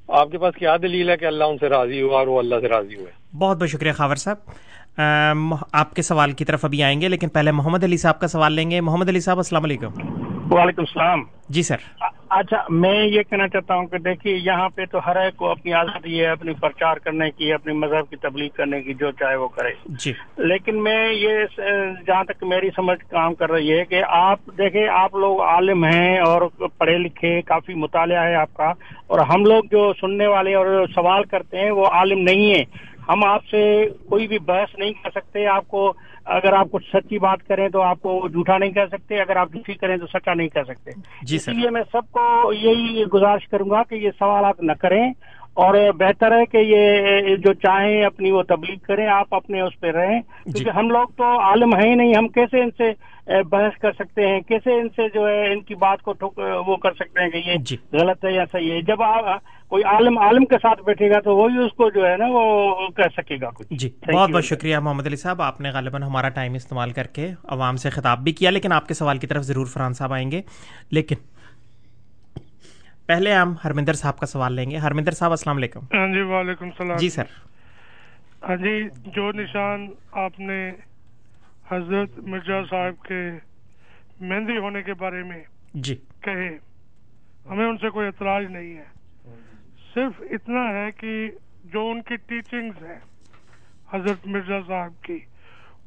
آپ 0.08 0.32
کے 0.32 0.38
پاس 0.38 0.56
کیا 0.56 0.78
دلیل 0.82 1.10
ہے 1.10 1.18
کہ 1.18 1.26
اللہ 1.26 1.44
ان 1.44 1.58
سے 1.58 1.70
راضی 1.70 2.02
ہوا 2.02 2.20
اور 2.20 2.28
وہ 2.28 2.40
اللہ 2.40 2.56
سے 2.62 2.68
راضی 2.68 2.96
ہوئے؟ 2.96 3.19
بہت 3.38 3.58
بہت 3.58 3.70
شکریہ 3.70 3.92
خاور 3.92 4.16
صاحب. 4.16 4.38
آپ 5.72 5.94
کے 5.94 6.02
سوال 6.02 6.32
کی 6.32 6.46
طرف 6.46 6.66
ابھی 6.66 6.84
آئیں 6.84 7.00
گے 7.02 7.08
لیکن 7.08 7.30
پہلے 7.30 7.52
محمد 7.52 7.84
علی 7.84 7.98
صاحب 7.98 8.20
کا 8.20 8.28
سوال 8.28 8.54
لیں 8.54 8.72
گے. 8.72 8.82
محمد 8.82 9.10
علی 9.10 9.20
صاحب 9.20 9.38
السلام 9.38 9.64
علیکم. 9.64 9.92
وعلیکم 10.52 10.82
السلام. 10.82 11.24
جی 11.50 11.62
سر. 11.64 11.78
اچھا 12.30 12.58
میں 12.70 13.06
یہ 13.06 13.22
کہنا 13.30 13.48
چاہتا 13.48 13.76
ہوں 13.76 13.86
کہ 13.88 13.98
دیکھیے 13.98 14.36
یہاں 14.36 14.68
پہ 14.70 14.86
تو 14.86 15.00
ہر 15.06 15.16
ایک 15.16 15.36
کو 15.38 15.50
اپنی 15.52 15.74
آزادی 15.74 16.20
ہے 16.20 16.26
اپنی 16.28 16.54
پرچار 16.54 16.98
کرنے 16.98 17.30
کی 17.32 17.54
اپنی 17.54 17.74
مذہب 17.74 18.10
کی 18.10 18.16
تبلیغ 18.16 18.50
کرنے 18.56 18.82
کی 18.82 18.94
جو 18.94 19.12
چاہے 19.12 19.36
وہ 19.36 19.48
کرے. 19.48 19.72
جی. 19.86 20.14
لیکن 20.38 20.84
میں 20.84 21.12
یہ 21.12 21.62
جہاں 22.08 22.24
تک 22.24 22.44
میری 22.44 22.70
سمجھ 22.76 23.00
کام 23.10 23.34
کر 23.34 23.52
رہی 23.52 23.78
ہے 23.80 23.86
کہ 23.86 24.04
آپ 24.10 24.40
دیکھیں 24.58 24.88
آپ 24.88 25.16
لوگ 25.16 25.42
عالم 25.42 25.84
ہیں 25.86 26.20
اور 26.20 26.42
پڑھے 26.78 26.98
لکھے 26.98 27.42
کافی 27.42 27.74
مطالعہ 27.74 28.24
ہے 28.24 28.36
آپ 28.36 28.54
کا 28.54 28.74
اور 29.08 29.20
ہم 29.20 29.46
لوگ 29.46 29.64
جو 29.72 29.92
سننے 30.02 30.28
والے 30.28 30.54
اور 30.56 30.86
سوال 30.96 31.24
کرتے 31.24 31.60
ہیں 31.60 31.72
وہ 31.72 31.86
عالم 31.86 32.20
نہیں 32.20 32.54
ہیں. 32.56 32.66
ہم 33.10 33.24
آپ 33.24 33.46
سے 33.52 33.86
کوئی 34.10 34.28
بھی 34.28 34.40
بحث 34.40 34.80
نہیں 34.80 34.92
کر 34.92 35.10
سکتے۔ 35.16 35.46
آپ 35.48 35.68
کو 35.68 35.94
اگر 36.26 36.54
آپ 36.54 36.68
کچھ 36.72 36.86
سچی 36.94 37.20
بات 37.20 37.48
کریں 37.48 37.70
تو 37.70 37.82
آپ 37.82 38.02
کو 38.02 38.28
جھوٹا 38.30 38.58
نہیں 38.58 38.72
کہہ 38.72 38.90
سکتے 38.92 39.22
اگر 39.22 39.36
آپ 39.36 39.52
جھوٹی 39.52 39.74
کریں 39.74 39.98
تو 39.98 40.08
سچا 40.08 40.34
نہیں 40.34 40.48
کہہ 40.48 40.68
سکتے۔ 40.68 40.92
جی 41.22 41.36
اس 41.36 41.48
لیے 41.48 41.70
میں 41.70 41.82
سب 41.92 42.12
کو 42.12 42.54
یہی 42.54 43.04
گزارش 43.06 43.48
کروں 43.48 43.70
گا 43.70 43.84
کہ 43.84 43.96
یہ 43.96 44.10
سوالات 44.20 44.60
نہ 44.60 44.72
کریں۔ 44.72 45.14
اور 45.60 45.92
بہتر 45.94 46.32
ہے 46.32 46.46
کہ 46.46 46.58
یہ 46.58 47.36
جو 47.36 47.54
چاہیں 47.54 48.04
اپنی 48.04 48.32
وہ 48.32 48.44
تبلیغ 48.44 48.78
کریں 48.88 49.08
آپ 49.08 49.36
اپنے 49.36 49.62
اس 49.62 49.80
پہ 49.80 49.92
رہیں۔ 49.92 50.22
کیونکہ 50.44 50.70
ہم 50.70 50.90
لوگ 50.90 51.08
تو 51.18 51.40
عالم 51.40 51.76
ہیں 51.76 51.90
ہی 51.90 51.96
نہیں 51.96 52.14
ہم 52.18 52.28
کیسے 52.28 52.62
ان 52.62 52.70
سے 52.78 53.10
بحث 53.44 53.78
کر 53.80 53.92
سکتے 53.92 54.28
ہیں؟ 54.28 54.42
کیسے 54.42 54.74
ان 54.74 54.88
سے 54.96 55.08
جو 55.14 55.28
ہے 55.28 55.54
ان 55.54 55.62
کی 55.62 55.76
بات 55.76 56.02
کو 56.02 56.14
وہ 56.66 56.76
کر 56.76 56.92
سکتے 56.92 57.24
ہیں 57.24 57.30
کہ 57.30 57.50
یہ 57.50 57.56
جی۔ 57.56 57.78
غلط 57.94 58.26
ہے 58.26 58.32
یا 58.32 58.44
صحیح 58.52 58.72
ہے؟ 58.72 58.82
جب 58.82 59.02
آپ 59.02 59.26
کوئی 59.68 59.84
عالم 59.84 60.18
عالم 60.18 60.46
کے 60.46 60.56
ساتھ 60.56 60.82
بیٹھے 60.82 61.10
گا 61.10 61.20
تو 61.20 61.36
وہی 61.36 61.66
اس 61.66 61.72
کو 61.72 61.90
جو 61.90 62.08
ہے 62.08 62.18
نا 62.18 62.26
وہ 62.30 62.76
کہہ 62.88 63.10
سکے 63.18 63.36
گا 63.42 63.50
کچھ۔ 63.50 63.68
جی 63.72 63.90
بہت 64.14 64.30
بہت 64.30 64.46
شکریہ 64.46 64.78
محمد 64.78 65.08
علی 65.08 65.16
صاحب۔ 65.16 65.42
آپ 65.42 65.62
نے 65.62 65.70
غالباً 65.70 66.04
ہمارا 66.04 66.30
ٹائم 66.30 66.54
استعمال 66.54 66.92
کر 66.92 67.04
کے 67.04 67.30
عوام 67.44 67.76
سے 67.76 67.90
خطاب 67.90 68.20
بھی 68.20 68.32
کیا 68.32 68.50
لیکن 68.50 68.72
آپ 68.72 68.88
کے 68.88 68.94
سوال 68.94 69.18
کی 69.18 69.28
طرف 69.28 69.44
ضرور 69.44 69.66
فرحان 69.66 69.94
صاحب 69.94 70.14
آئیں 70.14 70.32
گے۔ 70.32 70.42
لیکن 70.92 71.16
پہلے 73.10 73.34
ہم 73.34 73.54
ہرمندر 73.64 73.94
صاحب 73.94 74.18
کا 74.18 74.26
سوال 74.26 74.54
لیں 74.54 74.72
گے۔ 74.72 74.78
ہرمندر 74.78 75.12
صاحب 75.12 75.32
السلام 75.32 75.58
علیکم۔ 75.58 75.80
ہاں 75.80 76.14
جی 76.14 76.22
وعلیکم 76.22 76.66
السلام۔ 76.66 76.98
جی 76.98 77.10
سر۔ 77.10 77.24
ہاں 78.50 78.56
جی 78.56 78.88
جو 79.06 79.32
نشان 79.32 79.88
آپ 80.12 80.40
نے 80.40 80.72
حضرت 81.72 82.18
مرزا 82.18 82.62
صاحب 82.70 83.06
کے 83.06 83.30
مہندی 84.22 84.58
ہونے 84.58 84.82
کے 84.82 84.94
بارے 84.94 85.24
میں 85.24 85.44
جی۔ 85.74 85.96
کہے 86.22 86.58
ہمیں 87.50 87.66
ان 87.66 87.78
سے 87.78 87.90
کوئی 87.90 88.08
اعتراض 88.08 88.46
نہیں 88.50 88.78
ہے۔ 88.78 88.86
صرف 89.94 90.22
اتنا 90.22 90.70
ہے 90.70 90.92
کہ 90.92 91.30
جو 91.64 91.90
ان 91.90 92.02
کی 92.02 92.16
ٹیچنگز 92.16 92.84
ہیں 92.84 93.00
حضرت 93.94 94.28
مرزا 94.28 94.60
صاحب 94.68 95.04
کی 95.04 95.20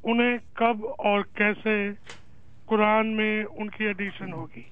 انہیں 0.04 0.38
کب 0.54 0.86
اور 0.98 1.20
کیسے 1.34 1.90
قرآن 2.66 3.16
میں 3.16 3.44
ان 3.56 3.70
کی 3.70 3.84
ایڈیشن 3.84 4.32
ہوگی؟ 4.32 4.62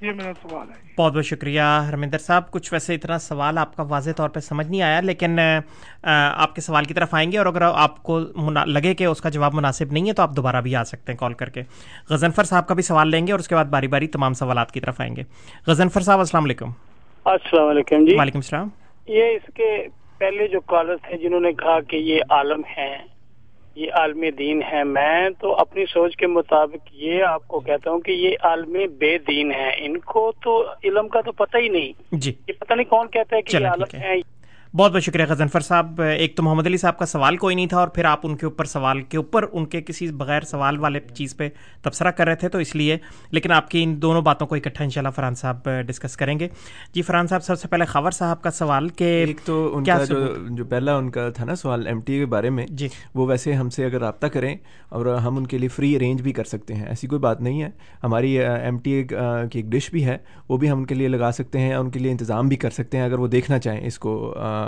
یہ 0.00 0.12
میرا 0.12 0.32
سوال 0.42 0.68
ہے۔ 0.68 0.74
بہت 0.98 1.12
بہت 1.12 1.24
شکریہ 1.24 1.60
ہرمندر 1.60 2.18
صاحب 2.18 2.50
کچھ 2.50 2.72
ویسے 2.72 2.94
اتنا 2.94 3.18
سوال 3.18 3.58
آپ 3.58 3.76
کا 3.76 3.82
واضح 3.82 4.10
طور 4.16 4.28
پہ 4.28 4.40
سمجھ 4.40 4.66
نہیں 4.66 4.82
آیا 4.82 5.00
لیکن 5.00 5.38
آپ 6.36 6.54
کے 6.54 6.60
سوال 6.60 6.84
کی 6.84 6.94
طرف 6.94 7.14
آئیں 7.14 7.32
گے 7.32 7.38
اور 7.38 7.46
اگر 7.46 7.62
آپ 7.62 8.02
کو 8.02 8.20
لگے 8.66 8.94
کہ 8.94 9.04
اس 9.04 9.20
کا 9.20 9.28
جواب 9.28 9.54
مناسب 9.54 9.92
نہیں 9.92 10.08
ہے 10.08 10.12
تو 10.12 10.22
آپ 10.22 10.36
دوبارہ 10.36 10.60
بھی 10.60 10.76
آ 10.76 10.84
سکتے 10.84 11.12
ہیں 11.12 11.18
کال 11.18 11.32
کر 11.32 11.48
کے۔ 11.50 11.62
غزنفر 12.10 12.44
صاحب 12.44 12.66
کا 12.68 12.74
بھی 12.74 12.82
سوال 12.82 13.08
لیں 13.08 13.26
گے 13.26 13.32
اور 13.32 13.40
اس 13.40 13.48
کے 13.48 13.54
بعد 13.54 13.64
باری 13.64 13.88
باری 13.88 14.06
تمام 14.06 14.32
سوالات 14.32 14.72
کی 14.72 14.80
طرف 14.80 15.00
آئیں 15.00 15.16
گے۔ 15.16 15.22
غزنفر 15.66 16.00
صاحب 16.00 16.18
السلام 16.18 16.44
علیکم۔ 16.44 16.70
السلام 17.24 17.68
علیکم 17.68 18.04
جی۔ 18.04 18.14
وعلیکم 18.14 18.38
السلام۔ 18.38 18.68
یہ 19.06 19.24
اس 19.24 19.50
کے 19.54 19.86
پہلے 20.18 20.48
جو 20.48 20.60
کالر 20.60 20.96
تھے 21.02 21.18
جنہوں 21.18 21.40
نے 21.40 21.52
کہا 21.52 21.80
کہ 21.80 21.96
یہ 21.96 22.20
عالم 22.30 22.60
ہیں 22.78 22.98
یہ 23.76 23.92
عالم 23.92 24.24
دین 24.38 24.62
ہے۔ 24.72 24.84
میں 24.84 25.30
تو 25.40 25.54
اپنی 25.54 25.84
سوچ 25.86 26.16
کے 26.16 26.26
مطابق 26.26 26.88
یہ 26.92 27.22
آپ 27.22 27.48
کو 27.48 27.60
کہتا 27.60 27.90
ہوں 27.90 28.00
کہ 28.00 28.12
یہ 28.12 28.36
عالم 28.42 28.76
بے 28.98 29.18
دین 29.18 29.52
ہے۔ 29.52 29.74
ان 29.78 29.96
کو 29.98 30.32
تو 30.42 30.64
علم 30.84 31.08
کا 31.08 31.20
تو 31.20 31.32
پتہ 31.32 31.56
ہی 31.56 31.68
نہیں۔ 31.68 31.92
جی۔ 32.12 32.32
یہ 32.48 32.52
پتہ 32.52 32.74
نہیں 32.74 32.90
کون 32.90 33.08
کہتا 33.08 33.36
ہے 33.36 33.42
کہ 33.42 33.56
یہ 33.56 33.66
عالم 33.66 34.00
ہے۔ 34.00 34.35
بہت 34.76 34.92
بہت 34.92 35.02
شکریہ 35.02 35.24
غزنفر 35.28 35.60
صاحب۔ 35.60 36.00
ایک 36.00 36.36
تو 36.36 36.42
محمد 36.42 36.66
علی 36.66 36.76
صاحب 36.76 36.98
کا 36.98 37.06
سوال 37.06 37.36
کوئی 37.36 37.54
نہیں 37.54 37.66
تھا 37.66 37.78
اور 37.78 37.88
پھر 37.88 38.04
آپ 38.04 38.20
ان 38.22 38.36
کے 38.36 38.46
اوپر 38.46 38.64
سوال 38.64 39.02
کے 39.02 39.16
اوپر 39.16 39.44
ان 39.52 39.66
کے 39.66 39.80
کسی 39.80 40.08
بغیر 40.08 40.40
سوال 40.40 40.78
والے 40.78 41.00
چیز 41.14 41.36
پہ 41.36 41.48
تبصرہ 41.82 42.10
کر 42.10 42.26
رہے 42.26 42.34
تھے 42.34 42.48
تو 42.48 42.58
اس 42.58 42.76
لیے۔ 42.76 42.96
لیکن 43.30 43.52
آپ 43.52 43.70
کی 43.70 43.82
ان 43.82 44.02
دونوں 44.02 44.22
باتوں 44.22 44.46
کو 44.46 44.54
اکٹھا 44.54 44.84
انشاءاللہ 44.84 45.10
فرحان 45.10 45.34
صاحب 45.34 45.68
ڈسکس 45.86 46.16
کریں 46.16 46.40
گے۔ 46.40 46.48
جی 46.94 47.02
فرحان 47.02 47.26
صاحب 47.26 47.42
سب 47.42 47.60
سے 47.60 47.68
پہلے 47.68 47.84
خاور 47.84 48.10
صاحب 48.10 48.42
کا 48.42 48.50
سوال 48.50 48.88
کہ 48.88 49.04
ایک 49.04 49.40
تو 49.44 49.76
ان 49.76 49.84
کیا 49.84 49.98
کا 49.98 50.04
جو؟ 50.04 50.16
جو 50.50 50.64
پہلا 50.64 50.96
ان 50.96 51.10
کا 51.10 51.28
تھا 51.30 51.44
نا 51.44 51.54
سوال 51.54 51.86
ایم 51.86 52.00
ٹی 52.00 52.18
کے 52.18 52.26
بارے 52.26 52.50
میں 52.50 52.66
جی۔ 52.70 52.88
وہ 53.14 53.26
ویسے 53.26 53.52
ہم 53.52 53.70
سے 53.70 53.84
اگر 53.84 54.00
رابطہ 54.00 54.26
کریں 54.26 54.56
اور 54.88 55.06
ہم 55.06 55.36
ان 55.36 55.46
کے 55.46 55.58
لیے 55.58 55.68
فری 55.68 55.96
ارینج 55.96 56.22
بھی 56.22 56.32
کر 56.32 56.44
سکتے 56.44 56.74
ہیں 56.74 56.86
ایسی 56.86 57.06
کوئی 57.06 57.18
بات 57.18 57.40
نہیں 57.40 57.62
ہے۔ 57.62 57.70
ہماری 58.04 58.38
ایم 58.38 58.78
ٹی 58.78 59.02
کی 59.04 59.14
ایک 59.52 59.66
ڈش 59.66 59.90
بھی 59.90 60.04
ہے 60.04 60.18
وہ 60.48 60.56
بھی 60.56 60.70
ہم 60.70 60.78
ان 60.78 60.86
کے 60.86 60.94
لیے 60.94 61.08
لگا 61.08 61.30
سکتے 61.32 61.58
ہیں 61.58 61.74
ان 61.74 61.90
کے 61.90 61.98
لیے 61.98 62.10
انتظام 62.12 62.48
بھی 62.48 62.56
کر 62.56 62.70
سکتے 62.70 62.98
ہیں 62.98 63.04
اگر 63.04 63.18
وہ 63.18 63.26
دیکھنا 63.26 63.58
چاہیں 63.58 63.86
اس 63.86 63.98
کو 63.98 64.34
آ، 64.38 64.65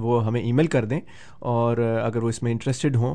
وہ 0.00 0.24
ہمیں 0.26 0.40
ای 0.40 0.52
میل 0.52 0.66
کر 0.66 0.84
دیں 0.84 1.00
اور 1.38 1.76
اگر 2.02 2.22
وہ 2.22 2.28
اس 2.28 2.42
میں 2.42 2.52
انٹرسٹڈ 2.52 2.96
ہوں 2.96 3.14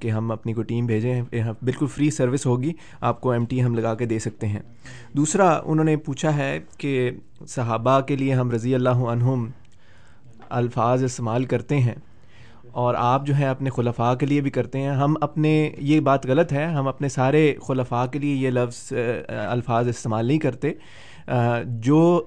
کہ 0.00 0.10
ہم 0.10 0.30
اپنی 0.32 0.52
کوئی 0.52 0.64
ٹیم 0.64 0.86
بھیجیں 0.86 1.22
بالکل 1.32 1.86
فری 1.86 2.10
سروس 2.10 2.46
ہوگی، 2.46 2.72
آپ 3.00 3.20
کو 3.20 3.30
ایم 3.30 3.44
ٹی 3.44 3.62
ہم 3.64 3.74
لگا 3.74 3.94
کے 3.94 4.06
دے 4.06 4.18
سکتے 4.18 4.46
ہیں۔ 4.46 4.60
دوسرا، 5.16 5.50
انہوں 5.64 5.84
نے 5.84 5.96
پوچھا 5.96 6.36
ہے 6.36 6.58
کہ 6.78 7.10
صحابہ 7.48 8.00
کے 8.00 8.16
لیے 8.16 8.34
ہم 8.34 8.50
رضی 8.50 8.74
اللہ 8.74 9.04
عنہم 9.12 9.48
الفاظ 10.50 11.04
استعمال 11.04 11.44
کرتے 11.44 11.78
ہیں 11.80 11.94
اور 12.72 12.94
آپ 12.98 13.26
جو 13.26 13.36
ہے 13.38 13.46
اپنے 13.46 13.70
خلفاء 13.70 14.12
کے 14.14 14.26
لیے 14.26 14.40
بھی 14.40 14.50
کرتے 14.50 14.78
ہیں۔ 14.78 14.90
ہم 14.90 15.14
اپنے، 15.20 15.70
یہ 15.78 16.00
بات 16.00 16.26
غلط 16.26 16.52
ہے، 16.52 16.64
ہم 16.66 16.88
اپنے 16.88 17.08
سارے 17.08 17.54
خلفاء 17.66 18.04
کے 18.06 18.18
لیے 18.18 18.34
یہ 18.34 18.50
لفظ 18.50 18.92
الفاظ 19.48 19.88
استعمال 19.88 20.26
نہیں 20.26 20.38
کرتے۔ 20.38 20.72
جو 21.26 22.26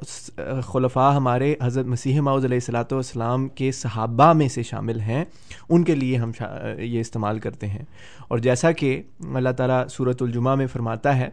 خلفاء 0.65 1.11
ہمارے 1.15 1.53
حضرت 1.61 1.85
مسیح 1.85 2.19
معوض 2.21 2.45
علیہ 2.45 2.57
السلاۃ 2.57 2.91
والسلام 2.91 3.47
کے 3.49 3.71
صحابہ 3.71 4.31
میں 4.33 4.47
سے 4.49 4.63
شامل 4.63 4.99
ہیں، 4.99 5.23
ان 5.69 5.83
کے 5.83 5.95
لیے 5.95 6.17
ہم 6.17 6.31
یہ 6.79 6.99
استعمال 6.99 7.39
کرتے 7.39 7.67
ہیں۔ 7.67 7.83
اور 8.27 8.37
جیسا 8.39 8.71
کہ 8.71 9.01
اللہ 9.35 9.49
تعالیٰ 9.57 9.83
صورت 9.89 10.21
الجمہ 10.21 10.55
میں 10.55 10.67
فرماتا 10.67 11.17
ہے 11.17 11.29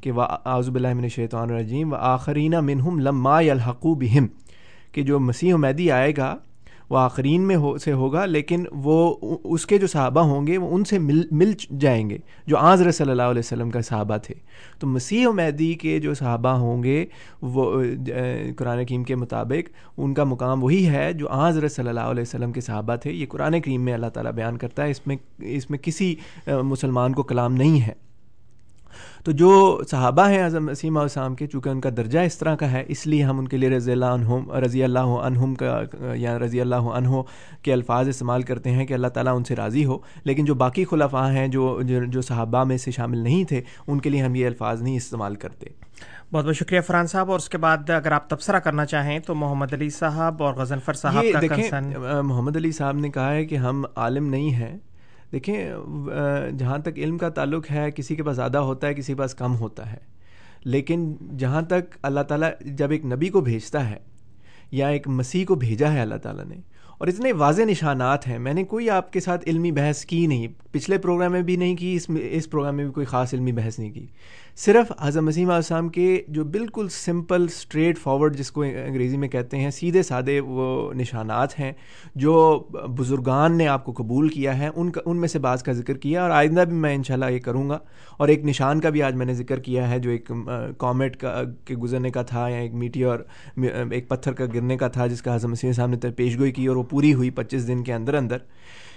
کہ 0.00 0.12
وہ 0.12 0.26
آزب 0.44 0.72
باللہ 0.72 0.94
من 0.94 1.08
شیطان 1.08 1.50
الرجیم 1.50 1.92
و 1.92 1.96
آخرینہ 1.96 2.60
منہم 2.60 2.98
لما 3.00 3.36
الحقو 3.38 3.94
بہم، 3.94 4.26
کہ 4.92 5.02
جو 5.02 5.20
مسیح 5.20 5.54
و 5.54 5.58
میدی 5.58 5.90
آئے 5.92 6.12
گا 6.16 6.36
وہ 6.90 6.98
آخرین 6.98 7.42
میں 7.42 7.56
ہو 7.56 7.76
سے 7.78 7.92
ہوگا، 7.92 8.24
لیکن 8.26 8.64
وہ 8.84 9.14
اس 9.44 9.66
کے 9.66 9.78
جو 9.78 9.86
صحابہ 9.86 10.20
ہوں 10.20 10.46
گے، 10.46 10.58
وہ 10.58 10.68
ان 10.76 10.84
سے 10.84 10.98
مل 10.98 11.22
مل 11.30 11.52
جائیں 11.80 12.08
گے، 12.10 12.18
جو 12.46 12.56
آضر 12.58 12.90
صلی 12.90 13.10
اللہ 13.10 13.22
علیہ 13.22 13.38
وسلم 13.38 13.70
کا 13.70 13.80
صحابہ 13.80 14.16
تھے۔ 14.16 14.34
تو 14.80 14.86
مسیح 14.86 15.26
و 15.28 15.32
مہدی 15.32 15.72
کے 15.74 15.98
جو 16.00 16.14
صحابہ 16.14 16.48
ہوں 16.48 16.82
گے، 16.82 17.04
وہ 17.42 17.82
قرآن 18.58 18.84
کریم 18.84 19.04
کے 19.04 19.14
مطابق 19.14 19.70
ان 19.96 20.14
کا 20.14 20.24
مقام 20.24 20.62
وہی 20.64 20.86
ہے 20.88 21.12
جو 21.12 21.28
آضر 21.30 21.68
صلی 21.68 21.88
اللہ 21.88 22.00
علیہ 22.00 22.22
وسلم 22.22 22.52
کے 22.52 22.60
صحابہ 22.60 22.96
تھے۔ 22.96 23.12
یہ 23.12 23.26
قرآن 23.30 23.60
کریم 23.60 23.84
میں 23.84 23.94
اللہ 23.94 24.10
تعالیٰ 24.14 24.32
بیان 24.32 24.56
کرتا 24.58 24.84
ہے، 24.84 24.90
اس 24.90 25.06
میں 25.06 25.16
اس 25.38 25.70
میں 25.70 25.78
کسی 25.78 26.14
مسلمان 26.46 27.12
کو 27.12 27.22
کلام 27.22 27.54
نہیں 27.54 27.80
ہے۔ 27.80 28.05
تو 29.24 29.32
جو 29.32 29.82
صحابہ 29.90 30.28
ہیں 30.28 30.42
اعظم 30.42 30.68
وسیم 30.68 30.98
السلام 30.98 31.34
کے 31.34 31.46
چونکہ 31.46 31.68
ان 31.68 31.80
کا 31.80 31.90
درجہ 31.96 32.18
اس 32.18 32.38
طرح 32.38 32.56
کا 32.56 32.72
ہے 32.72 32.84
اس 32.88 33.06
لیے 33.06 33.22
ہم 33.22 33.38
ان 33.38 33.48
کے 33.48 33.56
لیے 33.56 33.68
رضی 33.68 33.92
اللہ 33.92 34.04
عنہم 34.04 34.52
رضی 34.52 34.82
اللہ 34.84 34.98
عنہم 34.98 35.54
کا 35.54 35.82
یا 36.14 36.38
رضی 36.38 36.60
اللہ 36.60 36.76
عنہ 36.76 37.08
کے 37.62 37.72
الفاظ 37.72 38.08
استعمال 38.08 38.42
کرتے 38.42 38.70
ہیں 38.70 38.86
کہ 38.86 38.94
اللہ 38.94 39.06
تعالیٰ 39.06 39.36
ان 39.36 39.44
سے 39.44 39.56
راضی 39.56 39.84
ہو۔ 39.84 39.98
لیکن 40.24 40.44
جو 40.44 40.54
باقی 40.54 40.84
خلفاء 40.84 41.30
ہیں 41.30 41.48
جو 41.48 41.80
جو 42.08 42.22
صحابہ 42.22 42.64
میں 42.64 42.76
سے 42.76 42.90
شامل 42.90 43.18
نہیں 43.18 43.44
تھے 43.44 43.62
ان 43.86 44.00
کے 44.00 44.10
لیے 44.10 44.22
ہم 44.22 44.34
یہ 44.34 44.46
الفاظ 44.46 44.82
نہیں 44.82 44.96
استعمال 44.96 45.34
کرتے۔ 45.34 45.66
بہت 46.32 46.44
بہت 46.44 46.56
شکریہ 46.56 46.80
فرحان 46.80 47.06
صاحب۔ 47.06 47.30
اور 47.30 47.38
اس 47.38 47.48
کے 47.48 47.58
بعد 47.58 47.90
اگر 47.90 48.12
آپ 48.12 48.30
تبصرہ 48.30 48.58
کرنا 48.58 48.84
چاہیں 48.86 49.18
تو 49.18 49.34
محمد 49.34 49.72
علی 49.72 49.90
صاحب 49.90 50.42
اور 50.42 50.54
غزنفر 50.54 50.92
صاحب 50.92 51.24
کا 51.32 51.40
دیکھیں 51.40 51.70
محمد 52.22 52.56
علی 52.56 52.72
صاحب 52.72 52.96
نے 52.96 53.10
کہا 53.10 53.32
ہے 53.32 53.44
کہ 53.44 53.54
ہم 53.54 53.84
عالم 53.96 54.26
نہیں 54.26 54.50
ہیں 54.50 54.78
دیکھیں 55.32 55.70
جہاں 56.58 56.78
تک 56.78 56.98
علم 56.98 57.18
کا 57.18 57.28
تعلق 57.28 57.70
ہے، 57.70 57.90
کسی 57.90 58.16
کے 58.16 58.22
پاس 58.22 58.36
زیادہ 58.36 58.58
ہوتا 58.58 58.86
ہے، 58.86 58.94
کسی 58.94 59.12
کے 59.12 59.18
پاس 59.18 59.34
کم 59.34 59.56
ہوتا 59.56 59.90
ہے۔ 59.92 59.98
لیکن 60.64 61.14
جہاں 61.38 61.62
تک 61.62 61.96
اللہ 62.02 62.20
تعالیٰ 62.20 62.50
جب 62.60 62.90
ایک 62.90 63.04
نبی 63.04 63.28
کو 63.28 63.40
بھیجتا 63.40 63.88
ہے 63.90 63.98
یا 64.70 64.88
ایک 64.88 65.08
مسیح 65.08 65.44
کو 65.44 65.54
بھیجا 65.54 65.92
ہے 65.92 66.00
اللہ 66.00 66.14
تعالیٰ 66.14 66.44
نے، 66.44 66.56
اور 66.98 67.08
اتنے 67.08 67.32
واضح 67.32 67.62
نشانات 67.62 68.26
ہیں، 68.28 68.38
میں 68.38 68.54
نے 68.54 68.64
کوئی 68.64 68.90
آپ 68.90 69.12
کے 69.12 69.20
ساتھ 69.20 69.48
علمی 69.48 69.70
بحث 69.72 70.04
کی 70.04 70.26
نہیں۔ 70.26 70.46
پچھلے 70.72 70.98
پروگرام 70.98 71.32
میں 71.32 71.42
بھی 71.42 71.56
نہیں 71.56 71.76
کی، 71.76 71.94
اس 71.94 72.08
میں، 72.08 72.22
اس 72.30 72.50
پروگرام 72.50 72.76
میں 72.76 72.84
بھی 72.84 72.92
کوئی 72.92 73.06
خاص 73.06 73.34
علمی 73.34 73.52
بحث 73.52 73.78
نہیں 73.78 73.92
کی۔ 73.92 74.06
صرف 74.58 74.92
حضرت 75.00 75.22
مسیم 75.22 75.50
السلام 75.50 75.88
کے 75.88 76.22
جو 76.28 76.44
بالکل 76.44 76.86
سمپل 76.90 77.44
اسٹریٹ 77.44 77.98
فارورڈ 77.98 78.36
جس 78.36 78.50
کو 78.50 78.62
انگریزی 78.62 79.16
میں 79.16 79.28
کہتے 79.28 79.56
ہیں، 79.56 79.70
سیدھے 79.70 80.02
سادے 80.02 80.38
وہ 80.40 80.92
نشانات 80.94 81.58
ہیں 81.60 81.72
جو 82.14 82.34
بزرگان 82.98 83.56
نے 83.58 83.66
آپ 83.68 83.84
کو 83.84 83.92
قبول 83.92 84.28
کیا 84.28 84.58
ہے، 84.58 84.68
ان 84.76 84.90
کا، 84.90 85.00
ان 85.06 85.16
میں 85.16 85.28
سے 85.28 85.38
بعض 85.38 85.62
کا 85.62 85.72
ذکر 85.72 85.96
کیا 85.96 86.22
اور 86.22 86.30
آئندہ 86.30 86.64
بھی 86.68 86.76
میں 86.76 86.94
انشاءاللہ 86.94 87.30
یہ 87.30 87.38
کروں 87.38 87.68
گا 87.70 87.78
اور 88.16 88.28
ایک 88.28 88.44
نشان 88.44 88.80
کا 88.80 88.90
بھی 88.90 89.02
آج 89.02 89.14
میں 89.14 89.26
نے 89.26 89.34
ذکر 89.34 89.60
کیا 89.60 89.90
ہے 89.90 89.98
جو 89.98 90.10
ایک 90.10 90.30
کامٹ 90.78 91.16
کا، 91.16 91.42
کے 91.64 91.74
گزرنے 91.74 92.10
کا 92.10 92.22
تھا 92.22 92.48
یا 92.48 92.56
ایک 92.56 92.74
میٹی 92.74 93.02
اور 93.04 93.18
ایک 93.90 94.08
پتھر 94.08 94.32
کا 94.32 94.44
گرنے 94.54 94.76
کا 94.76 94.88
تھا 94.88 95.06
جس 95.06 95.22
کا 95.22 95.34
حضرت 95.34 95.50
مسیم 95.50 95.72
صاحب 95.72 95.88
نے 95.88 96.10
پیش 96.10 96.38
گوئی 96.38 96.52
کی 96.52 96.66
اور 96.66 96.76
وہ 96.76 96.82
پوری 96.82 97.12
ہوئی 97.14 97.30
پچیس 97.30 97.66
دن 97.68 97.82
کے 97.84 97.92
اندر 97.94 98.14
اندر۔ 98.14 98.38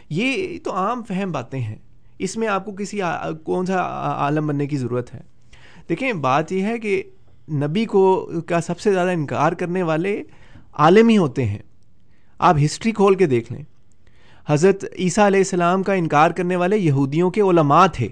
یہ 0.10 0.58
تو 0.64 0.74
عام 0.74 1.04
فہم 1.08 1.32
باتیں 1.32 1.60
ہیں۔ 1.60 1.76
اس 2.20 2.38
میں 2.38 2.48
آپ 2.48 2.66
کو 2.66 2.72
کسی 2.72 3.00
کون 3.44 3.66
سا 3.66 3.82
عالم 4.14 4.48
بننے 4.48 4.68
کی 4.68 4.78
ضرورت 4.78 5.14
ہے؟ 5.14 5.20
دیکھیں، 5.90 6.14
بات 6.14 6.52
یہ 6.52 6.64
ہے 6.64 6.80
کہ 6.80 7.04
نبی 7.52 7.86
کو 7.86 8.32
کا 8.46 8.62
سب 8.62 8.80
سے 8.80 8.94
زیادہ 8.94 9.10
انکار 9.10 9.52
کرنے 9.52 9.84
والے 9.84 10.24
عالم 10.74 11.08
ہی 11.08 11.18
ہوتے 11.18 11.46
ہیں۔ 11.46 11.58
آپ 12.40 12.56
ہسٹری 12.66 12.92
کھول 12.92 13.16
کے 13.16 13.26
دیکھ 13.26 13.54
لیں۔ 13.54 13.64
حضرت 14.48 14.86
عیسیٰ 15.00 15.26
علیہ 15.26 15.40
السلام 15.40 15.84
کا 15.84 15.94
انکار 15.94 16.32
کرنے 16.32 16.56
والے 16.56 16.78
یہودیوں 16.78 17.30
کے 17.30 17.42
علماء 17.42 17.86
تھے۔ 17.94 18.08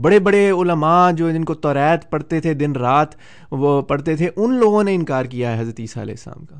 بڑے 0.00 0.18
بڑے 0.18 0.50
علماء 0.50 1.10
جو 1.10 1.30
جن 1.30 1.44
کو 1.44 1.54
توریت 1.54 2.10
پڑھتے 2.10 2.40
تھے، 2.40 2.54
دن 2.54 2.72
رات 2.72 3.08
وہ 3.50 3.82
پڑھتے 3.82 4.16
تھے، 4.16 4.28
ان 4.36 4.54
لوگوں 4.54 4.84
نے 4.84 4.94
انکار 4.94 5.24
کیا 5.24 5.56
ہے 5.56 5.60
حضرت 5.60 5.80
عیسیٰ 5.80 6.02
علیہ 6.02 6.14
السلام 6.14 6.44
کا۔ 6.44 6.56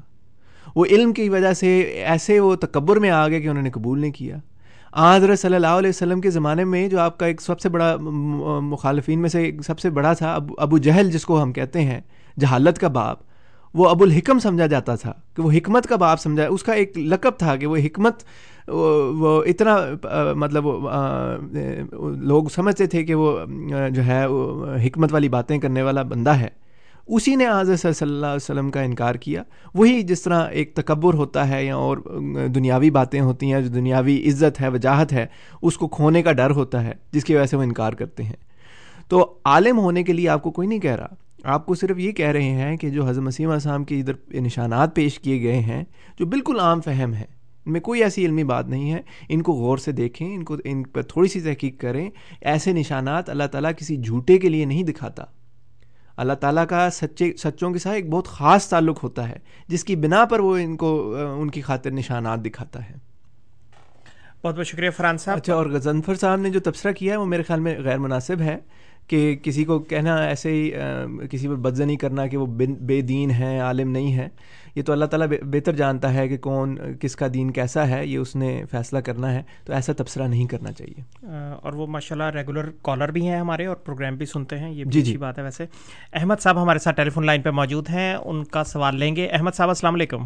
وہ 0.77 0.85
علم 0.85 1.12
کی 1.12 1.29
وجہ 1.29 1.53
سے 1.53 1.81
ایسے 1.81 2.41
وہ 2.41 2.55
تکبر 2.55 2.97
میں 2.97 3.11
آ 3.11 3.29
گئے 3.29 3.41
کہ 3.41 3.49
انہوں 3.49 3.62
نے 3.62 3.70
قبول 3.70 4.01
نہیں 4.01 4.12
کیا۔ 4.12 4.37
حضرت 4.97 5.38
صلی 5.38 5.55
اللہ 5.55 5.66
علیہ 5.66 5.88
وسلم 5.88 6.20
کے 6.20 6.30
زمانے 6.30 6.64
میں 6.64 6.88
جو 6.88 6.99
آپ 7.01 7.18
کا 7.18 7.26
ایک 7.26 7.40
سب 7.40 7.61
سے 7.61 7.68
بڑا 7.68 7.97
مخالفین 7.99 9.20
میں 9.20 9.28
سے 9.28 9.51
سب 9.66 9.78
سے 9.78 9.90
بڑا 9.90 10.12
تھا، 10.12 10.34
ابو 10.34 10.55
ابو 10.59 10.78
جہل 10.78 11.11
جس 11.11 11.24
کو 11.24 11.43
ہم 11.43 11.53
کہتے 11.53 11.80
ہیں، 11.80 12.01
جہالت 12.40 12.78
کا 12.78 12.88
باپ، 12.88 13.18
وہ 13.74 13.88
ابو 13.88 14.05
الحکم 14.05 14.38
سمجھا 14.38 14.66
جاتا 14.66 14.95
تھا 14.95 15.12
کہ 15.36 15.43
وہ 15.43 15.53
حکمت 15.53 15.86
کا 15.86 15.97
باپ 15.97 16.20
سمجھا، 16.20 16.47
اس 16.47 16.62
کا 16.62 16.72
ایک 16.72 16.99
لقب 16.99 17.38
تھا 17.38 17.57
کہ 17.57 17.66
وہ 17.66 17.76
حکمت، 17.76 18.22
وہ 18.68 19.43
اتنا 19.45 19.76
مطلب 20.36 20.66
لوگ 22.22 22.49
سمجھتے 22.55 22.86
تھے 22.86 23.05
کہ 23.05 23.14
وہ 23.14 23.38
جو 23.90 24.05
ہے 24.05 24.24
حکمت 24.86 25.12
والی 25.12 25.28
باتیں 25.28 25.59
کرنے 25.59 25.82
والا 25.82 26.03
بندہ 26.03 26.34
ہے۔ 26.36 26.49
اسی 27.07 27.37
نے 27.37 27.47
آج 27.47 27.71
صلی 27.77 27.91
اللہ 28.01 28.27
علیہ 28.27 28.37
وسلم 28.37 28.71
کا 28.71 28.81
انکار 28.81 29.15
کیا۔ 29.15 29.43
وہی 29.75 30.03
جس 30.03 30.23
طرح 30.23 30.49
ایک 30.49 30.75
تکبر 30.75 31.15
ہوتا 31.15 31.49
ہے 31.49 31.65
یا 31.65 31.77
اور 31.77 31.99
دنیاوی 32.49 32.91
باتیں 32.91 33.21
ہوتی 33.21 33.53
ہیں، 33.53 33.61
جو 33.61 33.69
دنیاوی 33.69 34.29
عزت 34.29 34.61
ہے، 34.61 34.69
وجاہت 34.69 35.13
ہے، 35.13 35.27
اس 35.63 35.77
کو 35.77 35.89
کھونے 35.89 36.23
کا 36.23 36.33
ڈر 36.33 36.51
ہوتا 36.51 36.85
ہے، 36.85 36.93
جس 37.13 37.25
کی 37.25 37.35
وجہ 37.35 37.47
سے 37.47 37.57
وہ 37.57 37.63
انکار 37.63 37.93
کرتے 37.93 38.25
ہیں۔ 38.25 38.37
تو 39.09 39.35
عالم 39.45 39.79
ہونے 39.79 40.03
کے 40.03 40.13
لیے 40.13 40.29
آپ 40.29 40.43
کو 40.43 40.51
کوئی 40.51 40.69
نہیں 40.69 40.79
کہہ 40.79 40.95
رہا۔ 40.95 41.09
آپ 41.45 41.67
کو 41.67 41.75
صرف 41.75 41.99
یہ 41.99 42.13
کہہ 42.13 42.29
رہے 42.29 42.43
ہیں 42.43 42.77
کہ 42.77 42.91
جو 42.91 43.09
حضرت 43.09 43.23
مسیم 43.23 43.51
السلام 43.51 43.85
کے 43.85 44.01
ادھر 44.01 44.41
نشانات 44.41 44.95
پیش 44.95 45.19
کیے 45.19 45.43
گئے 45.43 45.61
ہیں، 45.61 45.85
جو 46.19 46.27
بالکل 46.27 46.61
عام 46.61 46.81
فہم 46.81 47.13
ہیں 47.13 47.27
ان 47.67 47.73
میں 47.73 47.81
کوئی 47.81 48.03
ایسی 48.03 48.27
علمی 48.27 48.45
بات 48.45 48.69
نہیں 48.69 48.93
ہے۔ 48.93 49.01
ان 49.29 49.43
کو 49.43 49.53
غور 49.53 49.79
سے 49.79 49.93
دیکھیں، 49.93 50.35
ان 50.35 50.45
کو 50.45 50.57
ان 50.65 50.83
پر 50.83 51.03
تھوڑی 51.03 51.29
سی 51.29 51.41
تحقیق 51.41 51.81
کریں۔ 51.81 52.11
ایسے 52.41 52.73
نشانات 52.73 53.31
اللہ 53.31 53.45
تعالیٰ 53.45 53.71
کسی 53.77 53.97
جھوٹے 53.97 54.39
کے 54.39 54.49
لیے 54.49 54.65
نہیں 54.65 54.83
دکھاتا۔ 54.83 55.25
اللہ 56.17 56.33
تعالیٰ 56.33 56.67
کا 56.67 56.91
سچے 56.91 57.33
سچوں 57.39 57.71
کے 57.71 57.79
ساتھ 57.79 57.95
ایک 57.95 58.11
بہت 58.11 58.29
خاص 58.29 58.69
تعلق 58.69 59.05
ہوتا 59.05 59.29
ہے 59.29 59.37
جس 59.69 59.85
کی 59.85 59.97
بنا 59.97 60.25
پر 60.25 60.41
وہ 60.41 60.57
ان 60.57 60.77
کو 60.77 61.17
ان 61.39 61.51
کی 61.51 61.61
خاطر 61.61 61.91
نشانات 61.91 62.45
دکھاتا 62.45 62.91
ہے۔ 62.91 62.95
بہت 64.45 64.57
بہت 64.57 64.67
شکریہ 64.67 64.91
فرحان 64.91 65.19
صاحب۔ 65.19 65.37
اچھا 65.37 65.55
اور 65.55 65.67
غزنفر 65.67 66.15
صاحب 66.15 66.41
نے 66.41 66.51
جو 66.51 66.61
تبصرہ 66.61 66.93
کیا 66.93 67.13
ہے 67.13 67.19
وہ 67.19 67.27
میرے 67.27 67.43
خیال 67.43 67.61
میں 67.61 67.79
غیر 67.79 67.99
مناسب 67.99 68.41
ہے 68.41 68.59
کہ 69.09 69.37
کسی 69.43 69.65
کو 69.65 69.79
کہنا 69.79 70.17
ایسے 70.17 70.51
ہی 70.53 70.71
کسی 71.31 71.49
پر 71.49 71.55
بدزنی 71.55 71.97
کرنا 71.97 72.27
کہ 72.27 72.37
وہ 72.37 72.47
بے 72.81 73.01
دین 73.01 73.31
ہیں 73.31 73.61
عالم 73.61 73.91
نہیں 73.91 74.15
ہے 74.15 74.29
یہ 74.75 74.83
تو 74.83 74.93
اللہ 74.93 75.05
تعالیٰ 75.05 75.27
بہتر 75.43 75.73
جانتا 75.73 76.14
ہے 76.14 76.29
کہ 76.29 76.37
کون 76.37 76.79
کس 77.01 77.16
کا 77.16 77.27
دین 77.35 77.51
کیسا 77.51 77.89
ہے 77.89 78.07
یہ 78.07 78.18
اس 78.18 78.37
نے 78.37 78.62
فیصلہ 78.70 78.99
کرنا 78.99 79.35
ہے 79.35 79.43
تو 79.64 79.73
ایسا 79.73 79.93
تبصرہ 79.97 80.23
نہیں 80.23 80.47
کرنا 80.47 80.73
چاہیے۔ 80.73 81.27
اور 81.62 81.73
وہ 81.73 81.87
ماشاء 81.87 82.16
اللہ 82.16 82.39
ریگولر 82.39 82.70
کالر 82.83 83.09
بھی 83.09 83.29
ہیں 83.29 83.37
ہمارے 83.37 83.66
اور 83.66 83.77
پروگرام 83.77 84.16
بھی 84.16 84.27
سنتے 84.27 84.59
ہیں 84.59 84.70
یہ 84.70 84.85
بھی 84.85 85.03
جی 85.03 85.16
بات 85.16 85.39
ہے 85.39 85.43
ویسے۔ 85.43 85.66
احمد 86.12 86.35
صاحب 86.41 86.62
ہمارے 86.62 86.79
ساتھ 86.79 86.97
ٹیلی 86.97 87.11
فون 87.11 87.27
لائن 87.27 87.43
پہ 87.43 87.51
موجود 87.51 87.89
ہیں 87.89 88.14
ان 88.14 88.45
کا 88.45 88.64
سوال 88.64 88.97
لیں 88.97 89.16
گے۔ 89.16 89.27
احمد 89.27 89.51
صاحب 89.55 89.68
السلام 89.68 89.95
علیکم۔ 89.95 90.23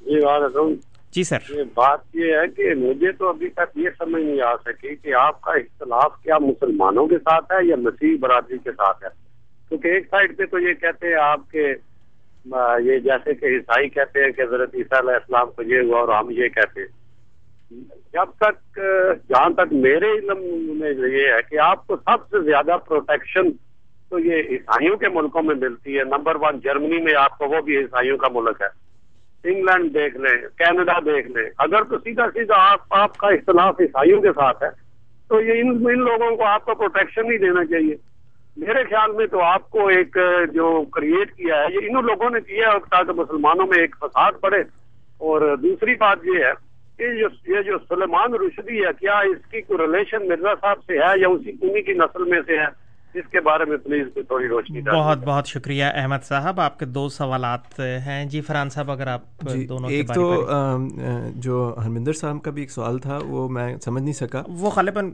جی 0.00 0.18
وعلیکم۔ 0.26 0.74
جی 1.12 1.22
سر۔ 1.22 1.38
بات 1.74 2.16
یہ 2.16 2.24
ہے 2.24 2.48
کہ 2.48 2.74
مجھے 2.74 3.12
تو 3.12 3.28
ابھی 3.28 3.48
تک 3.48 3.76
یہ 3.76 3.88
سمجھ 3.98 4.22
نہیں 4.22 4.40
آ 4.40 4.56
سکی 4.56 4.96
کہ 4.96 5.14
آپ 5.14 5.40
کا 5.40 5.52
اختلاف 5.52 6.22
کیا 6.22 6.38
مسلمانوں 6.38 7.06
کے 7.06 7.18
ساتھ 7.18 7.52
ہے 7.52 7.66
یا 7.66 7.76
مسیح 7.76 8.16
برادری 8.20 8.58
کے 8.64 8.72
ساتھ 8.72 9.04
ہے۔ 9.04 9.08
کیونکہ 9.68 9.88
ایک 9.88 10.04
سائڈ 10.10 10.36
پہ 10.36 10.46
تو 10.46 10.58
یہ 10.58 10.74
کہتے 10.74 11.06
ہیں 11.06 11.14
آپ 11.14 11.50
کے 11.50 11.74
یہ 12.84 12.98
جیسے 12.98 13.34
کہ 13.34 13.46
عیسائی 13.46 13.88
کہتے 13.88 14.24
ہیں 14.24 14.30
کہ 14.30 14.42
حضرت 14.42 14.74
عیسیٰ 14.74 14.98
علیہ 14.98 15.14
السلام 15.14 15.50
کو 15.50 15.62
یہ 15.62 15.80
ہوا 15.80 16.00
اور 16.00 16.08
ہم 16.08 16.30
یہ 16.30 16.48
کہتے 16.48 16.80
ہیں۔ 16.80 17.00
جب 18.12 18.30
تک 18.40 18.78
جہاں 19.28 19.50
تک 19.50 19.72
میرے 19.72 20.10
علم 20.10 20.38
میں 20.78 20.90
یہ 20.90 21.26
ہے 21.28 21.42
کہ 21.50 21.58
آپ 21.58 21.86
کو 21.86 21.96
سب 21.96 22.28
سے 22.30 22.42
زیادہ 22.44 22.76
پروٹیکشن 22.88 23.50
تو 24.10 24.18
یہ 24.18 24.42
عیسائیوں 24.50 24.96
کے 24.96 25.08
ملکوں 25.08 25.42
میں 25.42 25.54
ملتی 25.54 25.98
ہے۔ 25.98 26.04
نمبر 26.04 26.36
ون 26.36 26.60
جرمنی 26.60 26.98
میں 26.98 27.14
آپ 27.14 27.38
کو 27.38 27.48
وہ 27.48 27.60
بھی 27.60 27.76
عیسائیوں 27.76 28.18
کا 28.18 28.28
ملک 28.32 28.60
ہے۔ 28.60 28.66
انگلینڈ 29.50 29.94
دیکھ 29.94 30.16
لیں، 30.16 30.48
کینیڈا 30.58 30.98
دیکھ 30.98 31.28
لیں۔ 31.28 31.50
اگر 31.58 31.82
تو 31.82 31.98
سیدھا 31.98 32.26
سیدھا 32.34 32.54
آپ 32.72 32.80
آپ 32.90 33.16
کا 33.16 33.28
اختلاف 33.28 33.74
عیسائیوں 33.80 34.20
کے 34.20 34.28
ساتھ 34.28 34.62
ہے، 34.62 34.68
تو 35.28 35.40
یہ 35.40 35.60
ان 35.60 35.68
ان 35.68 35.98
لوگوں 35.98 36.36
کو 36.36 36.44
آپ 36.44 36.64
کو 36.64 36.74
پروٹیکشن 36.74 37.32
ہی 37.32 37.38
دینا 37.38 37.64
چاہیے۔ 37.64 37.96
میرے 38.56 38.84
خیال 38.84 39.12
میں 39.12 39.26
تو 39.26 39.40
آپ 39.40 39.70
کو 39.70 39.86
ایک 39.86 40.16
جو 40.54 40.84
کریٹ 40.84 41.32
کیا 41.32 41.54
ہے، 41.56 41.74
یہ 41.74 41.78
انہوں 41.82 42.02
لوگوں 42.02 42.30
نے 42.30 42.40
کیا 42.40 42.68
ہے 42.68 42.78
تاکہ 42.90 43.12
مسلمانوں 43.12 43.66
میں 43.66 43.78
ایک 43.78 43.96
فساد 44.00 44.32
پڑے۔ 44.40 44.60
اور 45.18 45.56
دوسری 45.56 45.94
بات 45.94 46.18
یہ 46.24 46.44
ہے 46.44 46.52
کہ 46.98 47.02
یہ 47.48 47.62
جو 47.62 47.78
سلیمان 47.88 48.34
رشدی 48.34 48.80
ہے، 48.80 48.90
کیا 49.00 49.18
اس 49.18 49.50
کی 49.50 49.60
کوئی 49.60 49.78
ریلیشن 49.78 50.28
مرزا 50.28 50.54
صاحب 50.60 50.76
سے 50.86 50.98
ہے 50.98 51.20
یا 51.20 51.28
اسی 51.28 51.50
انہیں 51.62 51.82
کی 51.82 51.92
نسل 51.92 52.24
میں 52.24 52.40
سے 52.46 52.58
ہے؟ 52.58 52.79
اس 53.14 53.24
کے 53.30 53.40
بارے 53.44 53.64
میں 53.64 53.76
پلیز 53.84 54.06
تھوڑی 54.26 54.48
روشنی 54.48 54.80
بہت 54.82 55.24
بہت 55.24 55.46
شکریہ 55.46 55.84
احمد 55.94 56.24
صاحب 56.24 56.60
آپ 56.60 56.78
کے 56.78 56.84
دو 56.86 57.08
سوالات 57.08 57.78
ہیں۔ 58.06 58.24
جی 58.30 58.40
فرحان 58.40 58.68
صاحب 58.70 58.90
اگر 58.90 59.06
آپ 59.06 59.22
جی 59.48 59.66
دونوں 59.66 59.90
ایک 59.90 60.12
تو 60.14 60.24
جو 61.36 61.56
ہرمندر 61.84 62.12
صاحب 62.12 62.42
کا 62.42 62.50
بھی 62.50 62.62
ایک 62.62 62.70
سوال 62.70 62.98
تھا 62.98 63.18
وہ 63.28 63.48
میں 63.48 63.74
سمجھ 63.84 64.02
نہیں 64.02 64.12
سکا۔ 64.12 64.42
وہ 64.58 64.70
غالباً 64.76 65.10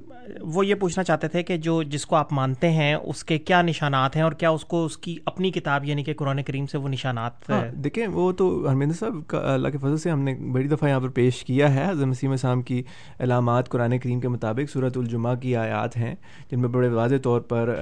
وہ 0.55 0.67
یہ 0.67 0.75
پوچھنا 0.81 1.05
چاہتے 1.05 1.29
تھے 1.29 1.43
کہ 1.43 1.57
جو 1.57 1.83
جس 1.83 2.07
کو 2.07 2.17
آپ 2.17 2.33
مانتے 2.33 2.71
ہیں 2.71 2.95
اس 2.95 3.25
کے 3.25 3.39
کیا 3.39 3.63
نشانات 3.63 4.17
ہیں 4.17 4.23
اور 4.23 4.33
کیا 4.33 4.51
اس 4.51 4.65
کو 4.65 4.85
اس 4.85 4.97
کی 4.99 5.17
اپنی 5.27 5.51
کتاب 5.51 5.85
یعنی 5.85 6.05
کہ 6.05 6.15
قرآن 6.19 6.43
کریم 6.43 6.67
سے 6.67 6.79
وہ 6.79 6.89
نشانات 6.89 7.51
ہاں، 7.51 7.63
دیکھیں 7.85 8.07
وہ 8.07 8.31
تو 8.39 8.49
ہرمندر 8.69 8.97
صاحب 8.97 9.27
کا 9.27 9.41
اللہ 9.55 9.69
کے 9.69 9.79
فضل 9.79 9.97
سے 9.97 10.11
ہم 10.11 10.21
نے 10.21 10.35
بڑی 10.53 10.69
دفعہ 10.69 10.89
یہاں 10.89 11.01
پر 11.01 11.09
پیش 11.15 11.45
کیا 11.45 11.75
ہے۔ 11.75 11.89
حضرت 11.91 12.07
مسیم 12.07 12.31
السلام 12.31 12.63
کی 12.63 12.83
علامات 13.19 13.69
قرآن 13.69 13.99
کریم 13.99 14.21
کے 14.21 14.29
مطابق 14.29 14.71
صورت 14.73 14.97
الجمہ 14.97 15.35
کی 15.43 15.57
آیات 15.57 15.97
ہیں 15.97 16.15
جن 16.51 16.61
میں 16.61 16.69
بڑے 16.69 16.89
واضح 16.89 17.17
طور 17.23 17.41
پر 17.51 17.75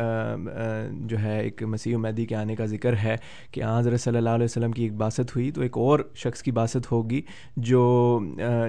جو 0.91 1.19
ہے 1.19 1.41
ایک 1.41 1.63
مسیح 1.63 1.97
مہدی 1.97 2.25
کے 2.27 2.37
آنے 2.37 2.55
کا 2.57 2.67
ذکر 2.67 2.97
ہے 2.97 3.17
کہ 3.51 3.63
حضرت 3.65 4.01
صلی 4.01 4.17
اللہ 4.17 4.31
علیہ 4.31 4.45
وسلم 4.45 4.73
کی 4.73 4.83
ایک 4.83 4.93
باست 4.93 5.37
ہوئی 5.37 5.51
تو 5.51 5.61
ایک 5.61 5.79
اور 5.79 6.01
شخص 6.15 6.43
کی 6.43 6.51
باست 6.51 6.91
ہوگی 6.93 7.21
جو 7.57 8.21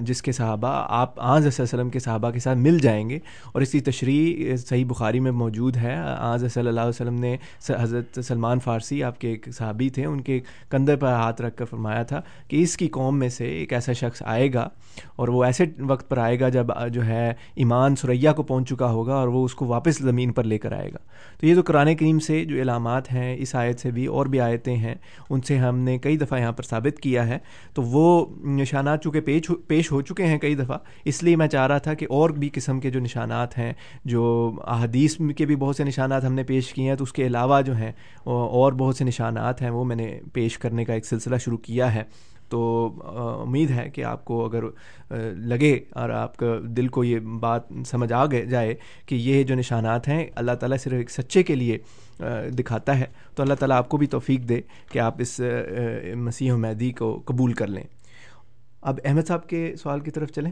جس 0.01 0.21
کے 0.21 0.31
صحابہ 0.31 0.67
آپ 0.89 1.19
آج 1.19 1.41
علیہ 1.41 1.61
وسلم 1.61 1.89
کے 1.89 1.99
صحابہ 1.99 2.31
کے 2.31 2.39
ساتھ 2.39 2.57
مل 2.57 2.79
جائیں 2.79 3.09
گے 3.09 3.19
اور 3.51 3.61
اس 3.61 3.71
کی 3.71 3.79
تشریح 3.79 4.55
صحیح 4.55 4.85
بخاری 4.85 5.19
میں 5.19 5.31
موجود 5.31 5.77
ہے۔ 5.77 5.95
آج 6.17 6.45
صلی 6.53 6.67
اللہ 6.67 6.79
علیہ 6.79 6.89
وسلم 6.89 7.19
نے 7.19 7.35
حضرت 7.69 8.19
سلمان 8.23 8.59
فارسی 8.59 9.03
آپ 9.03 9.19
کے 9.21 9.29
ایک 9.29 9.47
صحابی 9.53 9.89
تھے، 9.89 10.05
ان 10.05 10.21
کے 10.21 10.39
کندھے 10.69 10.95
پر 10.95 11.07
ہاتھ 11.07 11.41
رکھ 11.41 11.57
کر 11.57 11.65
فرمایا 11.65 12.03
تھا 12.03 12.21
کہ 12.47 12.61
اس 12.61 12.77
کی 12.77 12.87
قوم 12.87 13.19
میں 13.19 13.29
سے 13.29 13.45
ایک 13.45 13.73
ایسا 13.73 13.93
شخص 13.93 14.23
آئے 14.25 14.53
گا 14.53 14.67
اور 15.15 15.27
وہ 15.27 15.43
ایسے 15.43 15.65
وقت 15.79 16.09
پر 16.09 16.17
آئے 16.17 16.39
گا 16.39 16.49
جب 16.49 16.67
جو 16.93 17.05
ہے 17.05 17.33
ایمان 17.55 17.95
سریا 17.95 18.33
کو 18.33 18.43
پہنچ 18.43 18.69
چکا 18.69 18.89
ہوگا 18.91 19.13
اور 19.13 19.27
وہ 19.27 19.43
اس 19.45 19.55
کو 19.55 19.65
واپس 19.65 19.97
زمین 19.97 20.31
پر 20.33 20.43
لے 20.43 20.57
کر 20.57 20.71
آئے 20.71 20.89
گا۔ 20.93 20.97
تو 21.39 21.47
یہ 21.47 21.55
تو 21.55 21.61
قرآن 21.65 21.95
کریم 21.95 22.19
سے 22.19 22.43
جو 22.45 22.61
علامات 22.61 23.11
ہیں، 23.11 23.35
اس 23.39 23.55
آیت 23.55 23.79
سے 23.79 23.91
بھی 23.91 24.05
اور 24.05 24.25
بھی 24.25 24.39
آیتیں 24.39 24.75
ہیں، 24.75 24.95
ان 25.29 25.41
سے 25.41 25.57
ہم 25.57 25.77
نے 25.77 25.97
کئی 25.97 26.17
دفعہ 26.17 26.39
یہاں 26.39 26.51
پر 26.51 26.63
ثابت 26.63 26.99
کیا 26.99 27.27
ہے۔ 27.27 27.37
تو 27.73 27.83
وہ 27.83 28.25
نشانات 28.45 29.03
چونکہ 29.03 29.21
پیش 29.21 29.51
پیش 29.67 29.91
ہو 29.91 30.01
چکے 30.01 30.25
ہیں 30.25 30.37
کئی 30.37 30.55
دفعہ، 30.55 30.77
اس 31.05 31.23
لیے 31.23 31.35
میں 31.35 31.47
چاہ 31.47 31.67
رہا 31.67 31.77
تھا 31.77 31.93
کہ 31.93 32.07
اور 32.09 32.29
بھی 32.29 32.49
قسم 32.53 32.79
کے 32.79 32.89
جو 32.89 32.99
نشانات 32.99 33.57
ہیں، 33.57 33.73
جو 34.05 34.51
احادیث 34.67 35.17
کے 35.37 35.45
بھی 35.45 35.55
بہت 35.55 35.75
سے 35.75 35.83
نشانات 35.83 36.25
ہم 36.25 36.33
نے 36.33 36.43
پیش 36.43 36.73
کیے 36.73 36.87
ہیں، 36.89 36.95
تو 36.95 37.03
اس 37.03 37.13
کے 37.13 37.27
علاوہ 37.27 37.61
جو 37.61 37.75
ہیں، 37.75 37.91
اور 38.25 38.73
بہت 38.73 38.95
سے 38.95 39.03
نشانات 39.03 39.61
ہیں، 39.61 39.69
وہ 39.69 39.83
میں 39.85 39.95
نے 39.95 40.19
پیش 40.33 40.57
کرنے 40.57 40.85
کا 40.85 40.93
ایک 40.93 41.05
سلسلہ 41.05 41.35
شروع 41.35 41.57
کیا 41.57 41.93
ہے۔ 41.95 42.03
تو 42.49 42.93
امید 43.47 43.71
ہے 43.71 43.89
کہ 43.89 44.03
آپ 44.03 44.25
کو 44.25 44.45
اگر 44.45 44.63
لگے 45.37 45.79
اور 45.91 46.09
آپ 46.09 46.37
کا 46.37 46.45
دل 46.63 46.87
کو 46.87 47.03
یہ 47.03 47.19
بات 47.19 47.61
سمجھ 47.85 48.13
آ 48.13 48.25
گئے 48.25 48.45
جائے 48.45 48.75
کہ 49.05 49.15
یہ 49.15 49.43
جو 49.43 49.55
نشانات 49.55 50.07
ہیں 50.07 50.25
اللہ 50.35 50.51
تعالیٰ 50.51 50.77
صرف 50.77 50.93
ایک 50.93 51.11
سچے 51.11 51.43
کے 51.43 51.55
لیے 51.55 51.77
دکھاتا 52.49 52.99
ہے 52.99 53.05
تو 53.35 53.43
اللہ 53.43 53.53
تعالیٰ 53.53 53.77
آپ 53.77 53.89
کو 53.89 53.97
بھی 53.97 54.07
توفیق 54.07 54.49
دے 54.49 54.61
کہ 54.91 54.99
آپ 54.99 55.15
اس 55.19 55.41
مسیح 56.15 56.53
و 56.53 56.57
مہدی 56.57 56.91
کو 56.91 57.21
قبول 57.25 57.53
کر 57.53 57.67
لیں۔ 57.67 57.83
اب 58.81 58.99
احمد 59.05 59.27
صاحب 59.27 59.47
کے 59.47 59.73
سوال 59.81 59.99
کی 59.99 60.11
طرف 60.11 60.31
چلیں۔ 60.31 60.51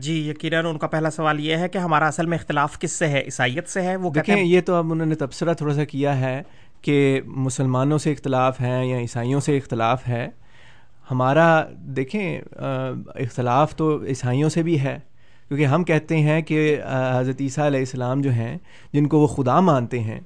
جی 0.00 0.28
یقیناً 0.28 0.66
ان 0.66 0.78
کا 0.78 0.86
پہلا 0.86 1.10
سوال 1.10 1.40
یہ 1.40 1.56
ہے 1.56 1.68
کہ 1.68 1.78
ہمارا 1.78 2.06
اصل 2.06 2.26
میں 2.26 2.38
اختلاف 2.38 2.78
کس 2.78 2.92
سے 2.92 3.08
ہے؟ 3.08 3.20
عیسائیت 3.20 3.68
سے 3.68 3.82
ہے؟ 3.82 3.96
وہ 3.96 4.10
دیکھیں 4.10 4.36
یہ 4.36 4.60
تو 4.60 4.74
اب 4.74 4.92
انہوں 4.92 5.06
نے 5.06 5.14
تبصرہ 5.14 5.54
تھوڑا 5.54 5.74
سا 5.74 5.84
کیا 5.84 6.20
ہے 6.20 6.42
کہ 6.82 7.20
مسلمانوں 7.26 7.98
سے 7.98 8.12
اختلاف 8.12 8.60
ہیں 8.60 8.84
یا 8.84 8.98
عیسائیوں 8.98 9.40
سے 9.40 9.56
اختلاف 9.56 10.08
ہے۔ 10.08 10.28
ہمارا 11.10 11.64
دیکھیں 11.96 12.40
اختلاف 12.56 13.76
تو 13.76 14.04
عیسائیوں 14.04 14.48
سے 14.48 14.62
بھی 14.62 14.80
ہے، 14.80 14.98
کیونکہ 15.48 15.66
ہم 15.66 15.84
کہتے 15.84 16.16
ہیں 16.16 16.40
کہ 16.42 16.80
حضرت 17.18 17.40
عیسیٰ 17.40 17.66
علیہ 17.66 17.78
السلام 17.78 18.20
جو 18.20 18.30
ہیں، 18.30 18.56
جن 18.92 19.06
کو 19.06 19.18
وہ 19.18 19.26
خدا 19.26 19.60
مانتے 19.60 20.00
ہیں، 20.00 20.20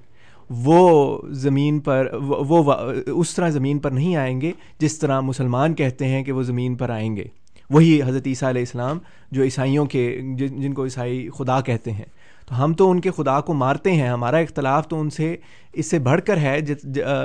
وہ 0.50 1.18
زمین 1.30 1.80
پر، 1.80 2.08
وہ 2.28 2.72
اس 3.06 3.34
طرح 3.34 3.48
زمین 3.48 3.78
پر 3.78 3.90
نہیں 3.90 4.16
آئیں 4.16 4.40
گے 4.40 4.52
جس 4.78 4.98
طرح 4.98 5.20
مسلمان 5.20 5.74
کہتے 5.74 6.08
ہیں 6.08 6.24
کہ 6.24 6.32
وہ 6.32 6.42
زمین 6.42 6.74
پر 6.74 6.90
آئیں 6.90 7.16
گے۔ 7.16 7.24
وہی 7.70 8.00
حضرت 8.02 8.26
عیسیٰ 8.26 8.48
علیہ 8.48 8.62
السلام 8.62 8.98
جو 9.30 9.42
عیسائیوں 9.42 9.86
کے 9.86 10.20
جن 10.36 10.72
کو 10.72 10.84
عیسائی 10.84 11.28
خدا 11.38 11.60
کہتے 11.60 11.90
ہیں۔ 11.90 12.04
تو 12.46 12.64
ہم 12.64 12.72
تو 12.74 12.90
ان 12.90 13.00
کے 13.00 13.10
خدا 13.10 13.40
کو 13.40 13.54
مارتے 13.54 13.92
ہیں، 13.92 14.08
ہمارا 14.08 14.36
اختلاف 14.36 14.88
تو 14.88 15.00
ان 15.00 15.10
سے، 15.10 15.36
اس 15.72 15.90
سے 15.90 15.98
بڑھ 15.98 16.20
کر 16.20 16.36
ہے 16.36 16.58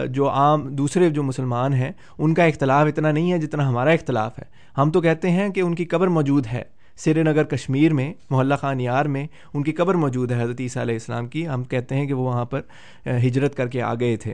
جو 0.10 0.30
عام 0.30 0.68
دوسرے 0.76 1.10
جو 1.10 1.24
مسلمان 1.24 1.74
ہیں، 1.74 1.92
ان 2.18 2.34
کا 2.34 2.44
اختلاف 2.44 2.88
اتنا 2.88 3.12
نہیں 3.12 3.32
ہے 3.32 3.38
جتنا 3.38 3.68
ہمارا 3.70 3.90
اختلاف 3.90 4.40
ہے۔ 4.40 4.44
ہم 4.78 4.92
تو 4.92 5.02
کہتے 5.02 5.30
ہیں 5.30 5.50
کہ 5.50 5.62
ان 5.62 5.76
کی 5.76 5.86
قبر 5.86 6.08
موجود 6.08 6.48
ہے۔ 6.48 6.64
سری 6.98 7.24
نگر 7.24 7.44
کشمیر 7.44 7.94
میں، 7.94 8.14
محلہ 8.30 8.56
خان 8.56 8.80
یار 8.80 9.06
میں 9.06 9.26
ان 9.54 9.64
کی 9.64 9.72
قبر 9.72 9.96
موجود 9.96 10.32
ہے 10.32 10.42
حضرت 10.44 10.62
عیسیٰ 10.62 10.82
علیہ 10.82 10.96
السلام 10.96 11.28
کی۔ 11.28 11.48
ہم 11.48 11.64
کہتے 11.64 11.96
ہیں 11.96 12.06
کہ 12.06 12.14
وہ 12.14 12.24
وہاں 12.24 12.46
پر 12.46 12.62
ہجرت 13.26 13.56
کر 13.56 13.68
کے 13.68 13.82
آ 13.82 13.94
گئے 13.94 14.16
تھے۔ 14.16 14.34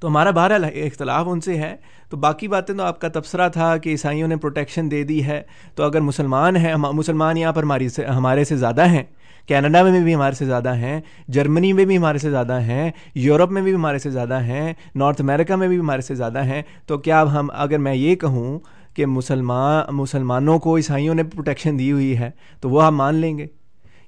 تو 0.00 0.08
ہمارا 0.08 0.30
بہرحال 0.30 0.64
اختلاف 0.64 1.26
ان 1.28 1.40
سے 1.40 1.56
ہے۔ 1.58 1.76
تو 2.10 2.16
باقی 2.16 2.48
باتیں 2.48 2.74
تو 2.74 2.82
آپ 2.82 3.00
کا 3.00 3.08
تبصرہ 3.08 3.48
تھا 3.48 3.76
کہ 3.76 3.90
عیسائیوں 3.90 4.28
نے 4.28 4.36
پروٹیکشن 4.36 4.90
دے 4.90 5.02
دی 5.02 5.24
ہے۔ 5.24 5.42
تو 5.74 5.82
اگر 5.82 6.00
مسلمان 6.00 6.56
ہیں 6.56 6.74
مسلمان 6.74 7.36
یہاں 7.36 7.52
پر 7.52 7.62
ہماری 7.62 7.88
سے 7.88 8.06
ہمارے 8.06 8.44
سے 8.44 8.56
زیادہ 8.56 8.88
ہیں۔ 8.88 9.02
کینیڈا 9.46 9.82
میں 9.82 10.00
بھی 10.00 10.14
ہمارے 10.14 10.34
سے 10.34 10.44
زیادہ 10.44 10.74
ہیں۔ 10.74 11.00
جرمنی 11.28 11.72
میں 11.72 11.84
بھی 11.84 11.96
ہمارے 11.96 12.18
سے 12.18 12.30
زیادہ 12.30 12.60
ہیں۔ 12.60 12.90
یورپ 13.14 13.50
میں 13.50 13.62
بھی 13.62 13.74
ہمارے 13.74 13.98
سے 13.98 14.10
زیادہ 14.10 14.42
ہیں۔ 14.42 14.72
نارتھ 14.94 15.20
امریکہ 15.20 15.56
میں 15.56 15.68
بھی 15.68 15.78
ہمارے 15.78 16.00
سے 16.00 16.14
زیادہ 16.14 16.44
ہیں۔ 16.44 16.62
تو 16.86 16.98
کیا 16.98 17.20
اب 17.20 17.40
ہم 17.40 17.48
اگر 17.52 17.78
میں 17.78 17.94
یہ 17.94 18.14
کہوں 18.14 18.58
کہ 18.94 19.06
مسلمان 19.06 19.96
مسلمانوں 19.96 20.58
کو 20.58 20.76
عیسائیوں 20.76 21.14
نے 21.14 21.22
پروٹیکشن 21.22 21.78
دی 21.78 21.92
ہوئی 21.92 22.18
ہے، 22.18 22.30
تو 22.60 22.70
وہ 22.70 22.86
ہم 22.86 22.96
مان 22.96 23.14
لیں 23.14 23.38
گے۔ 23.38 23.46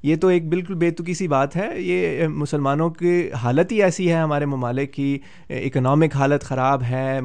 یہ 0.03 0.16
تو 0.16 0.28
ایک 0.28 0.48
بالکل 0.48 0.74
بے 0.74 1.14
سی 1.14 1.28
بات 1.28 1.57
ہے۔ 1.57 1.68
یہ 1.76 2.26
مسلمانوں 2.26 2.90
کی 2.90 3.30
حالت 3.42 3.72
ہی 3.72 3.82
ایسی 3.82 4.09
ہے 4.09 4.16
ہمارے 4.16 4.46
ممالک 4.46 4.92
کی۔ 4.92 5.18
اکنامک 5.48 6.16
حالت 6.16 6.44
خراب 6.44 6.82
ہے۔ 6.82 7.20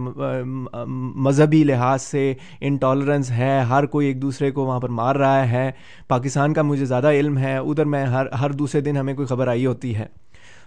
مذہبی 1.16 1.64
لحاظ 1.64 2.02
سے 2.02 2.34
انٹالرنس 2.62 3.32
ہے۔ 3.32 3.60
ہر 3.60 3.86
کوئی 3.86 4.08
ایک 4.08 4.22
دوسرے 4.22 4.52
کو 4.52 4.66
وہاں 4.66 4.80
پر 4.80 4.90
مار 4.90 5.16
رہا 5.16 5.50
ہے۔ 5.50 5.72
پاکستان 6.08 6.54
کا 6.54 6.62
مجھے 6.62 6.86
زیادہ 6.86 7.12
علم 7.12 7.38
ہے۔ 7.38 7.58
ادھر 7.58 7.86
میں 7.86 8.06
ہر 8.06 8.26
ہر 8.32 8.50
دوسرے 8.50 8.82
دن 8.82 8.98
ہمیں 8.98 9.14
کوئی 9.14 9.28
خبر 9.28 9.48
آئی 9.48 9.66
ہوتی 9.66 9.96
ہے۔ 9.96 10.25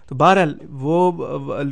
تو 0.09 0.15
بہرحال 0.15 0.57
وہ، 0.71 1.11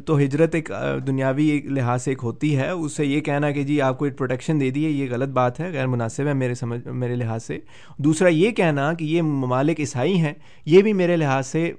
تو 0.05 0.17
ہجرت 0.17 0.55
ایک 0.55 0.71
دنیاوی 1.07 1.61
لحاظ 1.65 2.03
سے 2.03 2.11
ایک 2.11 2.19
ہوتی 2.23 2.57
ہے۔ 2.57 2.69
اس 2.69 2.95
سے 2.95 3.05
یہ 3.05 3.21
کہنا 3.21 3.51
کہ 3.51 3.63
جی 3.63 3.81
آپ 3.81 3.97
کو 3.99 4.05
ایک 4.05 4.17
پروٹیکشن 4.17 4.59
دے 4.59 4.69
دی 4.69 4.85
ہے، 4.85 4.89
یہ 4.89 5.07
غلط 5.11 5.29
بات 5.29 5.59
ہے، 5.59 5.71
غیر 5.71 5.87
مناسب 5.87 6.27
ہے 6.27 6.33
میرے 6.33 6.55
سمجھ، 6.55 6.87
میرے 6.87 7.15
لحاظ 7.15 7.43
سے۔ 7.43 7.59
دوسرا 7.97 8.27
یہ 8.27 8.51
کہنا 8.51 8.93
کہ 8.93 9.05
یہ 9.05 9.21
ممالک 9.21 9.79
عیسائی 9.79 10.17
ہیں، 10.17 10.33
یہ 10.65 10.81
بھی 10.81 10.93
میرے 10.93 11.17
لحاظ 11.17 11.47
سے 11.47 11.71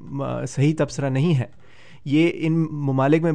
صحیح 0.48 0.74
تبصرہ 0.78 1.10
نہیں 1.10 1.34
ہے۔ 1.34 1.57
یہ 2.08 2.30
ان 2.46 2.64
ممالک 2.70 3.22
میں 3.22 3.32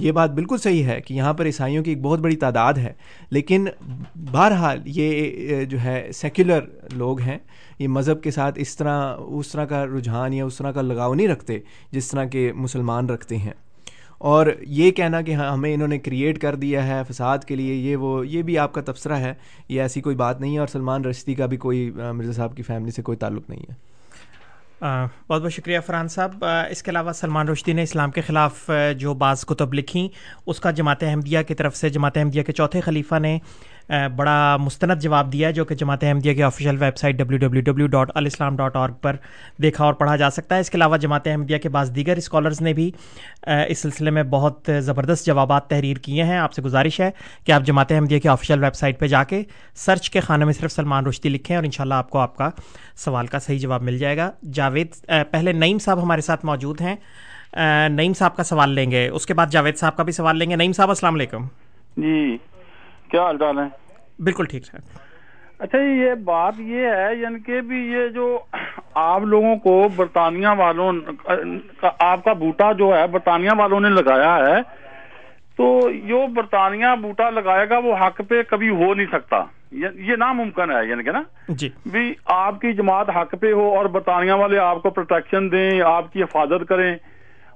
یہ 0.00 0.12
بات 0.12 0.30
بالکل 0.30 0.56
صحیح 0.56 0.84
ہے 0.84 1.00
کہ 1.00 1.14
یہاں 1.14 1.32
پر 1.34 1.46
عیسائیوں 1.46 1.84
کی 1.84 1.90
ایک 1.90 2.00
بہت 2.02 2.20
بڑی 2.20 2.36
تعداد 2.36 2.74
ہے، 2.74 2.92
لیکن 3.30 3.66
بہرحال 4.32 4.80
یہ 4.86 5.64
جو 5.64 5.80
ہے 5.80 6.08
سیکولر 6.14 6.60
لوگ 6.92 7.20
ہیں، 7.20 7.38
یہ 7.78 7.88
مذہب 7.88 8.22
کے 8.22 8.30
ساتھ 8.30 8.58
اس 8.58 8.76
طرح 8.76 9.16
اس 9.18 9.48
طرح 9.48 9.64
کا 9.64 9.84
رجحان 9.86 10.32
یا 10.32 10.44
اس 10.44 10.56
طرح 10.56 10.70
کا 10.70 10.82
لگاؤ 10.82 11.14
نہیں 11.14 11.28
رکھتے 11.28 11.58
جس 11.92 12.08
طرح 12.08 12.24
کے 12.24 12.50
مسلمان 12.54 13.06
رکھتے 13.06 13.36
ہیں۔ 13.36 13.52
اور 14.18 14.46
یہ 14.60 14.90
کہنا 14.90 15.20
کہ 15.20 15.32
ہاں 15.32 15.50
ہمیں 15.52 15.72
انہوں 15.74 15.88
نے 15.88 15.98
کریٹ 15.98 16.38
کر 16.38 16.54
دیا 16.54 16.86
ہے 16.86 17.02
فساد 17.08 17.38
کے 17.38 17.56
لیے، 17.56 17.74
یہ 17.74 17.96
وہ، 17.96 18.26
یہ 18.26 18.42
بھی 18.42 18.58
آپ 18.58 18.72
کا 18.72 18.80
تبصرہ 18.80 19.16
ہے، 19.16 19.34
یہ 19.68 19.82
ایسی 19.82 20.00
کوئی 20.00 20.16
بات 20.16 20.40
نہیں 20.40 20.54
ہے 20.54 20.58
اور 20.58 20.66
سلمان 20.66 21.04
رشدی 21.04 21.34
کا 21.34 21.46
بھی 21.46 21.56
کوئی، 21.56 21.90
مرزا 21.90 22.32
صاحب 22.32 22.56
کی 22.56 22.62
فیملی 22.62 22.90
سے 22.90 23.02
کوئی 23.02 23.18
تعلق 23.18 23.50
نہیں 23.50 23.62
ہے۔ 23.70 23.93
بہت 24.80 25.42
بہت 25.42 25.52
شکریہ 25.52 25.78
فرحان 25.86 26.08
صاحب۔ 26.08 26.44
اس 26.70 26.82
کے 26.82 26.90
علاوہ 26.90 27.12
سلمان 27.12 27.48
رشدی 27.48 27.72
نے 27.72 27.82
اسلام 27.82 28.10
کے 28.10 28.20
خلاف 28.20 28.70
جو 28.98 29.14
بعض 29.14 29.44
کتب 29.44 29.74
لکھیں، 29.74 30.08
اس 30.46 30.60
کا 30.60 30.70
جماعت 30.70 31.02
احمدیہ 31.02 31.38
کی 31.48 31.54
طرف 31.54 31.76
سے 31.76 31.88
جماعت 31.88 32.16
احمدیہ 32.16 32.42
کے 32.42 32.52
چوتھے 32.52 32.80
خلیفہ 32.80 33.18
نے 33.18 33.38
بڑا 33.88 34.56
مستند 34.60 35.02
جواب 35.02 35.32
دیا 35.32 35.50
جو 35.50 35.64
کہ 35.64 35.74
جماعت 35.74 36.04
احمدیہ 36.04 36.34
کی 36.34 36.42
official 36.42 36.76
website 36.96 37.14
W 37.14 37.38
W 37.38 37.62
W 37.62 37.86
dot 37.86 38.10
Alislam 38.14 38.56
dot 38.56 38.76
org 38.76 38.90
پر 38.90 39.16
دیکھا 39.62 39.84
اور 39.84 39.94
پڑھا 39.94 40.16
جا 40.16 40.30
سکتا 40.30 40.54
ہے۔ 40.54 40.60
اس 40.60 40.70
کے 40.70 40.76
علاوہ 40.76 40.96
جماعت 40.96 41.26
احمدیہ 41.26 41.58
کے 41.58 41.68
بعض 41.68 41.94
دیگر 41.94 42.16
اسکالرز 42.16 42.60
نے 42.60 42.72
بھی 42.72 42.90
اس 43.42 43.78
سلسلے 43.78 44.10
میں 44.10 44.22
بہت 44.22 44.70
زبردست 44.80 45.26
جوابات 45.26 45.68
تحریر 45.70 45.96
کیے 45.96 46.24
ہیں۔ 46.24 46.38
آپ 46.38 46.52
سے 46.52 46.62
گزارش 46.62 47.00
ہے 47.00 47.10
کہ 47.44 47.52
آپ 47.52 47.62
جماعت 47.62 47.92
احمدیہ 47.92 48.18
کی 48.18 48.28
آفیشیل 48.28 48.64
ویب 48.64 48.74
سائٹ 48.74 48.98
پہ 49.00 49.06
جا 49.06 49.24
کے 49.24 49.42
سرچ 49.74 50.10
کے 50.10 50.20
خانے 50.20 50.44
میں 50.44 50.52
صرف 50.52 50.72
سلمان 50.72 51.06
رشتی 51.06 51.28
لکھیں 51.28 51.56
اور 51.56 51.64
انشاءاللہ 51.64 51.94
آپ 51.94 52.10
کو 52.10 52.18
آپ 52.18 52.36
کا 52.36 52.48
سوال 52.96 53.26
کا 53.26 53.38
صحیح 53.38 53.58
جواب 53.58 53.82
مل 53.82 53.98
جائے 53.98 54.16
گا۔ 54.16 54.30
جاوید 54.52 54.94
پہلے 55.30 55.52
نعیم 55.52 55.78
صاحب 55.78 56.02
ہمارے 56.02 56.20
ساتھ 56.20 56.44
موجود 56.46 56.80
ہیں۔ 56.80 56.96
نعیم 57.88 58.14
صاحب 58.14 58.36
کا 58.36 58.42
سوال 58.42 58.70
لیں 58.70 58.90
گے۔ 58.90 59.08
اس 59.08 59.26
کے 59.26 59.34
بعد 59.34 59.46
جاوید 59.46 59.76
صاحب 59.76 59.96
کا 59.96 60.02
بھی 60.02 60.12
سوال 60.12 60.38
لیں 60.38 60.50
گے۔ 60.50 60.56
نعیم 60.56 60.72
صاحب، 60.72 60.88
السلام 60.88 61.14
علیکم۔ 61.14 61.46
جی۔ 61.96 62.36
کیا 63.10 63.22
حال 63.22 63.38
چال 63.38 63.58
ہے 63.58 63.64
بالکل 64.18 64.44
ٹھیک 64.44 64.62
ہے۔ 64.74 64.78
اچھا 65.58 65.78
یہ 65.78 66.14
بات 66.14 66.60
یہ 66.60 66.86
ہے 66.86 67.14
یعنی 67.16 67.40
کہ 67.40 67.60
بھی 67.60 67.76
یہ 67.92 68.08
جو 68.08 68.38
آپ 68.94 69.22
لوگوں 69.22 69.56
کو 69.56 69.88
برطانیہ 69.96 70.48
والوں 70.58 70.92
آپ 71.98 72.24
کا 72.24 72.32
بوٹا 72.32 72.72
جو 72.72 72.96
ہے 72.96 73.06
برطانیہ 73.06 73.50
والوں 73.58 73.80
نے 73.80 73.88
لگایا 73.88 74.36
ہے 74.36 74.62
تو 75.56 75.90
جو 76.08 76.26
برطانیہ 76.26 76.86
بوٹا 77.02 77.30
لگائے 77.30 77.68
گا 77.68 77.78
وہ 77.78 77.94
حق 77.96 78.20
پہ 78.28 78.42
کبھی 78.42 78.70
ہو 78.70 78.94
نہیں 78.94 79.06
سکتا۔ 79.12 79.36
یہ 79.72 80.16
ناممکن 80.16 80.70
ہے 80.70 80.88
یعنی 80.88 81.02
کہ 81.02 81.10
نا۔ 81.10 81.22
جی۔ 81.48 81.68
بھی 81.92 82.14
آپ 82.26 82.60
کی 82.60 82.72
جماعت 82.72 83.10
حق 83.10 83.34
پہ 83.40 83.52
ہو 83.52 83.76
اور 83.76 83.84
برطانیہ 83.84 84.32
والے 84.32 84.58
آپ 84.58 84.82
کو 84.82 84.90
پروٹیکشن 84.90 85.52
دیں 85.52 85.80
آپ 85.80 86.12
کی 86.12 86.22
حفاظت 86.22 86.68
کریں 86.68 86.96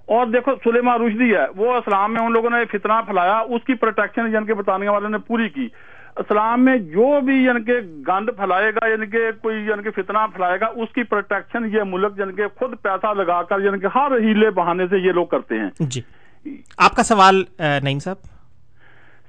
اور 0.08 0.26
دیکھو 0.26 0.52
سلیما 0.64 0.98
رشدی 0.98 1.34
ہے، 1.34 1.46
وہ 1.56 1.74
اسلام 1.74 2.12
میں 2.12 2.22
ان 2.22 2.32
لوگوں 2.32 2.50
نے 2.50 2.64
فتنہ 2.64 2.92
پھیلایا، 3.06 3.38
اس 3.38 3.64
کی 3.66 3.74
پروٹیکشن 3.74 4.32
یعنی 4.32 4.46
کہ 4.46 4.54
برطانیہ 4.54 4.88
والے 4.88 5.08
نے 5.08 5.18
پوری 5.18 5.48
کی۔ 5.48 5.68
اسلام 6.16 6.64
میں 6.64 6.76
جو 6.76 7.20
بھی 7.20 7.44
یعنی 7.44 7.64
کہ 7.64 7.80
گند 8.08 8.28
پھیلائے 8.36 8.70
گا 8.70 8.86
یعنی 8.86 9.06
کہ 9.06 9.18
کوئی 9.42 9.56
یعنی 9.56 9.82
کہ 9.82 9.90
فتنہ 9.90 10.18
پھیلائے 10.32 10.60
گا، 10.60 10.66
اس 10.66 10.88
کی 10.94 11.02
پروٹیکشن 11.02 11.64
یہ 11.72 11.82
ملک 11.86 12.18
یعنی 12.18 12.32
کہ 12.32 12.48
خود 12.58 12.74
پیسہ 12.82 13.14
لگا 13.14 13.42
کر 13.42 13.60
یعنی 13.60 13.78
کہ 13.78 13.86
ہر 13.94 14.12
ہیلے 14.20 14.50
بہانے 14.50 14.86
سے 14.90 14.98
یہ 14.98 15.12
لوگ 15.12 15.26
کرتے 15.26 15.54
ہیں۔ 15.54 15.70
جی۔ 15.80 16.00
آپ 16.78 16.96
کا 16.96 17.02
سوال 17.02 17.44
نعیم 17.58 17.98
صاحب؟ 17.98 18.16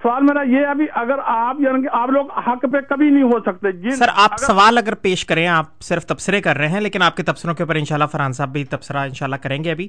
سوال 0.03 0.23
میرا 0.23 0.41
یہ 0.41 0.65
ابھی 0.65 0.85
اگر 0.93 1.15
آپ 1.25 1.55
یعنی 1.59 1.81
کہ 1.81 1.87
آپ 1.91 2.09
لوگ 2.09 2.31
حق 2.31 2.61
پہ 2.61 2.77
کبھی 2.89 3.09
نہیں 3.09 3.23
ہو 3.23 3.39
سکتے 3.39 3.71
جی 3.71 3.91
سر 3.91 4.09
آپ 4.15 4.37
سوال 4.37 4.77
اگر 4.77 4.95
پیش 4.95 5.25
کریں 5.25 5.47
آپ 5.47 5.65
صرف 5.81 6.05
تبصرے 6.05 6.41
کر 6.41 6.57
رہے 6.57 6.67
ہیں 6.67 6.79
لیکن 6.79 7.01
آپ 7.01 7.17
کے 7.17 7.23
تبصروں 7.23 7.53
کے 7.53 7.63
اوپر 7.63 7.75
انشاءاللہ 7.75 8.05
فرحان 8.05 8.33
صاحب 8.33 8.49
بھی 8.49 8.63
تبصرہ 8.63 8.97
انشاءاللہ 8.97 9.35
کریں 9.35 9.63
گے 9.63 9.71
ابھی۔ 9.71 9.87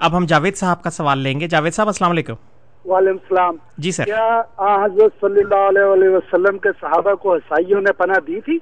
اب 0.00 0.16
ہم 0.16 0.24
جاوید 0.26 0.56
صاحب 0.56 0.82
کا 0.82 0.90
سوال 0.90 1.18
لیں 1.18 1.40
گے۔ 1.40 1.48
جاوید 1.48 1.72
صاحب 1.72 1.88
السلام 1.88 2.10
علیکم۔ 2.10 2.34
وعلیکم 2.84 3.16
السلام۔ 3.22 3.54
جی 3.78 3.90
سر۔ 3.90 4.04
کیا 4.04 4.40
حضرت 4.58 5.20
صلی 5.20 5.40
اللہ 5.40 5.92
علیہ 5.92 6.08
وسلم 6.08 6.58
کے 6.58 6.68
صحابہ 6.80 7.14
کو 7.14 7.34
عیسائیوں 7.34 7.80
نے 7.80 7.92
پناہ 7.92 8.20
دی 8.26 8.40
تھی؟ 8.40 8.58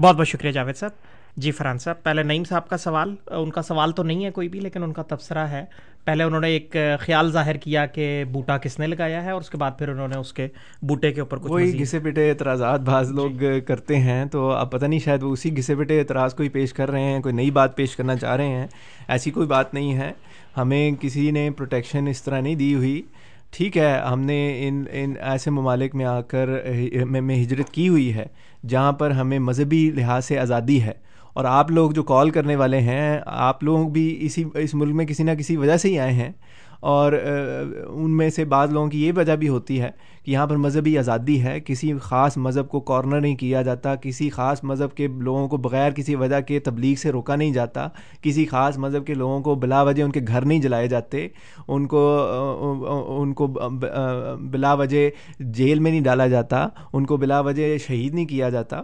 بہت 0.00 0.16
بہت 0.16 0.28
شکریہ 0.28 0.50
جاوید 0.50 0.76
صاحب۔ 0.76 1.11
جی 1.36 1.50
فرحان 1.50 1.78
صاحب 1.78 2.02
پہلے 2.02 2.22
نعیم 2.22 2.42
صاحب 2.44 2.68
کا 2.68 2.76
سوال 2.76 3.14
ان 3.30 3.50
کا 3.50 3.62
سوال 3.62 3.92
تو 3.92 4.02
نہیں 4.02 4.24
ہے 4.24 4.30
کوئی 4.30 4.48
بھی 4.48 4.60
لیکن 4.60 4.82
ان 4.82 4.92
کا 4.92 5.02
تبصرہ 5.02 5.46
ہے۔ 5.46 5.64
پہلے 6.04 6.24
انہوں 6.24 6.40
نے 6.40 6.48
ایک 6.48 6.76
خیال 7.00 7.30
ظاہر 7.32 7.56
کیا 7.56 7.84
کہ 7.86 8.24
بوٹا 8.32 8.56
کس 8.58 8.78
نے 8.78 8.86
لگایا 8.86 9.22
ہے 9.24 9.30
اور 9.30 9.40
اس 9.40 9.50
کے 9.50 9.56
بعد 9.56 9.70
پھر 9.78 9.88
انہوں 9.88 10.08
نے 10.08 10.18
اس 10.18 10.32
کے 10.32 10.48
بوٹے 10.82 11.12
کے 11.12 11.20
اوپر 11.20 11.38
کوئی 11.38 11.78
گھسے 11.80 11.98
پٹے 11.98 12.28
اعتراضات 12.30 12.80
بعض 12.80 13.08
جی۔ 13.08 13.14
لوگ 13.14 13.42
کرتے 13.66 13.98
ہیں 13.98 14.24
تو 14.24 14.50
اب 14.50 14.70
پتہ 14.72 14.86
نہیں 14.86 15.00
شاید 15.00 15.22
وہ 15.22 15.32
اسی 15.32 15.56
گھسے 15.56 15.74
پٹے 15.74 15.98
اعتراض 16.00 16.34
کو 16.34 16.42
ہی 16.42 16.48
پیش 16.48 16.72
کر 16.72 16.90
رہے 16.90 17.02
ہیں 17.02 17.20
کوئی 17.20 17.34
نئی 17.34 17.50
بات 17.50 17.76
پیش 17.76 17.96
کرنا 17.96 18.16
چاہ 18.16 18.36
رہے 18.36 18.48
ہیں۔ 18.48 18.66
ایسی 19.08 19.30
کوئی 19.30 19.46
بات 19.46 19.74
نہیں 19.74 19.94
ہے۔ 19.94 20.12
ہمیں 20.56 20.90
کسی 21.00 21.30
نے 21.30 21.50
پروٹیکشن 21.50 22.08
اس 22.08 22.22
طرح 22.22 22.40
نہیں 22.40 22.54
دی 22.54 22.74
ہوئی۔ 22.74 23.00
ٹھیک 23.50 23.76
ہے 23.78 23.92
ہم 24.10 24.20
نے 24.20 24.38
ان 24.68 24.84
ان 24.90 25.14
ایسے 25.20 25.50
ممالک 25.50 25.94
میں 25.94 26.04
آ 26.04 26.20
کر 26.20 26.48
میں 27.04 27.42
ہجرت 27.42 27.70
کی 27.70 27.88
ہوئی 27.88 28.12
ہے 28.14 28.26
جہاں 28.68 28.92
پر 28.92 29.10
ہمیں 29.10 29.38
مذہبی 29.38 29.90
لحاظ 29.94 30.24
سے 30.24 30.38
آزادی 30.38 30.82
ہے۔ 30.82 30.92
اور 31.32 31.44
آپ 31.44 31.70
لوگ 31.70 31.90
جو 31.90 32.02
کال 32.02 32.30
کرنے 32.30 32.56
والے 32.56 32.80
ہیں، 32.80 33.20
آپ 33.26 33.64
لوگ 33.64 33.88
بھی 33.88 34.16
اسی، 34.20 34.44
اس 34.54 34.74
ملک 34.74 34.94
میں 34.94 35.06
کسی 35.06 35.22
نہ 35.22 35.30
کسی 35.30 35.56
وجہ 35.56 35.76
سے 35.76 35.88
ہی 35.88 35.98
آئے 35.98 36.12
ہیں۔ 36.12 36.32
اور 36.80 37.12
ان 37.88 38.16
میں 38.16 38.30
سے 38.30 38.44
بعض 38.44 38.72
لوگوں 38.72 38.88
کی 38.88 39.06
یہ 39.06 39.12
وجہ 39.16 39.36
بھی 39.36 39.48
ہوتی 39.48 39.80
ہے 39.80 39.90
کہ 40.24 40.30
یہاں 40.30 40.46
پر 40.46 40.56
مذہبی 40.56 40.98
آزادی 40.98 41.42
ہے۔ 41.42 41.60
کسی 41.60 41.92
خاص 42.02 42.36
مذہب 42.36 42.68
کو 42.68 42.80
کارنر 42.80 43.20
نہیں 43.20 43.36
کیا 43.36 43.62
جاتا، 43.62 43.94
کسی 43.94 44.30
خاص 44.30 44.64
مذہب 44.64 44.96
کے 44.96 45.06
لوگوں 45.06 45.48
کو 45.48 45.56
بغیر 45.56 45.90
کسی 45.90 46.14
وجہ 46.14 46.40
کے 46.40 46.60
تبلیغ 46.60 46.94
سے 46.94 47.10
روکا 47.12 47.36
نہیں 47.36 47.52
جاتا۔ 47.52 47.88
کسی 48.22 48.46
خاص 48.46 48.78
مذہب 48.78 49.06
کے 49.06 49.14
لوگوں 49.14 49.40
کو 49.40 49.54
بلا 49.54 49.82
وجہ 49.82 50.02
ان 50.02 50.10
کے 50.10 50.20
گھر 50.28 50.44
نہیں 50.44 50.60
جلائے 50.60 50.88
جاتے۔ 50.88 51.28
ان 51.68 51.86
کو 51.86 52.26
ان 53.08 53.34
کو 53.34 53.46
بلا 54.40 54.74
وجہ 54.74 55.10
جیل 55.40 55.78
میں 55.78 55.90
نہیں 55.90 56.00
ڈالا 56.00 56.26
جاتا۔ 56.26 56.68
ان 56.92 57.06
کو 57.06 57.16
بلا 57.16 57.40
وجہ 57.40 57.78
شہید 57.78 58.14
نہیں 58.14 58.26
کیا 58.26 58.48
جاتا۔ 58.48 58.82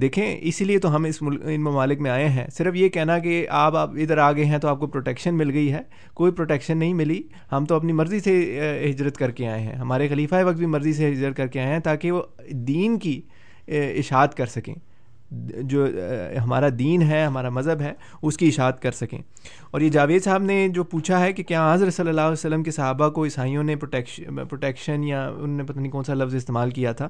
دیکھیں، 0.00 0.38
اسی 0.40 0.64
لیے 0.64 0.78
تو 0.78 0.96
ہم 0.96 1.04
اس 1.04 1.22
ملک 1.22 1.40
ان 1.44 1.60
ممالک 1.60 2.00
میں 2.00 2.10
آئے 2.10 2.28
ہیں۔ 2.28 2.46
صرف 2.52 2.74
یہ 2.74 2.88
کہنا 2.88 3.18
کہ 3.18 3.46
آپ 3.50 3.76
آپ 3.76 3.90
ادھر 3.90 4.18
آ 4.18 4.32
گئے 4.32 4.44
ہیں 4.44 4.58
تو 4.58 4.68
آپ 4.68 4.80
کو 4.80 4.86
پروٹیکشن 4.86 5.34
مل 5.34 5.50
گئی 5.50 5.72
ہے۔ 5.72 5.80
کوئی 6.14 6.32
پروٹیکشن 6.32 6.78
نہیں 6.78 6.94
ملی۔ 6.94 7.22
ہم 7.52 7.64
تو 7.64 7.74
اپنی 7.74 7.92
مرضی 7.92 8.20
سے 8.20 8.60
ہجرت 8.90 9.16
کر 9.16 9.30
کے 9.30 9.48
آئے 9.48 9.60
ہیں۔ 9.60 9.74
ہمارے 9.74 10.08
خلیفہ 10.08 10.34
وقت 10.44 10.56
بھی 10.56 10.66
مرضی 10.66 10.92
سے 10.92 11.12
ہجرت 11.12 11.36
کر 11.36 11.46
کے 11.46 11.60
آئے 11.60 11.72
ہیں 11.72 11.78
تاکہ 11.78 12.12
وہ 12.12 12.22
دین 12.50 12.98
کی 12.98 13.22
اشاعت 13.68 14.34
کر 14.34 14.46
سکیں۔ 14.46 14.74
جو 15.62 15.86
ہمارا 16.44 16.68
دین 16.78 17.02
ہے، 17.02 17.24
ہمارا 17.24 17.48
مذہب 17.48 17.80
ہے، 17.80 17.92
اس 18.22 18.36
کی 18.36 18.48
اشاعت 18.48 18.82
کر 18.82 18.92
سکیں۔ 18.92 19.18
اور 19.70 19.80
یہ 19.80 19.88
جاوید 19.88 20.22
صاحب 20.24 20.42
نے 20.42 20.68
جو 20.68 20.84
پوچھا 20.84 21.20
ہے 21.20 21.32
کہ 21.32 21.42
کیا 21.42 21.74
حضرت 21.74 21.94
صلی 21.94 22.08
اللہ 22.08 22.20
علیہ 22.20 22.32
وسلم 22.32 22.62
کے 22.62 22.70
صحابہ 22.70 23.08
کو 23.08 23.24
عیسائیوں 23.24 23.62
نے 23.62 23.76
پروٹیکشن 23.76 24.36
پروٹیکشن 24.36 25.04
یا 25.04 25.30
ان 25.38 25.50
نے 25.50 25.62
پتہ 25.64 25.80
نہیں 25.80 25.92
کون 25.92 26.04
سا 26.04 26.14
لفظ 26.14 26.34
استعمال 26.34 26.70
کیا 26.70 26.92
تھا 26.92 27.08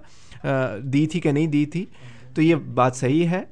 دی 0.82 1.06
تھی 1.06 1.20
کہ 1.20 1.32
نہیں 1.32 1.46
دی 1.46 1.66
تھی؟ 1.66 1.86
تو 2.34 2.42
یہ 2.42 2.54
بات 2.74 2.96
صحیح 2.96 3.26
ہے۔ 3.28 3.42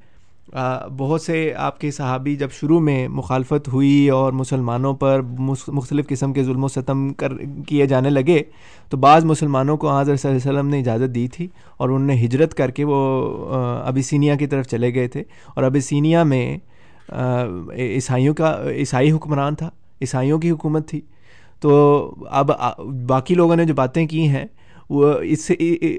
بہت 0.97 1.23
سے 1.23 1.55
آپ 1.57 1.81
کے 1.81 1.91
صحابی 1.91 2.37
جب 2.37 2.49
شروع 2.53 2.81
میں 2.81 3.09
مخالفت 3.09 3.69
ہوئی 3.73 4.09
اور 4.09 4.33
مسلمانوں 4.33 4.95
پر 4.95 5.21
مختلف 5.69 6.09
قسم 6.09 6.33
کے 6.33 6.45
ظلم 6.45 6.65
و 6.65 6.69
ستم 6.69 7.13
کر، 7.13 7.33
کیے 7.67 7.87
جانے 7.87 8.11
لگے، 8.11 8.43
تو 8.89 8.97
بعض 8.97 9.25
مسلمانوں 9.25 9.77
کو 9.77 9.99
حضرت 9.99 10.21
صلی 10.21 10.31
اللہ 10.31 10.51
علیہ 10.51 10.59
وسلم 10.59 10.71
نے 10.71 10.79
اجازت 10.79 11.15
دی 11.15 11.29
تھی 11.29 11.49
اور 11.77 11.89
انہوں 11.89 12.07
نے 12.07 12.15
ہجرت 12.25 12.55
کر 12.55 12.71
کے 12.71 12.85
وہ 12.85 13.31
ابیسینیا 13.85 14.35
کی 14.35 14.47
طرف 14.47 14.67
چلے 14.67 14.95
گئے 14.95 15.09
تھے۔ 15.09 15.23
اور 15.55 15.65
ابیسینیا 15.65 16.23
میں 16.23 16.59
عیسائیوں 17.75 18.35
کا، 18.35 18.63
عیسائی 18.67 19.13
حکمران 19.13 19.55
تھا، 19.55 19.67
عیسائیوں 20.01 20.39
کی 20.39 20.51
حکومت 20.51 20.89
تھی۔ 20.89 21.01
تو 21.61 22.15
اب 22.31 22.51
باقی 23.07 23.35
لوگوں 23.35 23.57
نے 23.57 23.65
جو 23.65 23.75
باتیں 23.75 24.07
کی 24.07 24.29
ہیں 24.29 24.45
وہ 24.93 25.13
اس 25.23 25.45
سے 25.45 25.55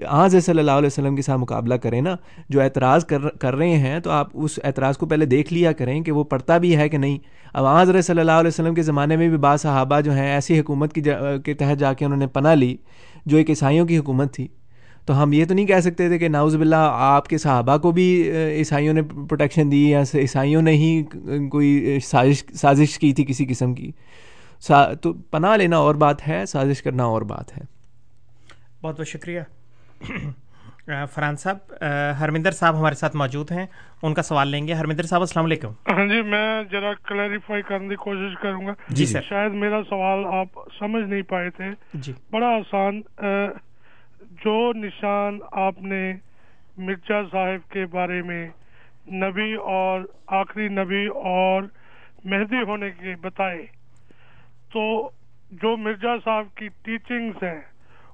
آج 0.08 0.36
صلی 0.46 0.60
اللہ 0.60 0.72
علیہ 0.72 0.88
وسلم 0.88 1.16
کے 1.16 1.22
ساتھ 1.22 1.40
مقابلہ 1.40 1.74
کریں 1.76 2.00
نا، 2.02 2.16
جو 2.50 2.62
اعتراض 2.62 3.06
کر 3.06 3.28
کر 3.40 3.56
رہے 3.56 3.78
ہیں 3.78 4.00
تو 4.00 4.10
آپ 4.12 4.30
اس 4.34 4.60
اعتراض 4.64 4.98
کو 4.98 5.06
پہلے 5.06 5.26
دیکھ 5.26 5.54
لیا 5.54 5.72
کریں 5.72 6.00
کہ 6.02 6.12
وہ 6.12 6.24
پڑھتا 6.24 6.58
بھی 6.58 6.76
ہے 6.78 6.90
کہ 6.90 6.98
نہیں۔ 6.98 7.18
اب 7.54 7.66
آج 7.66 7.92
صلی 8.02 8.20
اللہ 8.20 8.32
علیہ 8.32 8.48
وسلم 8.48 8.74
کے 8.76 8.82
زمانے 8.82 9.16
میں 9.18 9.30
بھی 9.30 9.38
بعض 9.38 9.62
صحابہ 9.62 10.00
جو 10.02 10.12
ہیں 10.12 10.28
ایسی 10.34 10.60
حکومت 10.60 10.94
کی 10.94 11.02
کے 11.46 11.54
تحت 11.54 11.80
جا 11.80 11.94
کے 11.94 12.06
انہوں 12.06 12.20
نے 12.20 12.28
پناہ 12.28 12.56
لی، 12.56 12.76
جو 13.26 13.38
ایک 13.38 13.50
عیسائیوں 13.50 13.86
کی 13.88 13.98
حکومت 13.98 14.34
تھی۔ 14.34 14.48
تو 15.06 15.22
ہم 15.22 15.34
یہ 15.34 15.46
تو 15.46 15.54
نہیں 15.54 15.66
کہہ 15.66 15.80
سکتے 15.80 16.08
تھے 16.08 16.18
کہ 16.18 16.28
ناؤز 16.28 16.56
باللہ 16.56 16.76
آپ 16.92 17.28
کے 17.28 17.38
صحابہ 17.38 17.78
کو 17.78 17.92
بھی 17.92 18.06
عیسائیوں 18.32 18.94
نے 18.94 19.02
پروٹیکشن 19.02 19.72
دی 19.72 19.90
یا 19.90 20.04
عیسائیوں 20.14 20.62
نے 20.62 20.72
ہی 20.74 21.02
کوئی 21.52 22.00
سازش 22.04 22.44
سازش 22.56 22.98
کی 23.00 23.12
تھی 23.14 23.26
کسی 23.26 23.46
قسم 23.46 23.74
کی۔ 23.74 23.92
تو 25.02 25.14
پناہ 25.32 25.56
لینا 25.58 25.78
اور 25.78 25.96
بات 25.96 26.28
ہے، 26.28 26.44
سازش 26.48 26.82
کرنا 26.82 27.04
اور 27.04 27.22
بات 27.22 27.58
ہے۔ 27.58 27.64
بہت 28.84 28.98
بہت 28.98 29.08
شکریہ۔ 29.08 29.42
فرحان 31.12 31.36
صاحب 31.36 31.58
ہرمندر 32.20 32.52
صاحب 32.52 32.80
ہمارے 32.80 32.96
ساتھ 32.96 33.16
موجود 33.16 33.52
ہیں 33.52 33.66
ان 34.02 34.14
کا 34.14 34.22
سوال 34.22 34.48
لیں 34.48 34.68
گے۔ 34.68 34.74
ہرمندر 34.74 35.04
صاحب 35.04 35.22
السلام 35.22 35.46
علیکم۔ 35.46 35.72
ہاں 35.92 36.08
جی 36.08 36.22
میں 36.22 36.64
ذرا 36.72 36.94
کلیریفائی 37.04 37.62
کرنے 37.62 37.90
کی 37.90 37.96
کوشش 37.96 38.42
کروں 38.42 38.66
گا۔ 38.68 38.74
جی 38.90 39.06
سر۔ 39.06 39.22
شاید 39.22 39.52
میرا 39.52 39.82
سوال 39.90 40.26
آپ 40.26 40.60
سمجھ 40.80 41.04
نہیں 41.04 41.22
پائے 41.22 41.50
تھے۔ 41.50 41.66
جی۔ 41.94 42.14
بڑا 42.32 42.48
آسان 42.48 43.02
جو 44.44 44.74
نشان 44.76 45.40
آپ 45.52 45.82
نے 45.82 46.14
مرزا 46.78 47.22
صاحب 47.32 47.72
کے 47.72 47.86
بارے 47.86 48.22
میں 48.22 48.50
نبی 49.08 49.54
اور 49.54 50.02
آخری 50.28 50.68
نبی 50.68 51.06
اور 51.06 51.64
مہدی 52.26 52.62
ہونے 52.68 52.90
کے 52.90 53.16
بتائے 53.22 53.66
تو 54.74 55.10
جو 55.52 55.78
مرزا 55.78 56.16
صاحب 56.26 56.46
کی 56.56 56.68
ٹیچنگز 56.68 57.44
ہیں 57.44 57.62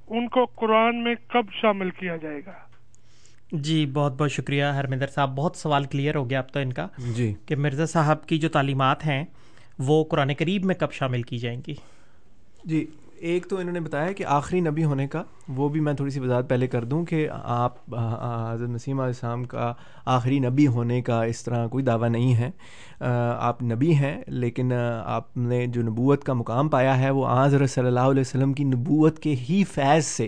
ان 0.09 0.27
کو 0.27 0.45
قرآن 0.55 1.03
میں 1.03 1.15
کب 1.27 1.51
شامل 1.61 1.89
کیا 1.89 2.15
جائے 2.15 2.41
گا؟ 2.45 2.51
جی 3.51 3.85
بہت 3.85 4.13
بہت 4.13 4.31
شکریہ 4.31 4.63
ہرمندر 4.63 5.07
صاحب 5.07 5.35
بہت 5.35 5.55
سوال 5.55 5.83
کلیئر 5.83 6.15
ہو 6.15 6.29
گیا 6.29 6.39
اب 6.39 6.49
تو 6.53 6.59
ان 6.59 6.73
کا 6.73 6.87
جی۔ 7.15 7.33
کہ 7.45 7.55
مرزا 7.55 7.85
صاحب 7.85 8.25
کی 8.25 8.37
جو 8.37 8.49
تعلیمات 8.49 9.05
ہیں 9.05 9.23
وہ 9.79 10.03
قرآن 10.03 10.31
قریب 10.37 10.65
میں 10.65 10.75
کب 10.75 10.91
شامل 10.91 11.21
کی 11.21 11.37
جائیں 11.37 11.61
گی؟ 11.67 11.73
جی 12.63 12.85
ایک 13.21 13.45
تو 13.49 13.57
انہوں 13.57 13.73
نے 13.73 13.79
بتایا 13.79 14.11
کہ 14.11 14.25
آخری 14.27 14.59
نبی 14.61 14.83
ہونے 14.83 15.07
کا، 15.07 15.23
وہ 15.47 15.67
بھی 15.69 15.79
میں 15.79 15.93
تھوڑی 15.93 16.11
سی 16.11 16.19
وضاحت 16.19 16.49
پہلے 16.49 16.67
کر 16.67 16.83
دوں 16.83 17.03
کہ 17.05 17.27
آپ 17.31 17.77
حضرت 17.91 18.69
نسیم 18.69 18.99
علیہ 18.99 19.07
السلام 19.07 19.43
کا 19.43 19.71
آخری 20.05 20.39
نبی 20.39 20.67
ہونے 20.67 21.01
کا 21.01 21.21
اس 21.23 21.43
طرح 21.43 21.67
کوئی 21.67 21.83
دعویٰ 21.83 22.09
نہیں 22.09 22.35
ہے۔ 22.35 22.49
آپ 23.01 23.63
نبی 23.63 23.93
ہیں، 23.95 24.15
لیکن 24.27 24.73
آپ 25.05 25.37
نے 25.37 25.65
جو 25.67 25.81
نبوت 25.81 26.23
کا 26.23 26.33
مقام 26.33 26.69
پایا 26.69 26.97
ہے، 26.99 27.09
وہ 27.09 27.27
حضرت 27.33 27.69
صلی 27.69 27.87
اللہ 27.87 28.09
علیہ 28.11 28.21
وسلم 28.21 28.53
کی 28.53 28.63
نبوت 28.63 29.19
کے 29.19 29.35
ہی 29.49 29.63
فیض 29.73 30.05
سے 30.05 30.27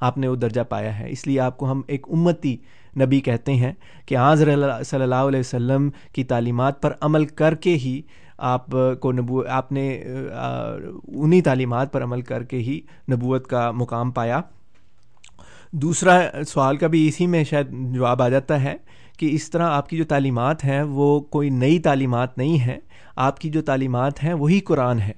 آپ 0.00 0.18
نے 0.18 0.28
وہ 0.28 0.36
درجہ 0.36 0.60
پایا 0.68 0.98
ہے۔ 0.98 1.10
اس 1.10 1.26
لیے 1.26 1.40
آپ 1.40 1.56
کو 1.58 1.70
ہم 1.72 1.80
ایک 1.86 2.06
امتی 2.10 2.56
نبی 3.00 3.20
کہتے 3.20 3.54
ہیں 3.54 3.72
کہ 4.06 4.16
حضرت 4.18 4.86
صلی 4.86 5.02
اللہ 5.02 5.28
علیہ 5.28 5.40
وسلم 5.40 5.88
کی 6.12 6.24
تعلیمات 6.24 6.80
پر 6.82 6.92
عمل 7.00 7.24
کر 7.26 7.54
کے 7.54 7.74
ہی 7.74 8.00
آپ 8.40 8.66
کو 9.00 9.12
نبو، 9.12 9.42
آپ 9.48 9.72
نے 9.72 10.02
انہی 11.08 11.40
تعلیمات 11.42 11.92
پر 11.92 12.02
عمل 12.02 12.20
کر 12.20 12.42
کے 12.42 12.58
ہی 12.58 12.80
نبوت 13.12 13.46
کا 13.46 13.70
مقام 13.70 14.10
پایا۔ 14.10 14.40
دوسرا 15.72 16.20
سوال 16.48 16.76
کا 16.76 16.86
بھی 16.86 17.08
اسی 17.08 17.26
میں 17.26 17.44
شاید 17.44 17.66
جواب 17.94 18.22
آ 18.22 18.28
جاتا 18.28 18.62
ہے 18.62 18.76
کہ 19.18 19.28
اس 19.32 19.50
طرح 19.50 19.70
آپ 19.70 19.88
کی 19.88 19.96
جو 19.96 20.04
تعلیمات 20.04 20.64
ہیں 20.64 20.82
وہ 20.82 21.20
کوئی 21.20 21.50
نئی 21.50 21.78
تعلیمات 21.78 22.38
نہیں 22.38 22.58
ہیں، 22.58 22.78
آپ 23.16 23.40
کی 23.40 23.50
جو 23.50 23.62
تعلیمات 23.62 24.24
ہیں 24.24 24.32
وہی 24.32 24.60
قرآن 24.60 25.00
ہے۔ 25.00 25.12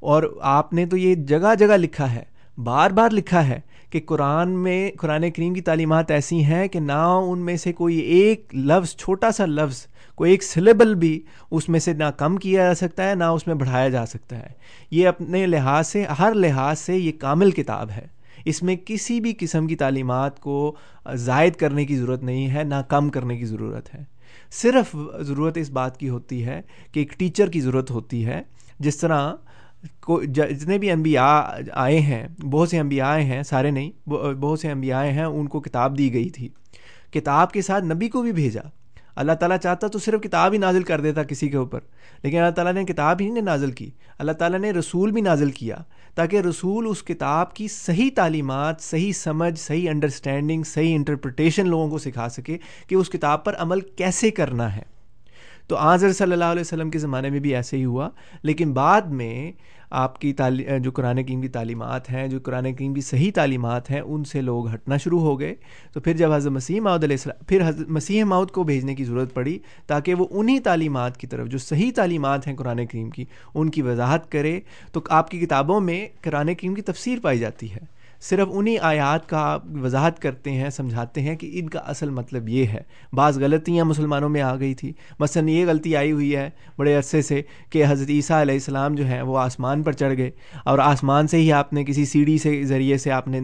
اور 0.00 0.22
آپ 0.40 0.72
نے 0.72 0.86
تو 0.86 0.96
یہ 0.96 1.14
جگہ 1.14 1.54
جگہ 1.54 1.76
لکھا 1.76 2.12
ہے، 2.14 2.22
بار 2.58 2.90
بار 2.90 3.10
لکھا 3.10 3.46
ہے 3.48 3.60
کہ 3.90 4.00
قرآن 4.06 4.50
میں، 4.50 4.90
قرآن 4.98 5.30
کریم 5.30 5.54
کی 5.54 5.60
تعلیمات 5.60 6.10
ایسی 6.10 6.44
ہیں 6.44 6.68
کہ 6.68 6.80
نہ 6.80 7.02
ان 7.26 7.38
میں 7.38 7.56
سے 7.56 7.72
کوئی 7.72 7.98
ایک 7.98 8.54
لفظ، 8.54 8.96
چھوٹا 8.96 9.30
سا 9.30 9.46
لفظ 9.46 9.86
کوئی 10.18 10.30
ایک 10.30 10.42
سلیبل 10.42 10.94
بھی 10.94 11.22
اس 11.50 11.68
میں 11.68 11.80
سے 11.80 11.92
نہ 11.92 12.04
کم 12.04 12.36
کیا 12.36 12.64
جا 12.64 12.74
سکتا 12.74 13.10
ہے، 13.10 13.14
نہ 13.14 13.24
اس 13.24 13.46
میں 13.46 13.54
بڑھایا 13.54 13.88
جا 13.88 14.06
سکتا 14.06 14.38
ہے۔ 14.38 14.48
یہ 14.90 15.08
اپنے 15.08 15.46
لحاظ 15.46 15.88
سے، 15.88 16.04
ہر 16.18 16.34
لحاظ 16.34 16.78
سے 16.78 16.96
یہ 16.96 17.12
کامل 17.20 17.50
کتاب 17.50 17.90
ہے۔ 17.90 18.06
اس 18.44 18.62
میں 18.62 18.76
کسی 18.84 19.20
بھی 19.20 19.34
قسم 19.38 19.66
کی 19.66 19.76
تعلیمات 19.76 20.40
کو 20.40 20.76
زائد 21.14 21.54
کرنے 21.54 21.84
کی 21.84 21.96
ضرورت 21.96 22.22
نہیں 22.22 22.50
ہے، 22.50 22.64
نہ 22.64 22.74
کم 22.88 23.08
کرنے 23.08 23.38
کی 23.38 23.44
ضرورت 23.44 23.94
ہے۔ 23.94 24.00
صرف 24.52 24.96
ضرورت 25.20 25.58
اس 25.58 25.70
بات 25.70 26.00
کی 26.00 26.08
ہوتی 26.08 26.44
ہے 26.44 26.60
کہ 26.92 27.00
ایک 27.00 27.12
ٹیچر 27.18 27.50
کی 27.50 27.60
ضرورت 27.60 27.90
ہوتی 27.90 28.26
ہے۔ 28.26 28.42
جس 28.78 28.96
طرح 28.96 29.34
کو، 30.00 30.22
جتنے 30.22 30.78
بھی 30.78 30.90
انبیاء 30.90 31.40
آئے 31.72 32.00
ہیں، 32.00 32.28
بہت 32.28 32.68
سے 32.68 32.78
انبیاء 32.78 33.06
آئے 33.06 33.24
ہیں، 33.24 33.42
سارے 33.42 33.70
نہیں، 33.70 34.08
بہت 34.08 34.60
سے 34.60 34.70
انبیاء 34.70 34.98
آئے 34.98 35.12
ہیں، 35.12 35.24
ان 35.24 35.46
کو 35.48 35.60
کتاب 35.60 35.98
دی 35.98 36.12
گئی 36.12 36.28
تھی۔ 36.28 36.48
کتاب 37.12 37.52
کے 37.52 37.62
ساتھ 37.62 37.84
نبی 37.84 38.08
کو 38.08 38.22
بھی 38.22 38.32
بھیجا۔ 38.32 38.60
اللہ 39.18 39.32
تعالیٰ 39.32 39.56
چاہتا 39.58 39.88
تو 39.88 39.98
صرف 39.98 40.20
کتاب 40.22 40.52
ہی 40.52 40.58
نازل 40.58 40.82
کر 40.82 41.00
دیتا 41.00 41.22
کسی 41.22 41.48
کے 41.48 41.56
اوپر، 41.56 41.80
لیکن 42.22 42.38
اللہ 42.38 42.50
تعالیٰ 42.50 42.72
نے 42.72 42.84
کتاب 42.84 43.20
ہی 43.20 43.28
نہیں 43.30 43.44
نازل 43.44 43.70
کی۔ 43.70 43.90
اللہ 44.18 44.32
تعالیٰ 44.32 44.58
نے 44.58 44.70
رسول 44.70 45.10
بھی 45.10 45.20
نازل 45.20 45.50
کیا 45.50 45.76
تاکہ 46.14 46.40
رسول 46.40 46.86
اس 46.88 47.02
کتاب 47.02 47.54
کی 47.54 47.68
صحیح 47.68 48.10
تعلیمات، 48.14 48.80
صحیح 48.80 49.12
سمجھ، 49.12 49.58
صحیح 49.58 49.90
انڈرسٹینڈنگ 49.90 50.62
صحیح 50.62 50.94
انٹرپریٹیشن 50.94 51.68
لوگوں 51.68 51.88
کو 51.90 51.98
سکھا 51.98 52.28
سکے 52.28 52.58
کہ 52.86 52.94
اس 52.94 53.08
کتاب 53.08 53.44
پر 53.44 53.54
عمل 53.58 53.80
کیسے 53.80 54.30
کرنا 54.30 54.76
ہے۔ 54.76 54.82
تو 55.68 55.76
آذر 55.76 56.12
صلی 56.12 56.32
اللہ 56.32 56.44
علیہ 56.44 56.60
وسلم 56.60 56.90
کے 56.90 56.98
زمانے 56.98 57.30
میں 57.30 57.40
بھی 57.40 57.54
ایسے 57.54 57.76
ہی 57.76 57.84
ہوا، 57.84 58.08
لیکن 58.42 58.72
بعد 58.72 59.02
میں 59.02 59.52
آپ 59.90 60.20
کی 60.20 60.32
تعلیم 60.32 60.76
جو 60.76 60.90
قرآن 60.90 61.24
کریم 61.24 61.40
کی 61.40 61.48
تعلیمات 61.48 62.10
ہیں، 62.10 62.28
جو 62.28 62.38
قرآن 62.42 62.74
کریم 62.74 62.94
کی 62.94 63.00
صحیح 63.00 63.30
تعلیمات 63.34 63.90
ہیں، 63.90 64.00
ان 64.00 64.24
سے 64.24 64.40
لوگ 64.40 64.74
ہٹنا 64.74 64.96
شروع 64.96 65.20
ہو 65.20 65.40
گئے۔ 65.40 65.54
تو 65.92 66.00
پھر 66.00 66.16
جب 66.16 66.32
حضرت 66.32 66.52
مسیح 66.52 66.80
ماؤد 66.80 67.04
علیہ 67.04 67.16
السلام، 67.16 67.44
پھر 67.44 67.68
حضرت 67.68 67.88
مسیح 67.88 68.24
ماؤد 68.24 68.50
کو 68.50 68.62
بھیجنے 68.62 68.94
کی 68.94 69.04
ضرورت 69.04 69.34
پڑی 69.34 69.58
تاکہ 69.86 70.14
وہ 70.14 70.26
انہی 70.30 70.60
تعلیمات 70.60 71.16
کی 71.16 71.26
طرف، 71.26 71.48
جو 71.48 71.58
صحیح 71.58 71.90
تعلیمات 71.94 72.46
ہیں 72.46 72.56
قرآن 72.56 72.86
کریم 72.86 73.10
کی، 73.10 73.24
ان 73.54 73.70
کی 73.70 73.82
وضاحت 73.82 74.32
کرے۔ 74.32 74.60
تو 74.92 75.00
آپ 75.08 75.30
کی 75.30 75.40
کتابوں 75.40 75.80
میں 75.80 76.08
قرآن 76.22 76.54
کریم 76.54 76.74
کی 76.74 76.82
تفسیر 76.82 77.18
پائی 77.22 77.38
جاتی 77.38 77.72
ہے۔ 77.72 77.97
صرف 78.20 78.48
انہی 78.50 78.78
آیات 78.78 79.28
کا 79.28 79.58
وضاحت 79.82 80.22
کرتے 80.22 80.50
ہیں، 80.50 80.70
سمجھاتے 80.70 81.20
ہیں 81.20 81.36
کہ 81.36 81.50
ان 81.52 81.68
کا 81.68 81.78
اصل 81.78 82.10
مطلب 82.10 82.48
یہ 82.48 82.66
ہے۔ 82.66 82.80
بعض 83.12 83.38
غلطیاں 83.38 83.84
مسلمانوں 83.84 84.28
میں 84.28 84.42
آ 84.42 84.56
گئی 84.56 84.74
تھی۔ 84.74 84.92
مثلاً 85.20 85.48
یہ 85.48 85.66
غلطی 85.66 85.96
آئی 85.96 86.12
ہوئی 86.12 86.36
ہے 86.36 86.50
بڑے 86.78 86.94
عرصے 86.94 87.22
سے 87.22 87.42
کہ 87.70 87.84
حضرت 87.88 88.10
عیسیٰ 88.10 88.40
علیہ 88.40 88.54
السلام 88.54 88.94
جو 88.94 89.06
ہیں 89.06 89.22
وہ 89.22 89.38
آسمان 89.38 89.82
پر 89.82 89.92
چڑھ 89.92 90.16
گئے 90.16 90.30
اور 90.64 90.78
آسمان 90.78 91.26
سے 91.26 91.36
ہی 91.36 91.52
آپ 91.52 91.72
نے 91.72 91.84
کسی 91.84 92.04
سیڑھی 92.04 92.38
سے، 92.38 92.64
ذریعے 92.64 92.98
سے 92.98 93.10
آپ 93.10 93.28
نے 93.28 93.40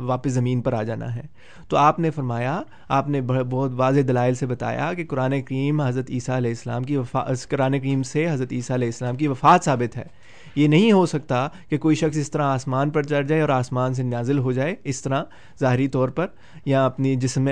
واپس 0.00 0.32
زمین 0.32 0.60
پر 0.60 0.72
آ 0.72 0.82
جانا 0.82 1.14
ہے۔ 1.14 1.22
تو 1.68 1.76
آپ 1.76 1.98
نے 1.98 2.10
فرمایا، 2.10 2.62
آپ 2.88 3.08
نے 3.08 3.20
بہت 3.20 3.72
واضح 3.76 4.00
دلائل 4.08 4.34
سے 4.34 4.46
بتایا 4.46 4.92
کہ 4.92 5.04
قرآن 5.04 5.42
کریم 5.42 5.80
حضرت 5.80 6.10
عیسیٰ 6.10 6.36
علیہ 6.36 6.50
السلام 6.50 6.82
کی 6.82 6.96
وفا 6.96 7.24
قرآن 7.50 7.80
کریم 7.80 8.02
سے 8.02 8.30
حضرت 8.30 8.52
عیسیٰ 8.52 8.76
علیہ 8.76 8.88
السلام 8.88 9.16
کی 9.16 9.28
وفات 9.28 9.64
ثابت 9.64 9.96
ہے۔ 9.96 10.21
یہ 10.56 10.68
نہیں 10.68 10.92
ہو 10.92 11.06
سکتا 11.06 11.48
کہ 11.68 11.78
کوئی 11.78 11.96
شخص 11.96 12.16
اس 12.16 12.30
طرح 12.30 12.42
آسمان 12.42 12.90
پر 12.90 13.02
چڑھ 13.02 13.26
جائے 13.26 13.40
اور 13.40 13.48
آسمان 13.48 13.94
سے 13.94 14.02
نازل 14.02 14.38
ہو 14.38 14.52
جائے 14.52 14.74
اس 14.84 15.02
طرح 15.02 15.24
ظاہری 15.60 15.88
طور 15.88 16.08
پر 16.08 16.26
یا 16.64 16.86
اپنی 16.86 17.16
جسم 17.16 17.48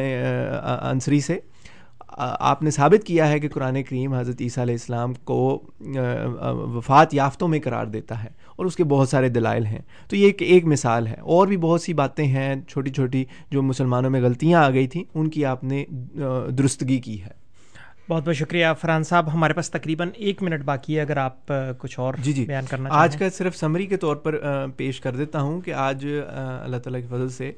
عنصری 0.82 1.20
سے۔ 1.20 1.38
آپ 2.18 2.62
نے 2.62 2.70
ثابت 2.70 3.06
کیا 3.06 3.28
ہے 3.28 3.38
کہ 3.38 3.48
قرآن 3.48 3.82
کریم 3.82 4.14
حضرت 4.14 4.36
عیسیٰ 4.40 4.64
علیہ 4.64 4.74
السلام 4.74 5.14
کو 5.14 5.62
وفات 6.50 7.14
یافتوں 7.14 7.48
میں 7.48 7.60
قرار 7.64 7.86
دیتا 7.86 8.24
ہے 8.24 8.28
اور 8.56 8.66
اس 8.66 8.76
کے 8.76 8.84
بہت 8.84 9.08
سارے 9.08 9.28
دلائل 9.28 9.66
ہیں۔ 9.66 9.78
تو 10.08 10.16
یہ 10.16 10.24
ایک 10.24 10.42
ایک 10.42 10.64
مثال 10.64 11.06
ہے۔ 11.06 11.16
اور 11.20 11.46
بھی 11.46 11.56
بہت 11.56 11.82
سی 11.82 11.92
باتیں 11.94 12.26
ہیں، 12.26 12.54
چھوٹی 12.68 12.90
چھوٹی 12.90 13.24
جو 13.50 13.62
مسلمانوں 13.62 14.10
میں 14.10 14.20
غلطیاں 14.20 14.64
آ 14.64 14.70
گئی 14.70 14.86
تھیں، 14.86 15.04
ان 15.14 15.30
کی 15.30 15.44
آپ 15.44 15.64
نے 15.64 15.84
درستگی 16.58 16.98
کی 16.98 17.22
ہے۔ 17.22 17.39
بہت 18.10 18.24
بہت 18.26 18.36
شکریہ 18.36 18.66
فرحان 18.80 19.04
صاحب 19.04 19.32
ہمارے 19.32 19.54
پاس 19.54 19.70
تقریباً 19.70 20.10
ایک 20.16 20.42
منٹ 20.42 20.62
باقی 20.64 20.96
ہے 20.96 21.00
اگر 21.00 21.16
آپ 21.16 21.52
کچھ 21.78 21.98
اور 22.00 22.14
جی 22.18 22.32
جی۔ 22.32 22.44
بیان 22.46 22.64
کرنا 22.70 22.88
آج 22.92 23.16
کا 23.16 23.28
صرف 23.32 23.56
سمری 23.56 23.86
کے 23.86 23.96
طور 23.96 24.16
پر 24.16 24.38
پیش 24.76 25.00
کر 25.00 25.16
دیتا 25.16 25.40
ہوں 25.40 25.60
کہ 25.60 25.74
آج 25.78 26.06
اللہ 26.34 26.76
تعالیٰ 26.76 27.00
کے 27.00 27.06
فضل 27.06 27.28
سے 27.28 27.52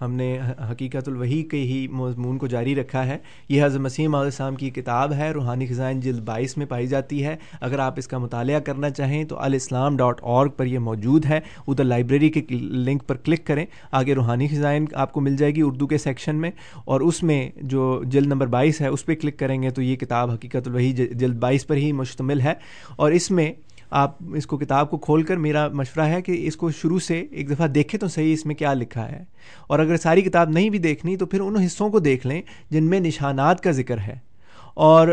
ہم 0.00 0.12
نے 0.12 0.38
حقیقت 0.70 1.08
الوحی 1.08 1.42
کے 1.42 1.56
ہی 1.56 1.88
مضمون 1.88 2.38
کو 2.38 2.46
جاری 2.46 2.76
رکھا 2.76 3.06
ہے۔ 3.06 3.18
یہ 3.48 3.64
حضرت 3.64 3.80
مسیم 3.80 4.14
علیہ 4.14 4.24
السلام 4.24 4.54
کی 4.54 4.70
کتاب 4.70 5.12
ہے، 5.12 5.30
روحانی 5.30 5.66
خزائن 5.66 6.00
جلد 6.00 6.20
بائیس 6.20 6.56
میں 6.56 6.66
پائی 6.66 6.86
جاتی 6.86 7.24
ہے۔ 7.24 7.36
اگر 7.60 7.78
آپ 7.78 7.94
اس 7.96 8.08
کا 8.08 8.18
مطالعہ 8.18 8.60
کرنا 8.60 8.90
چاہیں 8.90 9.24
تو 9.24 9.38
الاسلام 9.38 9.96
ڈاٹ 9.96 10.20
اورگ 10.22 10.50
پر 10.50 10.66
یہ 10.66 10.78
موجود 10.78 11.26
ہے۔ 11.26 11.40
ادھر 11.68 11.84
لائبریری 11.84 12.28
کے 12.28 12.54
لنک 12.54 13.06
پر 13.06 13.16
کلک 13.16 13.46
کریں، 13.46 13.66
آگے 13.92 14.14
روحانی 14.14 14.48
خزائن 14.48 14.84
آپ 14.94 15.12
کو 15.12 15.20
مل 15.20 15.36
جائے 15.36 15.54
گی 15.54 15.62
اردو 15.62 15.86
کے 15.86 15.98
سیکشن 15.98 16.36
میں۔ 16.36 16.50
اور 16.84 17.00
اس 17.00 17.22
میں 17.22 17.50
جو 17.56 18.02
جلد 18.06 18.26
نمبر 18.26 18.46
بائیس 18.46 18.80
ہے، 18.80 18.86
اس 18.86 19.06
پہ 19.06 19.14
کلک 19.14 19.38
کریں 19.38 19.62
گے 19.62 19.70
تو 19.70 19.82
یہ 19.82 19.96
کتاب 19.96 20.30
حقیقت 20.30 20.68
الوحی 20.68 20.92
جلد 20.92 21.36
بائیس 21.36 21.66
پر 21.66 21.76
ہی 21.76 21.92
مشتمل 21.92 22.40
ہے۔ 22.40 22.52
اور 22.96 23.12
اس 23.12 23.30
میں 23.30 23.52
آپ 23.90 24.16
اس 24.34 24.46
کو 24.46 24.58
کتاب 24.58 24.90
کو 24.90 24.98
کھول 24.98 25.22
کر 25.22 25.36
میرا 25.36 25.68
مشورہ 25.68 26.04
ہے 26.04 26.22
کہ 26.22 26.46
اس 26.46 26.56
کو 26.56 26.70
شروع 26.70 26.98
سے 26.98 27.26
ایک 27.30 27.50
دفعہ 27.50 27.66
دیکھیں 27.66 28.00
تو 28.00 28.08
صحیح 28.08 28.32
اس 28.32 28.46
میں 28.46 28.54
کیا 28.54 28.74
لکھا 28.74 29.12
ہے۔ 29.12 29.24
اور 29.66 29.78
اگر 29.78 29.96
ساری 29.96 30.22
کتاب 30.22 30.50
نہیں 30.50 30.70
بھی 30.70 30.78
دیکھنی 30.78 31.16
تو 31.16 31.26
پھر 31.26 31.40
ان 31.40 31.56
حصوں 31.56 31.90
کو 31.90 31.98
دیکھ 31.98 32.26
لیں 32.26 32.42
جن 32.70 32.84
میں 32.84 33.00
نشانات 33.00 33.60
کا 33.60 33.70
ذکر 33.70 33.98
ہے۔ 33.98 34.28
اور 34.74 35.08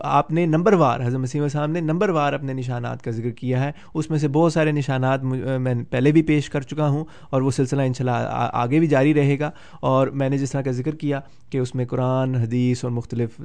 آپ 0.00 0.30
نے 0.30 0.46
نمبر 0.46 0.72
وار، 0.72 1.00
حضرت 1.00 1.20
مسیم 1.20 1.48
صاحب 1.48 1.70
نے 1.70 1.80
نمبر 1.80 2.08
وار 2.08 2.32
اپنے 2.32 2.52
نشانات 2.52 3.02
کا 3.02 3.10
ذکر 3.10 3.30
کیا 3.30 3.64
ہے۔ 3.64 3.72
اس 3.94 4.10
میں 4.10 4.18
سے 4.18 4.28
بہت 4.28 4.52
سارے 4.52 4.72
نشانات 4.72 5.24
میں 5.24 5.74
پہلے 5.90 6.12
بھی 6.12 6.22
پیش 6.22 6.50
کر 6.50 6.60
چکا 6.60 6.88
ہوں 6.88 7.04
اور 7.30 7.42
وہ 7.42 7.50
سلسلہ 7.50 7.82
انشاءاللہ 7.82 8.48
آگے 8.52 8.78
بھی 8.78 8.86
جاری 8.86 9.14
رہے 9.14 9.38
گا۔ 9.38 9.50
اور 9.80 10.06
میں 10.08 10.28
نے 10.28 10.38
جس 10.38 10.50
طرح 10.50 10.62
کا 10.62 10.70
ذکر 10.70 10.94
کیا 10.94 11.20
کہ 11.50 11.58
اس 11.58 11.74
میں 11.74 11.84
قرآن، 11.84 12.34
حدیث 12.34 12.84
اور 12.84 12.92
مختلف 12.92 13.40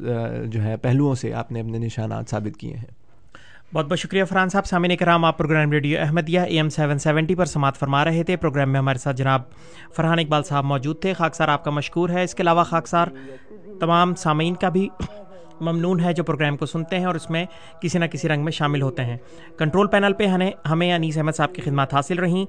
جو 0.45 0.63
ہے، 0.63 0.77
پہلوؤں 0.77 1.15
سے 1.15 1.33
آپ 1.33 1.51
نے 1.51 1.59
اپنے 1.59 1.77
نشانات 1.77 2.29
ثابت 2.29 2.57
کیے 2.57 2.73
ہیں۔ 2.73 2.98
بہت 3.73 3.85
بہت 3.85 3.99
شکریہ 3.99 4.23
فرحان 4.23 4.49
صاحب۔ 4.49 4.65
سامعین 4.65 4.97
کرام، 4.97 5.25
آپ 5.25 5.37
programme 5.37 5.71
radio 5.71 5.99
Ahmadiyya 6.01 6.39
A 6.39 6.55
M 6.55 6.69
seven 6.69 6.99
seventy 6.99 7.35
پر 7.35 7.45
سماعت 7.45 7.77
فرما 7.77 8.05
رہے 8.05 8.23
تھے۔ 8.23 8.35
پروگرام 8.37 8.71
میں 8.71 8.79
ہمارے 8.79 8.97
ساتھ 8.97 9.17
جناب 9.17 9.41
فرحان 9.95 10.19
اقبال 10.19 10.43
صاحب 10.43 10.65
موجود 10.65 11.01
تھے۔ 11.01 11.13
خاکسار 11.13 11.47
آپ 11.47 11.63
کا 11.63 11.71
مشکور 11.71 12.09
ہے۔ 12.09 12.23
اس 12.23 12.35
کے 12.35 12.43
علاوہ 12.43 12.63
خاکسار 12.63 13.07
تمام 13.79 14.15
سامعین 14.15 14.55
کا 14.55 14.69
بھی 14.69 14.89
ممنون 15.61 15.99
ہے 15.99 16.13
جو 16.13 16.23
پروگرام 16.23 16.57
کو 16.57 16.65
سنتے 16.65 16.99
ہیں 16.99 17.05
اور 17.05 17.15
اس 17.15 17.29
میں 17.29 17.45
کسی 17.81 17.99
نہ 17.99 18.05
کسی 18.05 18.27
رنگ 18.27 18.43
میں 18.43 18.51
شامل 18.51 18.81
ہوتے 18.81 19.05
ہیں۔ 19.05 19.17
کنٹرول 19.57 19.87
پینل 19.87 20.13
پہ 20.13 20.25
ہمیں 20.25 20.51
ہمیں 20.71 20.93
انیس 20.93 21.17
احمد 21.17 21.31
صاحب 21.31 21.55
کی 21.55 21.61
خدمات 21.61 21.93
حاصل 21.93 22.19
رہیں۔ 22.19 22.45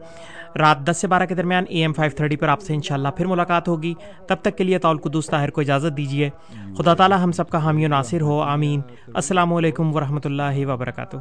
رات 0.58 0.78
دس 0.78 0.96
سے 0.96 1.06
بارہ 1.06 1.26
کے 1.26 1.34
درمیان 1.34 1.64
اے 1.68 1.80
ایم 1.80 1.92
فائیو 1.92 2.16
تھرٹی 2.16 2.36
پر 2.36 2.48
آپ 2.48 2.60
سے 2.60 2.74
انشاءاللہ 2.74 3.08
پھر 3.08 3.26
ملاقات 3.26 3.68
ہوگی۔ 3.68 3.94
تب 4.28 4.36
تک 4.42 4.56
کے 4.56 4.64
لیے 4.64 4.78
طول 4.78 4.98
قدوس 4.98 5.26
طاہر 5.26 5.50
کو 5.50 5.60
اجازت 5.60 5.96
دیجیے 5.96 6.30
خدا 6.78 6.94
تعالیٰ 6.94 7.18
ہم 7.22 7.32
سب 7.32 7.48
کا 7.48 7.64
حامی 7.64 7.84
و 7.84 7.88
ناصر 7.88 8.20
ہو۔ 8.20 8.40
آمین۔ 8.40 8.80
السلام 9.14 9.54
علیکم 9.54 9.96
ورحمۃ 9.96 10.20
اللہ 10.24 10.66
وبرکاتہ۔ 10.66 11.16